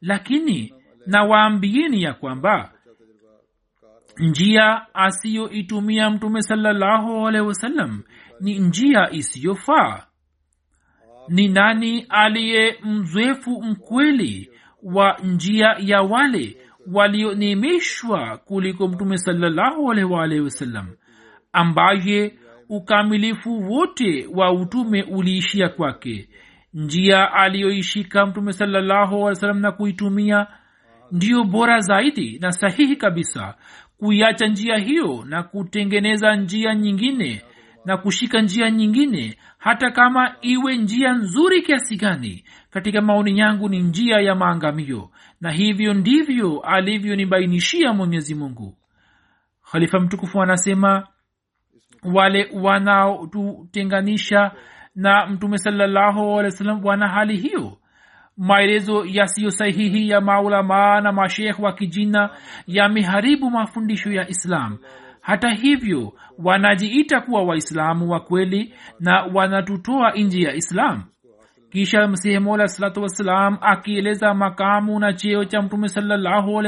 lakini 0.00 0.74
nawaambieni 1.06 2.02
ya 2.02 2.14
kwamba 2.14 2.72
njia 4.18 4.94
asiyoitumia 4.94 6.10
mtume 6.10 6.42
salallahu 6.42 7.28
alehi 7.28 7.46
wasallam 7.46 8.02
ni 8.40 8.58
njia 8.58 9.10
isiyofaa. 9.10 10.06
Ni 11.28 11.48
nani 11.48 12.06
aliye 12.08 12.78
mzwefu 12.82 13.62
mkweli 13.62 14.50
wa 14.82 15.18
njia 15.24 15.76
ya 15.78 16.02
wale 16.02 16.56
walionemeshwa 16.92 18.36
kuliko 18.36 18.88
mtume 18.88 19.18
salallahu 19.18 19.94
ambaye 21.52 22.34
ukamilifu 22.68 23.72
wote 23.72 24.26
wa 24.34 24.52
utume 24.52 25.02
uliishia 25.02 25.68
kwake. 25.68 26.28
Njia 26.74 27.32
aliyoishika 27.32 28.26
mtume 28.26 28.52
salallahu 28.52 29.30
na 29.54 29.72
kuitumia 29.72 30.46
ndiyo 31.12 31.44
bora 31.44 31.80
zaidi 31.80 32.38
na 32.38 32.52
sahihi 32.52 32.96
kabisa. 32.96 33.54
Kuiacha 33.98 34.46
njia 34.46 34.76
hiyo 34.76 35.24
na 35.26 35.42
kutengeneza 35.42 36.36
njia 36.36 36.74
nyingine 36.74 37.42
na 37.84 37.96
kushika 37.96 38.40
njia 38.42 38.70
nyingine 38.70 39.36
hata 39.58 39.90
kama 39.90 40.36
iwe 40.40 40.76
njia 40.76 41.12
nzuri 41.12 41.62
kiasi 41.62 41.96
gani 41.96 42.44
katika 42.70 43.00
maoni 43.02 43.38
yangu 43.38 43.68
ni 43.68 43.80
njia 43.82 44.20
ya 44.20 44.34
maangamio 44.34 45.10
na 45.44 45.50
hivyo 45.50 45.94
ndivyo 45.94 46.60
alivyonibainishia 46.60 47.92
mwenyezi 47.92 48.34
mungu. 48.34 48.76
Khalifa 49.72 50.00
mtukufu 50.00 50.42
anasema 50.42 51.06
wale 52.02 52.50
wanaotutenganisha 52.52 54.50
na 54.94 55.26
mtume 55.26 55.58
salallahu 55.58 56.20
alehi 56.20 56.44
wa 56.44 56.50
sallam 56.50 56.84
wana 56.84 57.08
hali 57.08 57.36
hiyo. 57.36 57.78
Maelezo 58.36 59.04
yasiyo 59.06 59.50
sahihi 59.50 60.08
ya 60.08 60.20
maulamaa 60.20 61.00
na 61.00 61.12
mashekh 61.12 61.60
wa 61.60 61.72
kijina 61.72 62.30
yameharibu 62.66 63.50
mafundisho 63.50 64.12
ya 64.12 64.28
islam. 64.28 64.78
Hata 65.20 65.50
hivyo 65.50 66.12
wanajiita 66.38 67.20
kuwa 67.20 67.42
waislamu 67.42 68.10
wa 68.10 68.20
kweli 68.20 68.74
na 69.00 69.22
wanatutoa 69.22 70.12
nje 70.12 70.40
ya 70.42 70.54
islam 70.54 71.04
kisha 71.74 72.08
msihi 72.08 72.38
mola 72.38 72.68
salatu 72.68 73.02
wassalam 73.02 73.58
akieleza 73.60 74.34
makamu 74.34 74.98
na 74.98 75.12
cheo 75.12 75.44
cha 75.44 75.62
mtume 75.62 75.88
salallahu 75.88 76.58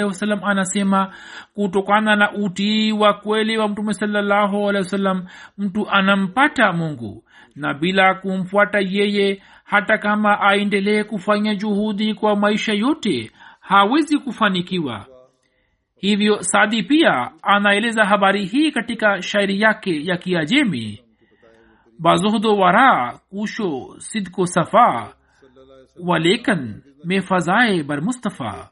anasema 0.43 1.13
kutokana 1.55 2.17
na 2.17 2.33
utii 2.33 2.93
wa 2.93 3.15
kweli 3.15 3.59
wa 3.59 3.69
mtume 3.69 3.95
salallahu 3.95 4.69
alehi 4.69 5.23
mtu 5.59 5.91
anampata 5.91 6.73
mungu 6.73 7.25
na 7.57 7.75
bila 7.75 8.15
kumfuata 8.15 8.79
yeye 8.81 9.43
hata 9.65 9.99
kama 9.99 10.41
aendelee 10.41 11.05
kufanya 11.05 11.55
juhudi 11.55 12.15
kwa 12.15 12.37
maisha 12.37 12.73
yote 12.73 13.31
hawezi 13.61 14.19
kufanikiwa. 14.19 15.07
Hivyo 15.97 16.43
sadi 16.43 16.83
pia 16.83 17.31
anaeleza 17.43 18.05
habari 18.05 18.45
hii 18.45 18.71
katika 18.71 19.23
shairi 19.23 19.61
yake 19.61 20.07
ya 20.07 20.17
kiajemi 20.17 21.06
bazuhdo 21.99 22.57
wara 22.57 23.21
kusho 23.31 23.95
sidko 23.99 24.47
safa 24.47 25.15
walekan 26.01 26.83
mefazae 27.05 27.83
bar 27.83 28.03
mustafa 28.03 28.69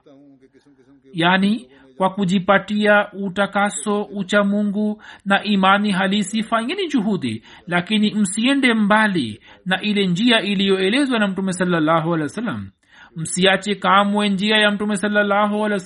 yani 1.12 1.68
kwa 1.96 2.10
kujipatia 2.10 3.12
utakaso 3.12 4.02
ucha 4.02 4.44
mungu 4.44 5.02
na 5.24 5.44
imani 5.44 5.92
halisi 5.92 6.42
fanyeni 6.42 6.88
juhudi 6.88 7.42
lakini 7.66 8.14
msiende 8.14 8.74
mbali 8.74 9.40
na 9.66 9.80
ile 9.82 10.06
njia 10.06 10.42
iliyoelezwa 10.42 11.18
na 11.18 11.28
mtume 11.28 11.52
salallahu 11.52 12.10
wa 12.10 12.18
msiache 13.16 13.74
kamwe 13.74 14.28
njia 14.28 14.56
ya 14.56 14.70
mtume 14.70 14.96
salallahu 14.96 15.60
wa 15.60 15.80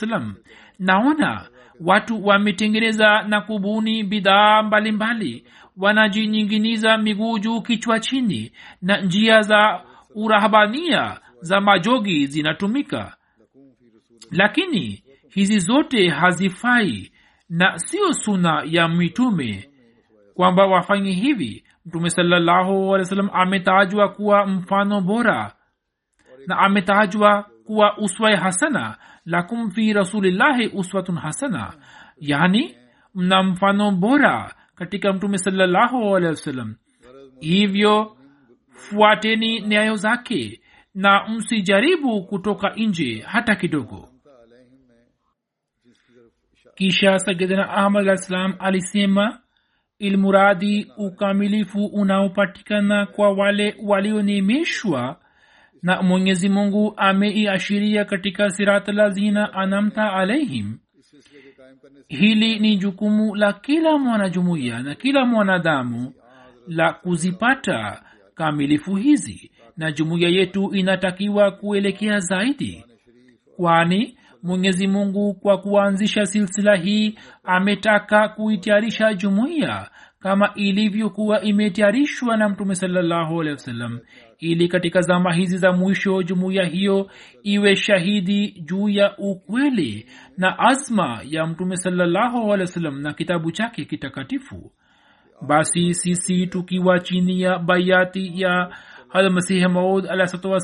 naona 0.78 1.48
watu 1.80 2.26
wametengeneza 2.26 3.22
na 3.22 3.40
kubuni 3.40 4.04
bidhaa 4.04 4.62
mbalimbali 4.62 5.44
wanajinyinginiza 5.78 6.98
miguu 6.98 7.38
juu 7.38 7.60
kichwa 7.60 8.00
chini 8.00 8.52
na 8.82 9.00
njia 9.00 9.42
za 9.42 9.80
urahabania 10.14 11.20
za 11.40 11.60
majogi 11.60 12.26
zinatumika. 12.26 13.16
Lakini 14.30 15.02
hizi 15.28 15.58
zote 15.58 16.08
hazifai 16.08 17.12
na 17.48 17.78
sio 17.78 18.12
suna 18.12 18.62
ya 18.66 18.88
mitume 18.88 19.70
kwamba 20.34 20.66
wafanye 20.66 21.12
hivi. 21.12 21.64
Mtume 21.86 22.10
alehi 22.16 23.28
ametajwa 23.32 24.08
kuwa 24.08 24.46
mfano 24.46 25.00
bora 25.00 25.52
na 26.46 26.58
ametajwa 26.58 27.46
kuwa 27.66 27.98
uswai 27.98 28.36
hasana 28.36 28.96
lakum 29.26 29.70
fi 29.70 29.92
rasulillahi 29.92 30.66
uswatun 30.66 31.16
hasana. 31.16 31.72
Yani 32.18 32.76
mna 33.14 33.42
mfano 33.42 33.90
bora 33.90 34.54
katika 34.78 35.12
mtume 35.12 35.38
salallahu 35.38 36.16
alehi 36.16 36.74
hivyo 37.40 38.16
fuateni 38.68 39.60
nyayo 39.60 39.94
zake 39.94 40.60
na 40.94 41.28
msijaribu 41.28 42.24
kutoka 42.26 42.74
nje 42.76 43.24
hata 43.26 43.56
kidogo. 43.56 44.08
Kisha 46.74 47.18
sayidina 47.18 47.70
ahmad 47.70 48.02
alah 48.02 48.16
salam 48.16 48.54
alisema 48.58 49.40
ilmuradi 49.98 50.92
ukamilifu 50.96 51.84
unaopatikana 51.86 53.06
kwa 53.06 53.32
wale 53.32 53.76
walionemeshwa 53.82 55.20
na 55.82 56.02
mwenyezi 56.02 56.48
mungu 56.48 56.94
ameiashiria 56.96 58.04
katika 58.04 58.50
siratlazina 58.50 59.52
anamta 59.52 60.12
alaihim 60.12 60.78
hili 62.08 62.58
ni 62.58 62.76
jukumu 62.76 63.34
la 63.34 63.52
kila 63.52 63.98
mwanajumuiya 63.98 64.82
na 64.82 64.94
kila 64.94 65.24
mwanadamu 65.26 66.12
la 66.68 66.92
kuzipata 66.92 68.02
kamilifu 68.34 68.96
hizi 68.96 69.50
na 69.76 69.92
jumuiya 69.92 70.28
yetu 70.28 70.74
inatakiwa 70.74 71.50
kuelekea 71.50 72.18
zaidi 72.20 72.84
kwani 73.56 74.18
mwenyezi 74.42 74.86
mungu 74.86 75.34
kwa 75.34 75.58
kuanzisha 75.58 76.26
silsila 76.26 76.76
hii 76.76 77.18
ametaka 77.44 78.28
kuitayarisha 78.28 79.14
jumuiya 79.14 79.90
kama 80.20 80.54
ilivyokuwa 80.54 81.42
imetayarishwa 81.42 82.36
na 82.36 82.48
mtume 82.48 82.74
salallahu 82.74 83.42
ili 84.38 84.68
katika 84.68 85.00
zama 85.00 85.32
hizi 85.34 85.58
za 85.58 85.72
mwisho 85.72 86.22
jumuiya 86.22 86.64
hiyo 86.64 87.10
iwe 87.42 87.76
shahidi 87.76 88.50
juu 88.50 88.88
ya 88.88 89.16
ukweli 89.18 90.06
na 90.36 90.58
azma 90.58 91.20
ya 91.24 91.46
mtume 91.46 91.76
sallahualwasalam 91.76 93.00
na 93.00 93.12
kitabu 93.12 93.52
chake 93.52 93.84
kitakatifu. 93.84 94.72
Basi 95.46 95.94
sisi 95.94 96.46
tukiwa 96.46 97.00
chini 97.00 97.40
ya 97.40 97.58
bayati 97.58 98.40
ya 98.42 98.70
halmasihi 99.08 99.66
maud 99.68 100.06
alahsatu 100.06 100.58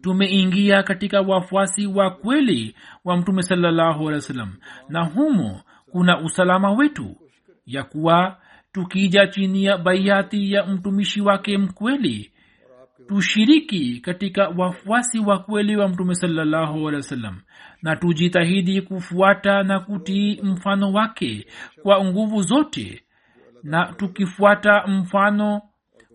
tumeingia 0.00 0.82
katika 0.82 1.20
wafuasi 1.20 1.86
wa 1.86 2.10
kweli 2.10 2.74
wa 3.04 3.16
mtume 3.16 3.42
sallahualwasalam 3.42 4.54
na 4.88 5.04
humo 5.04 5.60
kuna 5.92 6.20
usalama 6.20 6.72
wetu 6.72 7.16
ya 7.66 7.82
kuwa 7.84 8.36
tukija 8.78 9.26
chini 9.26 9.64
ya 9.64 9.78
baiati 9.78 10.52
ya 10.52 10.66
mtumishi 10.66 11.20
wake 11.20 11.58
mkweli 11.58 12.32
tushiriki 13.08 14.00
katika 14.00 14.48
wafuasi 14.48 15.18
wa 15.18 15.38
kweli 15.38 15.76
wa 15.76 15.88
mtume 15.88 16.14
salallahu 16.14 16.78
alehi 16.88 16.96
wasallam 16.96 17.40
na 17.82 17.96
tujitahidi 17.96 18.82
kufuata 18.82 19.62
na 19.62 19.80
kutii 19.80 20.40
mfano 20.42 20.92
wake 20.92 21.46
kwa 21.82 22.04
nguvu 22.04 22.42
zote 22.42 23.02
na 23.62 23.92
tukifuata 23.96 24.86
mfano 24.86 25.62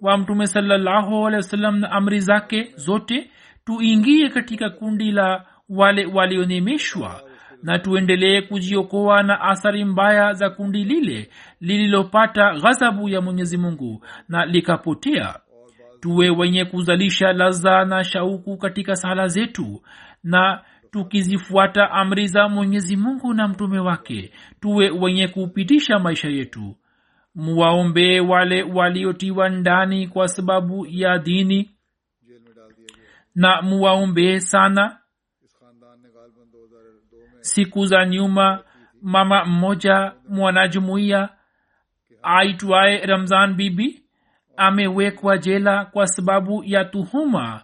wa 0.01 0.18
mtume 0.18 0.47
salallahu 0.47 1.28
alehi 1.28 1.36
wasallam 1.43 1.80
na 1.80 1.91
amri 1.91 2.20
zake 2.20 2.72
zote 2.76 3.32
tuingie 3.66 4.30
katika 4.30 4.70
kundi 4.70 5.11
la 5.11 5.45
wale 5.70 6.05
walionemeshwa 6.05 7.22
na 7.64 7.80
tuendelee 7.80 8.41
kujiokoa 8.41 9.24
na 9.24 9.41
athari 9.41 9.86
mbaya 9.86 10.34
za 10.34 10.49
kundi 10.49 10.84
lile 10.84 11.30
lililopata 11.61 12.53
ghadhabu 12.53 13.09
ya 13.09 13.22
mwenyezi 13.22 13.57
mungu 13.57 14.05
na 14.30 14.45
likapotea. 14.45 15.39
Tuwe 15.99 16.30
wenye 16.30 16.66
kuzalisha 16.66 17.34
laza 17.34 17.86
na 17.86 18.03
shauku 18.03 18.57
katika 18.57 18.95
sala 18.95 19.28
zetu 19.28 19.82
na 20.24 20.61
tukizifuata 20.91 21.91
amri 21.91 22.28
za 22.28 22.49
mwenyezi 22.49 22.95
mungu 22.97 23.34
na 23.34 23.47
mtume 23.47 23.80
wake 23.80 24.32
tuwe 24.59 24.89
wenye 24.89 25.28
kupitisha 25.28 25.99
maisha 25.99 26.30
yetu. 26.30 26.76
Muwaombee 27.36 28.20
wale 28.20 28.64
waliotiwa 28.64 29.49
ndani 29.49 30.07
kwa 30.07 30.28
sababu 30.28 30.86
ya 30.89 31.18
dini 31.18 31.70
na 33.36 33.61
muwaombee 33.61 34.39
sana 34.39 34.97
siku 37.43 37.85
za 37.85 38.05
nyuma 38.05 38.63
mama 39.01 39.45
mmoja 39.45 40.11
mwanajumuiya 40.29 41.29
aitwaye 42.23 43.05
ramzan 43.05 43.53
bibi 43.53 44.03
amewekwa 44.57 45.37
jela 45.37 45.85
kwa 45.85 46.07
sababu 46.07 46.63
ya 46.65 46.85
tuhuma 46.85 47.63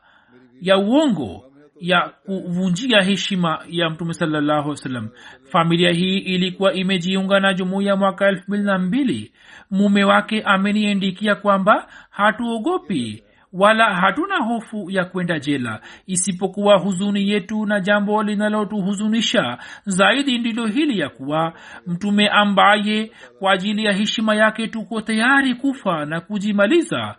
ya 0.61 0.77
uongo 0.77 1.45
ya 1.79 2.01
kuvunjia 2.25 3.01
heshima 3.01 3.59
ya 3.67 3.89
mtume 3.89 4.13
salallahu 4.13 4.75
salam 4.77 5.09
familia 5.51 5.91
hii 5.91 6.17
ilikuwa 6.17 6.73
imejiunga 6.73 7.39
na 7.39 7.53
jumuiya 7.53 7.95
mwaka 7.95 8.27
elfu 8.27 8.43
mbili 8.47 8.63
na 8.63 8.77
mbili. 8.77 9.33
Mume 9.71 10.03
wake 10.03 10.41
ameniendikia 10.41 11.35
kwamba 11.35 11.87
hatuogopi 12.09 13.23
wala 13.53 13.95
hatuna 13.95 14.37
hofu 14.37 14.91
ya 14.91 15.05
kwenda 15.05 15.39
jela. 15.39 15.81
Isipokuwa 16.07 16.77
huzuni 16.79 17.29
yetu 17.29 17.65
na 17.65 17.79
jambo 17.79 18.23
linalotuhuzunisha 18.23 19.57
zaidi 19.85 20.37
ndilo 20.37 20.65
hili 20.67 20.99
ya 20.99 21.09
kuwa 21.09 21.53
mtume 21.87 22.27
ambaye 22.27 23.11
kwa 23.39 23.51
ajili 23.53 23.85
ya 23.85 23.93
heshima 23.93 24.35
yake 24.35 24.67
tuko 24.67 25.01
tayari 25.01 25.55
kufa 25.55 26.05
na 26.05 26.21
kujimaliza 26.21 27.15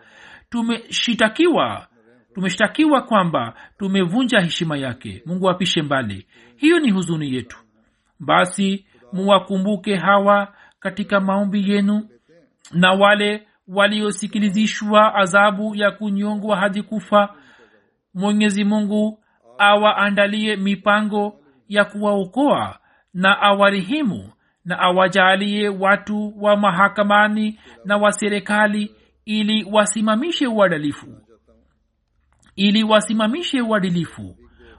tumeshitakiwa 0.50 1.86
tumeshtakiwa 2.34 3.02
kwamba 3.02 3.54
tumevunja 3.78 4.40
heshima 4.40 4.76
yake. 4.78 5.22
Mungu 5.26 5.50
apishe 5.50 5.82
mbali. 5.82 6.26
Hiyo 6.56 6.78
ni 6.78 6.90
huzuni 6.90 7.34
yetu. 7.34 7.58
Basi 8.20 8.84
muwakumbuke 9.12 9.96
hawa 9.96 10.54
katika 10.80 11.20
maombi 11.20 11.70
yenu 11.70 12.08
na 12.72 12.92
wale 12.92 13.46
waliosikilizishwa 13.70 15.14
adhabu 15.14 15.74
ya 15.74 15.90
kunyongwa 15.90 16.56
hadi 16.56 16.82
kufa 16.82 17.34
mwenyezi 18.14 18.64
mungu 18.64 19.24
awaandalie 19.58 20.56
mipango 20.56 21.40
ya 21.68 21.84
kuwaokoa 21.84 22.78
na 23.14 23.40
awarehemu 23.40 24.32
na 24.64 24.78
awajalie 24.78 25.68
watu 25.68 26.34
wa 26.42 26.56
mahakamani 26.56 27.58
na 27.84 27.96
wa 27.96 28.12
serikali 28.12 28.94
ili 29.24 29.66
wasimamishe 29.72 30.46
uadilifu. 30.46 31.18
Ili 32.56 32.84
wasimamishe 32.84 33.60
uadilifu. 33.60 34.36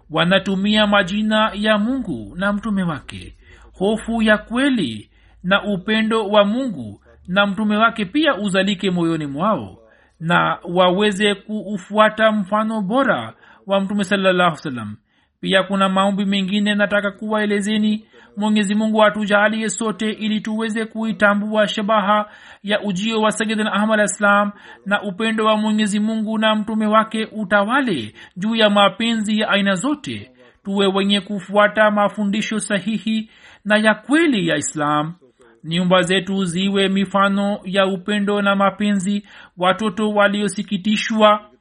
Wanatumia 0.10 0.88
majina 0.88 1.52
ya 1.54 1.78
mungu 1.78 2.36
na 2.36 2.54
mtume 2.54 2.84
wake. 2.84 3.38
Hofu 3.74 4.22
ya 4.22 4.38
kweli 4.38 5.10
na 5.44 5.64
upendo 5.64 6.28
wa 6.28 6.46
mungu 6.46 7.02
na 7.32 7.47
mtume 7.47 7.77
wake 7.77 8.05
pia 8.05 8.36
uzalike 8.36 8.91
moyoni 8.91 9.25
mwao 9.25 9.77
na 10.19 10.57
waweze 10.73 11.36
kuufuata 11.36 12.32
mfano 12.32 12.82
bora 12.82 13.34
wa 13.67 13.79
mtume 13.79 14.03
salallahu 14.03 14.57
pia 15.41 15.63
kuna 15.63 15.89
maombi 15.89 16.25
mengine 16.25 16.75
nataka 16.75 17.11
kuwaelezeni. 17.11 18.05
Mwenyezi 18.38 18.75
mungu 18.75 19.03
atujalie 19.03 19.69
sote 19.69 20.11
ili 20.11 20.41
tuweze 20.41 20.86
kuitambua 20.86 21.67
shabaha 21.67 22.29
ya 22.63 22.82
ujio 22.82 23.21
wa 23.21 23.32
sayidin 23.32 23.67
ahmad 23.67 23.99
islam 23.99 24.51
na 24.86 25.01
upendo 25.03 25.45
wa 25.45 25.57
mwenyezi 25.57 25.99
mungu 25.99 26.38
na 26.38 26.55
mtume 26.55 26.86
wake 26.86 27.25
utawale 27.32 28.13
juu 28.38 28.55
ya 28.55 28.69
mapenzi 28.69 29.39
ya 29.39 29.49
aina 29.49 29.75
zote. 29.75 30.32
Tuwe 30.63 30.88
wenye 30.88 31.21
kufuata 31.21 31.91
mafundisho 31.91 32.59
sahihi 32.59 33.29
na 33.65 33.77
ya 33.77 33.93
kweli 33.95 34.47
ya 34.47 34.57
islam 34.57 35.13
nyumba 35.64 36.01
zetu 36.01 36.45
ziwe 36.45 36.89
mifano 36.89 37.59
ya 37.64 37.86
upendo 37.88 38.41
na 38.41 38.55
mapenzi 38.55 39.24
watoto 39.57 40.09
waliosikitishwa 40.09 41.51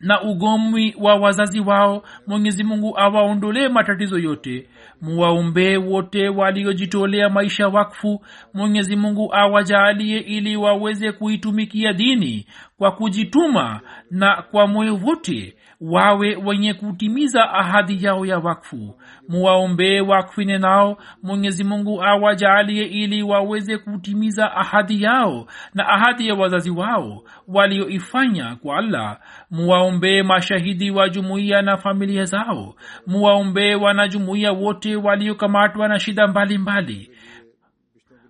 na 0.00 0.22
ugomwi 0.22 0.94
wa 1.00 1.14
wazazi 1.14 1.60
wao. 1.60 2.02
Mwenyezi 2.26 2.64
mungu 2.64 2.98
awaondolee 2.98 3.68
matatizo 3.68 4.18
yote. 4.18 4.68
Muwaombee 5.00 5.76
wote 5.76 6.28
waliojitolea 6.28 7.28
maisha 7.28 7.68
wakfu. 7.68 8.24
Mwenyezi 8.54 8.96
mungu 8.96 9.34
awajaalie 9.34 10.18
ili 10.18 10.56
waweze 10.56 11.12
kuitumikia 11.12 11.92
dini 11.92 12.46
kwa 12.78 12.92
kujituma 12.92 13.80
na 14.10 14.42
kwa 14.50 14.66
moyo 14.66 14.96
wote 14.96 15.54
wawe 15.80 16.36
wenye 16.36 16.74
kutimiza 16.74 17.50
ahadi 17.52 18.04
yao 18.04 18.26
ya 18.26 18.38
wakfu 18.38 18.94
muwaombee 19.30 20.00
wakwine 20.00 20.58
nao. 20.58 20.96
Mwenyezi 21.22 21.64
mungu 21.64 22.02
awajalie 22.02 22.84
ili 22.84 23.22
waweze 23.22 23.78
kutimiza 23.78 24.52
ahadi 24.56 25.02
yao 25.02 25.46
na 25.74 25.88
ahadi 25.88 26.28
ya 26.28 26.34
wazazi 26.34 26.70
wao 26.70 27.22
walioifanya 27.48 28.56
kwa 28.56 28.76
allah. 28.78 29.20
Muwaombee 29.50 30.22
mashahidi 30.22 30.90
wa 30.90 31.08
jumuiya 31.08 31.62
na 31.62 31.76
familia 31.76 32.24
zao. 32.24 32.74
Muwaombee 33.06 33.74
wanajumuiya 33.74 34.52
wote 34.52 34.96
waliokamatwa 34.96 35.88
na 35.88 35.98
shida 35.98 36.26
mbalimbali. 36.28 37.10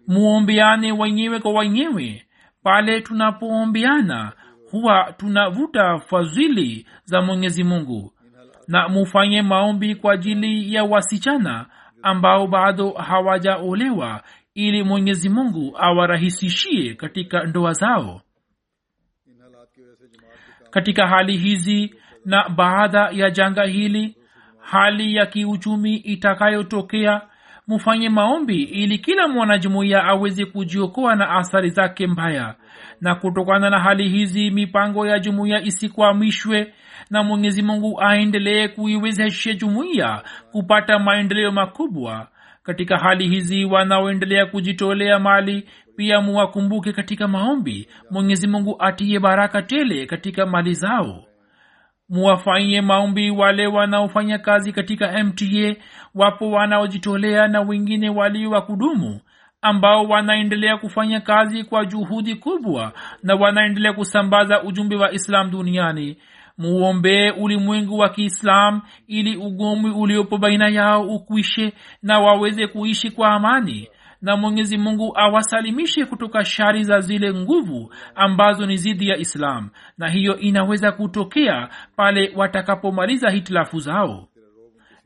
Muombeane 0.08 0.92
wenyewe 0.92 1.38
kwa 1.40 1.52
wenyewe. 1.52 2.22
Pale 2.62 3.00
tunapoombeana 3.00 4.32
huwa 4.70 5.14
tunavuta 5.16 5.98
fadhili 5.98 6.86
za 7.04 7.20
mwenyezi 7.22 7.64
mungu 7.64 8.12
na 8.70 8.88
mufanye 8.88 9.42
maombi 9.42 9.94
kwa 9.94 10.12
ajili 10.12 10.74
ya 10.74 10.84
wasichana 10.84 11.66
ambao 12.02 12.46
bado 12.46 12.90
hawajaolewa 12.90 14.22
ili 14.54 14.82
mwenyezi 14.82 15.28
mungu 15.28 15.76
awarahisishie 15.78 16.94
katika 16.94 17.44
ndoa 17.44 17.72
zao. 17.72 18.20
Katika 20.70 21.06
hali 21.08 21.36
hizi 21.36 21.94
na 22.24 22.48
baadha 22.48 23.10
ya 23.12 23.30
janga 23.30 23.64
hili 23.64 24.16
hali 24.60 25.14
ya 25.14 25.26
kiuchumi 25.26 25.96
itakayotokea 25.96 27.22
mufanye 27.66 28.08
maombi 28.08 28.62
ili 28.62 28.98
kila 28.98 29.28
mwanajumuiya 29.28 30.04
aweze 30.04 30.44
kujiokoa 30.44 31.14
na 31.16 31.30
athari 31.30 31.70
zake 31.70 32.06
mbaya. 32.06 32.54
Na 33.00 33.14
kutokana 33.14 33.70
na 33.70 33.80
hali 33.80 34.08
hizi 34.08 34.50
mipango 34.50 35.06
ya 35.06 35.18
jumuiya 35.18 35.62
isikwamishwe 35.62 36.74
na 37.10 37.22
mwenyezi 37.22 37.62
mungu 37.62 38.00
aendelee 38.02 38.68
kuiwezeshe 38.68 39.54
jumuiya 39.54 40.22
kupata 40.52 40.98
maendeleo 40.98 41.52
makubwa. 41.52 42.28
Katika 42.62 42.98
hali 42.98 43.28
hizi 43.28 43.64
wanaoendelea 43.64 44.46
kujitolea 44.46 45.18
mali 45.18 45.68
pia 45.96 46.20
muwakumbuke 46.20 46.92
katika 46.92 47.28
maombi 47.28 47.88
mwenyezi 48.10 48.48
mungu 48.48 48.76
atiye 48.78 49.20
baraka 49.20 49.62
tele 49.62 50.06
katika 50.06 50.46
mali 50.46 50.74
zao. 50.74 51.24
Muwafanyie 52.08 52.80
maombi 52.80 53.30
wale 53.30 53.66
wanaofanya 53.66 54.38
kazi 54.38 54.72
katika 54.72 55.24
mta 55.24 55.74
wapo 56.14 56.50
wanaojitolea 56.50 57.48
na 57.48 57.60
wengine 57.60 58.10
walio 58.10 58.50
wa 58.50 58.62
kudumu 58.62 59.20
ambao 59.62 60.04
wanaendelea 60.04 60.76
kufanya 60.76 61.20
kazi 61.20 61.64
kwa 61.64 61.84
juhudi 61.84 62.34
kubwa 62.34 62.92
na 63.22 63.34
wanaendelea 63.34 63.92
kusambaza 63.92 64.62
ujumbe 64.62 64.96
wa 64.96 65.12
islam 65.12 65.50
duniani 65.50 66.16
muombee 66.60 67.30
ulimwengu 67.30 67.98
wa 67.98 68.08
kiislam 68.08 68.80
ili 69.06 69.36
ugomwi 69.36 69.90
uliopo 69.90 70.38
baina 70.38 70.68
yao 70.68 71.02
ukwishe 71.02 71.72
na 72.02 72.18
waweze 72.18 72.66
kuishi 72.66 73.10
kwa 73.10 73.28
amani. 73.30 73.88
Na 74.22 74.36
mwenyezi 74.36 74.78
mungu 74.78 75.12
awasalimishe 75.18 76.04
kutoka 76.04 76.44
shari 76.44 76.84
za 76.84 77.00
zile 77.00 77.34
nguvu 77.34 77.94
ambazo 78.14 78.66
ni 78.66 78.76
zidi 78.76 79.08
ya 79.08 79.16
islam. 79.16 79.70
Na 79.98 80.08
hiyo 80.08 80.38
inaweza 80.38 80.92
kutokea 80.92 81.68
pale 81.96 82.32
watakapomaliza 82.36 83.30
hitilafu 83.30 83.78
zao. 83.78 84.28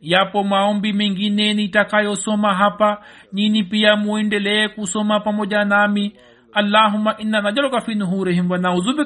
Yapo 0.01 0.45
maombi 0.45 0.93
mengine 0.93 1.55
nitakayosoma 1.55 2.55
hapa. 2.55 3.05
Nini 3.33 3.65
pia 3.65 3.97
muendelee 3.97 4.69
kusoma 4.69 5.21
pamoja 5.21 5.65
nami? 5.65 6.17
Allahuma 6.55 7.17
inna 7.19 7.41
najaluka 7.41 7.81
fi 7.81 7.95
nuhurihim 7.95 8.51
wa 8.51 8.59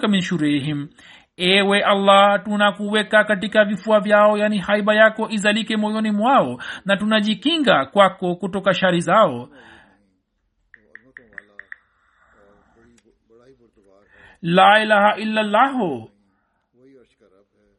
min 0.09 0.21
shurihim 0.21 0.89
ewe 1.38 1.84
allah 1.84 2.44
tunakuweka 2.44 3.24
katika 3.24 3.66
vifua 3.66 4.00
vyao 4.00 4.38
yani 4.38 4.58
haiba 4.58 4.96
yako 4.96 5.30
izalike 5.30 5.78
moyoni 5.78 6.12
mwao 6.12 6.62
na 6.86 6.98
tunajikinga 6.98 7.86
kwako 7.86 8.36
kutoka 8.36 8.74
shari 8.74 9.02
zao 9.02 9.50
la 14.42 14.82
ilaha 14.84 15.16
illallahu 15.18 16.10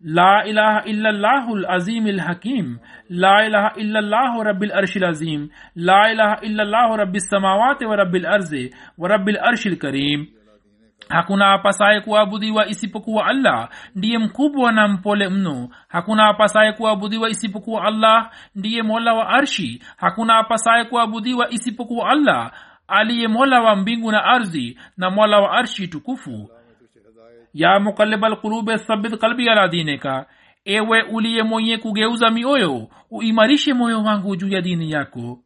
لا 0.04 0.44
إله 0.44 0.78
إلا 0.78 1.10
الله 1.10 1.54
العظيم 1.54 2.06
الحكيم 2.06 2.78
لا 3.10 3.46
إله 3.46 3.66
إلا 3.80 3.98
الله 3.98 4.42
رب 4.42 4.62
العرش 4.62 4.96
العظيم 4.96 5.50
لا 5.76 6.12
إله 6.12 6.32
إلا 6.32 6.62
الله 6.62 6.96
رب 6.96 7.14
السماوات 7.16 7.82
ورب 7.82 8.14
الأرض 8.16 8.70
ورب 8.98 9.28
العرش 9.28 9.66
الكريم 9.66 10.20
hakuna 11.09 11.51
apasaye 11.53 12.01
kuabudiwa 12.01 12.67
isipokuwa 12.67 13.25
allah. 13.25 13.69
Ndiye 13.95 14.17
mkubwa 14.17 14.71
na 14.71 14.87
mpole 14.87 15.29
mno. 15.29 15.69
Hakuna 15.87 16.27
apasaye 16.29 16.71
kuabudiwa 16.73 17.29
isipokuwa 17.29 17.83
allah. 17.83 18.31
Ndiye 18.55 18.83
mola 18.83 19.13
wa 19.13 19.29
arshi. 19.29 19.83
Hakuna 19.97 20.37
apasaye 20.37 20.83
kuabudiwa 20.85 21.49
isipokuwa 21.49 22.09
allah. 22.09 22.51
Aliye 22.87 23.27
mola 23.27 23.61
wa 23.61 23.75
mbingu 23.75 24.11
na 24.11 24.23
ardhi 24.23 24.79
na 24.97 25.09
mola 25.09 25.39
wa 25.39 25.51
arshi 25.51 25.87
tukufu. 25.87 26.49
Ya 27.53 27.79
mukalibal 27.79 28.31
alkulube 28.31 28.77
thabit 28.77 29.17
kalbi 29.17 29.49
ala 29.49 29.67
dineka. 29.67 30.25
Ewe 30.65 31.01
uliye 31.01 31.43
mwenye 31.43 31.77
kugeuza 31.77 32.29
mioyo 32.29 32.87
uimarishe 33.11 33.73
moyo 33.73 34.03
wangu 34.03 34.35
juu 34.35 34.47
ya 34.47 34.61
dini 34.61 34.91
yako. 34.91 35.39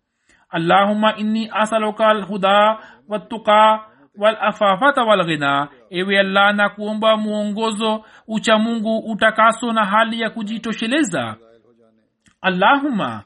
Allahuma 0.50 1.16
inni 1.16 1.50
asaluka 1.54 2.08
alhuda 2.08 2.78
wattuqa 3.08 3.80
walafafata 4.18 5.04
walghina 5.04 5.68
ewe 5.90 6.20
allah 6.20 6.56
na 6.56 6.70
kuomba 6.70 7.18
mwongozo 7.18 8.06
ucha 8.28 8.58
mungu 8.58 8.98
utakaso 8.98 9.72
na 9.74 9.86
hali 9.86 10.22
ya 10.22 10.30
kujitosheleza. 10.30 11.36
Allahuma 12.42 13.24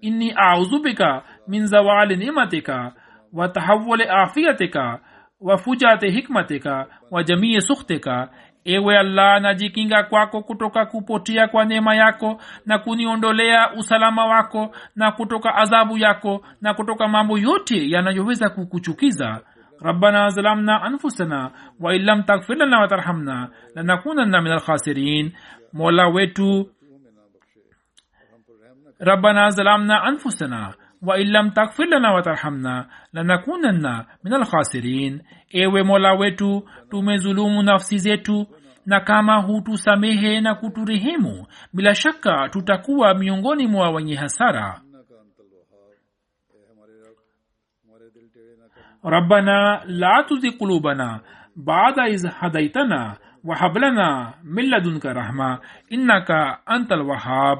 inni 0.00 0.32
auzubika 0.36 1.22
min 1.48 1.66
zawali 1.66 2.16
nimatika 2.16 2.92
watahawuli 3.32 4.04
afiyatika 4.04 4.98
wafujate 5.40 6.10
hikmatika 6.10 6.86
wa 7.10 7.22
jamii 7.22 7.60
sukhtika. 7.60 8.28
Ewe 8.64 8.98
allah 8.98 9.40
najikinga 9.40 10.02
kwako 10.02 10.42
kutoka 10.42 10.86
kupotea 10.86 11.48
kwa 11.48 11.64
neema 11.64 11.94
yako 11.96 12.40
na 12.66 12.78
kuniondolea 12.78 13.72
usalama 13.72 14.26
wako 14.26 14.76
na 14.96 15.12
kutoka 15.12 15.54
adhabu 15.54 15.98
yako 15.98 16.44
na 16.60 16.74
kutoka 16.74 17.08
mambo 17.08 17.38
yote 17.38 17.90
yanayoweza 17.90 18.50
kukuchukiza 18.50 19.40
ربنا 19.83 20.29
ظلمنا 20.29 20.87
أنفسنا 20.87 21.51
وإن 21.79 22.01
لم 22.01 22.21
تغفر 22.21 22.53
لنا 22.53 22.83
وترحمنا 22.83 23.49
لنكونن 23.77 24.43
من 24.43 24.51
الخاسرين 24.51 25.33
مولا 25.73 26.05
wetu 26.13 26.67
ربنا 29.01 29.49
ظلمنا 29.49 30.07
أنفسنا 30.07 30.73
وإن 31.01 31.25
لم 31.27 31.49
تغفر 31.49 31.83
لنا 31.85 32.11
وترحمنا 32.15 32.87
لنكونن 33.13 34.03
من 34.23 34.33
الخاسرين 34.33 35.21
ewe 35.53 35.83
mola 35.83 36.13
wetu 36.13 36.63
tumezulumu 36.89 37.63
nafsi 37.63 37.97
zetu 37.97 38.47
na 38.85 38.99
kama 38.99 39.37
hutusamehe 39.41 40.41
na 40.41 40.55
kuturehemu 40.55 41.47
bila 41.73 41.95
shaka 41.95 42.49
tutakuwa 42.49 43.13
miongoni 43.13 43.67
mwa 43.67 43.89
wenye 43.89 44.15
hasara 44.15 44.81
ربنا 49.05 49.81
لا 49.85 50.25
تزغ 50.29 50.57
قلوبنا 50.59 51.21
بعد 51.55 51.99
إذ 51.99 52.27
هديتنا 52.39 53.17
وهب 53.43 53.77
لنا 53.77 54.33
من 54.43 54.63
لدنك 54.63 55.05
رحمة 55.05 55.59
إنك 55.93 56.31
أنت 56.69 56.91
الوهاب 56.91 57.57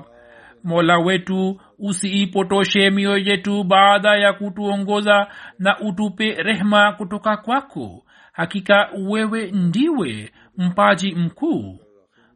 mola 0.66 0.98
wetu 0.98 1.62
usiipotoshe 1.80 2.90
mioyo 2.90 3.18
yetu 3.18 3.64
baada 3.64 4.16
ya 4.16 4.34
kutuongoza 4.34 5.28
na 5.60 5.80
utupe 5.80 6.32
rehma 6.44 6.92
kutoka 6.92 7.38
kwako 7.38 8.04
hakika 8.34 8.90
wewe 9.08 9.52
ndiwe 9.52 10.32
mpaji 10.58 11.16
mkuu 11.16 11.80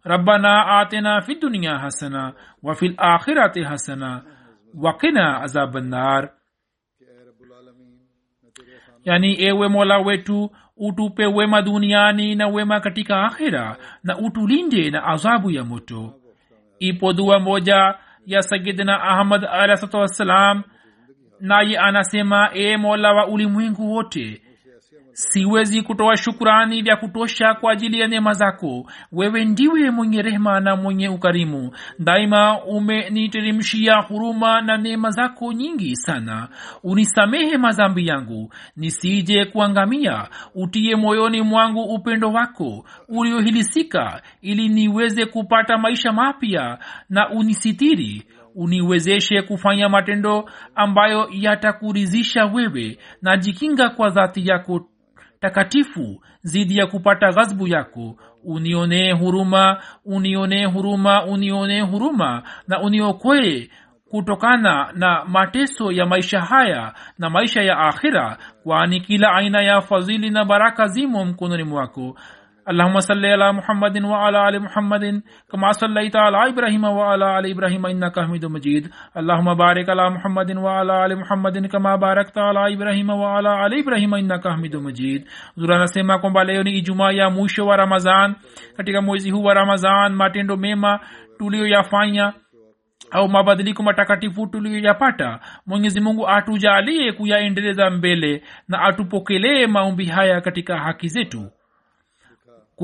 rabbana 0.03 0.65
atina 0.79 1.21
fi 1.21 1.35
dunia 1.35 1.77
hasana 1.77 2.33
wa 2.63 2.75
fi 2.75 2.87
lakhirati 2.87 3.63
hasana 3.63 4.21
wakina 4.81 5.41
azabannar 5.41 6.29
yani 9.04 9.42
ewe 9.44 9.68
mola 9.68 9.98
wetu 9.98 10.50
utupe 10.76 11.26
wema 11.26 11.62
duniani 11.62 12.34
na 12.34 12.48
wema 12.48 12.80
katika 12.80 13.22
akhira 13.24 13.76
na 14.04 14.18
utulinde 14.18 14.90
na 14.90 15.04
adhabu 15.04 15.50
ya 15.50 15.64
moto. 15.64 16.14
Ipo 16.78 17.12
dua 17.12 17.38
moja 17.40 17.94
ya 18.26 18.42
sayidina 18.42 19.02
ahmad 19.02 19.44
alahsatu 19.44 19.96
wassalam 19.96 20.62
naye 21.40 21.78
anasema 21.78 22.50
e 22.54 22.76
mola 22.76 23.12
wa 23.12 23.26
ulimwengu 23.26 23.92
wote 23.92 24.42
siwezi 25.14 25.82
kutoa 25.82 26.16
shukurani 26.16 26.82
vya 26.82 26.96
kutosha 26.96 27.54
kwa 27.54 27.72
ajili 27.72 28.00
ya 28.00 28.08
neema 28.08 28.32
zako. 28.32 28.90
Wewe 29.12 29.44
ndiwe 29.44 29.90
mwenye 29.90 30.22
rehema 30.22 30.60
na 30.60 30.76
mwenye 30.76 31.08
ukarimu. 31.08 31.70
Daima 31.98 32.64
umeniteremshia 32.64 33.96
huruma 33.96 34.60
na 34.60 34.76
neema 34.76 35.10
zako 35.10 35.52
nyingi 35.52 35.96
sana. 35.96 36.48
Unisamehe 36.82 37.56
mazambi 37.58 38.06
yangu. 38.06 38.52
Nisije 38.76 39.44
kuangamia. 39.44 40.28
Utie 40.54 40.96
moyoni 40.96 41.42
mwangu 41.42 41.82
upendo 41.82 42.32
wako 42.32 42.84
uliohilisika 43.08 44.22
ili 44.42 44.68
niweze 44.68 45.26
kupata 45.26 45.78
maisha 45.78 46.12
mapya 46.12 46.78
na 47.08 47.30
unisitiri. 47.30 48.22
Uniwezeshe 48.56 49.42
kufanya 49.42 49.88
matendo 49.88 50.50
ambayo 50.74 51.28
yatakurizisha 51.32 52.44
wewe 52.44 52.98
na 53.22 53.36
jikinga 53.36 53.88
kwa 53.88 54.10
dhati 54.10 54.48
yako 54.48 54.88
takatifu 55.44 56.22
dhidi 56.44 56.78
ya 56.78 56.86
kupata 56.86 57.32
ghadhabu 57.32 57.68
yako. 57.68 58.16
Unionee 58.44 59.12
huruma 59.12 59.82
unionee 60.04 60.64
huruma 60.64 61.24
unionee 61.26 61.80
huruma 61.80 62.42
na 62.68 62.80
uniokoe 62.80 63.70
kutokana 64.10 64.92
na 64.92 65.24
mateso 65.24 65.92
ya 65.92 66.06
maisha 66.06 66.40
haya 66.40 66.94
na 67.18 67.30
maisha 67.30 67.62
ya 67.62 67.78
akhira 67.78 68.38
kwani 68.62 69.00
kila 69.00 69.32
aina 69.34 69.62
ya 69.62 69.80
fadhili 69.80 70.30
na 70.30 70.44
baraka 70.44 70.86
zimo 70.86 71.24
mkononi 71.24 71.64
mwako 71.64 72.16
اللهم 72.69 72.99
صل 72.99 73.25
على 73.25 73.53
محمد 73.53 73.95
وعلى 74.03 74.49
ال 74.49 74.61
محمد 74.61 75.21
كما 75.51 75.71
صليت 75.71 76.15
على 76.15 76.49
ابراهيم 76.49 76.83
وعلى 76.83 77.39
ال 77.39 77.45
ابراهيم 77.51 77.85
انك 77.85 78.19
حميد 78.19 78.45
مجيد 78.45 78.83
اللهم 79.17 79.53
بارك 79.53 79.89
على 79.89 80.09
محمد 80.09 80.49
وعلى 80.57 81.05
ال 81.05 81.11
محمد 81.19 81.67
كما 81.67 81.95
باركت 81.95 82.37
على 82.37 82.73
ابراهيم 82.73 83.09
وعلى 83.09 83.65
ال 83.65 83.73
ابراهيم 83.81 84.13
انك 84.13 84.47
حميد 84.47 84.75
مجيد 84.75 85.21
zura 85.57 85.75
anasema 85.75 86.19
kwamba 86.19 86.43
leo 86.43 86.63
ni 86.63 86.71
ijumaa 86.77 87.11
ya 87.11 87.29
mwisho 87.29 87.65
wa 87.67 87.77
ramadhan 87.77 88.35
katika 88.77 89.01
mwezi 89.01 89.31
huu 89.31 89.43
wa 89.43 89.53
ramadhan 89.53 90.13
matendo 90.13 90.57
mema 90.57 90.99
tuliyoyafanya 91.39 92.33
au 93.11 93.29
mabadiliko 93.29 93.83
matakatifu 93.83 94.47
tuliyoyapata 94.47 95.39
mwenyezi 95.65 95.99
mungu 96.01 96.29
atujalie 96.29 97.11
kuyaendeleza 97.11 97.89
mbele 97.89 98.43
na 98.67 98.81
atupokelee 98.81 99.67
maombi 99.67 100.05
haya 100.05 100.41
katika 100.41 100.77
haki 100.77 101.07
zetu 101.07 101.51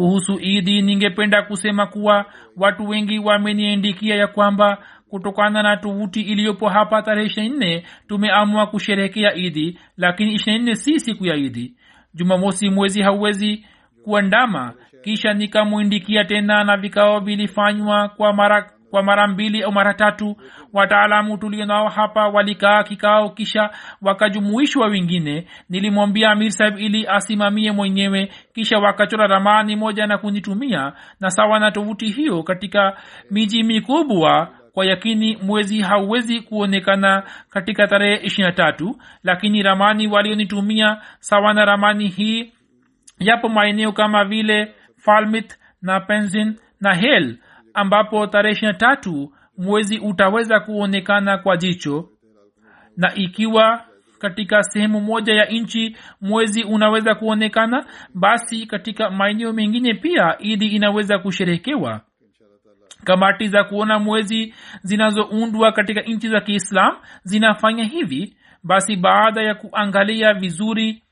kuhusu 0.01 0.39
idi 0.41 0.83
ningependa 0.83 1.43
kusema 1.43 1.87
kuwa 1.87 2.25
watu 2.57 2.89
wengi 2.89 3.19
wameniandikia 3.19 4.15
ya 4.17 4.27
kwamba 4.27 4.79
kutokana 5.11 5.63
na 5.63 5.77
tovuti 5.77 6.21
iliyopo 6.21 6.69
hapa 6.69 7.03
tarehe 7.03 7.27
ishirinne 7.27 7.57
nne 7.57 7.85
tumeamua 8.09 8.67
kusherehekea 8.67 9.35
idi 9.35 9.79
lakini 9.97 10.35
ishirinne 10.35 10.75
si 10.75 11.01
siku 11.01 11.27
ya 11.27 11.37
idi. 11.37 11.75
Jumamosi 12.15 12.71
mwezi 12.71 13.03
hauwezi 13.03 13.65
kuandama 14.05 14.75
kisha 15.03 15.35
nikamwindikia 15.35 16.25
tena 16.25 16.65
na 16.65 16.77
vikao 16.77 17.21
vilifanywa 17.21 18.09
kwa 18.09 18.33
mara 18.33 18.73
kwa 18.91 19.03
mara 19.03 19.27
mbili 19.29 19.63
au 19.63 19.73
mara 19.73 19.95
tatu. 19.95 20.37
Wataalamu 20.73 21.39
tulio 21.39 21.67
nao 21.67 21.89
hapa 21.89 22.29
walikaa 22.29 22.83
kikao 22.83 23.31
kisha 23.31 23.71
wakajumuishwa 24.03 24.87
wengine. 24.87 25.47
Nilimwambia 25.69 26.31
amir 26.31 26.51
sahib 26.51 26.79
ili 26.79 27.07
asimamie 27.07 27.73
mwenyewe 27.73 28.33
kisha 28.55 28.79
wakachora 28.79 29.27
ramani 29.27 29.77
moja 29.77 30.07
na 30.07 30.19
kunitumia 30.19 30.93
na 31.21 31.31
sawa 31.31 31.59
na 31.59 31.71
tovuti 31.71 32.07
hiyo 32.07 32.43
katika 32.43 32.97
miji 33.31 33.63
mikubwa. 33.63 34.49
Kwa 34.75 34.87
yakini 34.87 35.37
mwezi 35.37 35.81
hauwezi 35.83 36.41
kuonekana 36.41 37.23
katika 37.51 37.87
tarehe 37.87 38.27
ishirina 38.27 38.53
tatu 38.53 38.97
lakini 39.25 39.63
ramani 39.63 40.07
walionitumia 40.09 41.01
sawa 41.19 41.55
na 41.55 41.65
ramani 41.65 42.09
hii 42.09 42.53
yapo 43.19 43.49
maeneo 43.49 43.93
kama 43.93 44.25
vile 44.25 44.75
falmith 44.97 45.57
na 45.83 46.01
penzin 46.01 46.57
na 46.81 46.95
hel 46.95 47.37
ambapo 47.75 48.27
tarehe 48.27 48.73
tatu 48.73 49.33
mwezi 49.59 49.99
utaweza 49.99 50.61
kuonekana 50.61 51.39
kwa 51.39 51.57
jicho. 51.57 52.09
Na 52.97 53.15
ikiwa 53.15 53.85
katika 54.19 54.63
sehemu 54.63 55.01
moja 55.01 55.35
ya 55.35 55.45
nchi 55.45 55.97
mwezi 56.21 56.63
unaweza 56.65 57.15
kuonekana 57.15 57.87
basi 58.15 58.67
katika 58.67 59.11
maeneo 59.11 59.53
mengine 59.53 59.95
pia 59.95 60.37
idi 60.39 60.67
inaweza 60.67 61.19
kusherehekewa. 61.19 62.01
Kamati 63.05 63.49
za 63.49 63.65
kuona 63.65 63.99
mwezi 63.99 64.55
zinazoundwa 64.83 65.73
katika 65.73 66.01
nchi 66.01 66.29
za 66.29 66.41
kiislam 66.41 66.97
zinafanya 67.23 67.85
hivi. 67.85 68.37
Basi 68.65 68.97
baada 68.97 69.43
ya 69.43 69.55
kuangalia 69.55 70.35
vizuri 70.35 71.03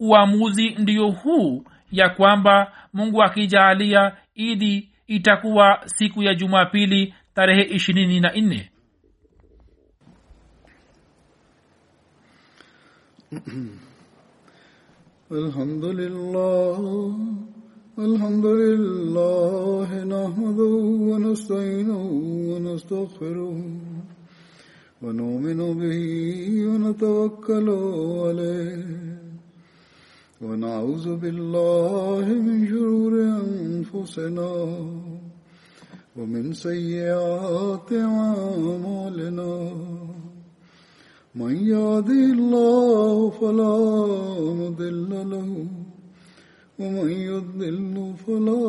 uamuzi 0.00 0.70
ndio 0.70 1.08
huu 1.10 1.64
ya 1.92 2.08
kwamba 2.08 2.72
mungu 2.92 3.22
akijaalia 3.22 4.16
idi 4.34 4.90
itakuwa 5.08 5.80
siku 5.86 6.22
ya 6.22 6.34
jumapili 6.34 7.14
tarehe 7.34 7.62
ishirini 7.62 8.20
na 8.20 8.32
nne. 8.32 8.70
لله 15.84 16.78
الحمد 17.98 18.46
لله 18.46 19.88
نحمده 20.04 20.74
ونستعينه 21.10 22.02
ونستغفره 22.50 23.56
ونؤمن 25.02 25.60
به 25.80 26.06
ونتوكل 26.68 27.68
عليه 28.24 29.17
ونعوذ 30.42 31.16
بالله 31.16 32.26
من 32.46 32.66
شرور 32.68 33.14
أنفسنا 33.42 34.50
ومن 36.16 36.52
سيئات 36.52 37.92
أعمالنا. 37.92 39.70
من 41.34 41.54
يهده 41.56 42.24
الله 42.38 43.30
فلا 43.30 43.78
مضل 44.62 45.10
له 45.10 45.50
ومن 46.78 47.10
يضلل 47.10 48.14
فلا 48.26 48.62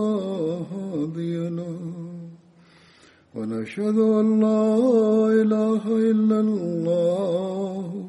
هادي 0.74 1.50
له. 1.50 1.80
ونشهد 3.36 3.98
أن 3.98 4.40
لا 4.42 4.66
إله 5.42 5.84
إلا 5.86 6.40
الله 6.40 8.09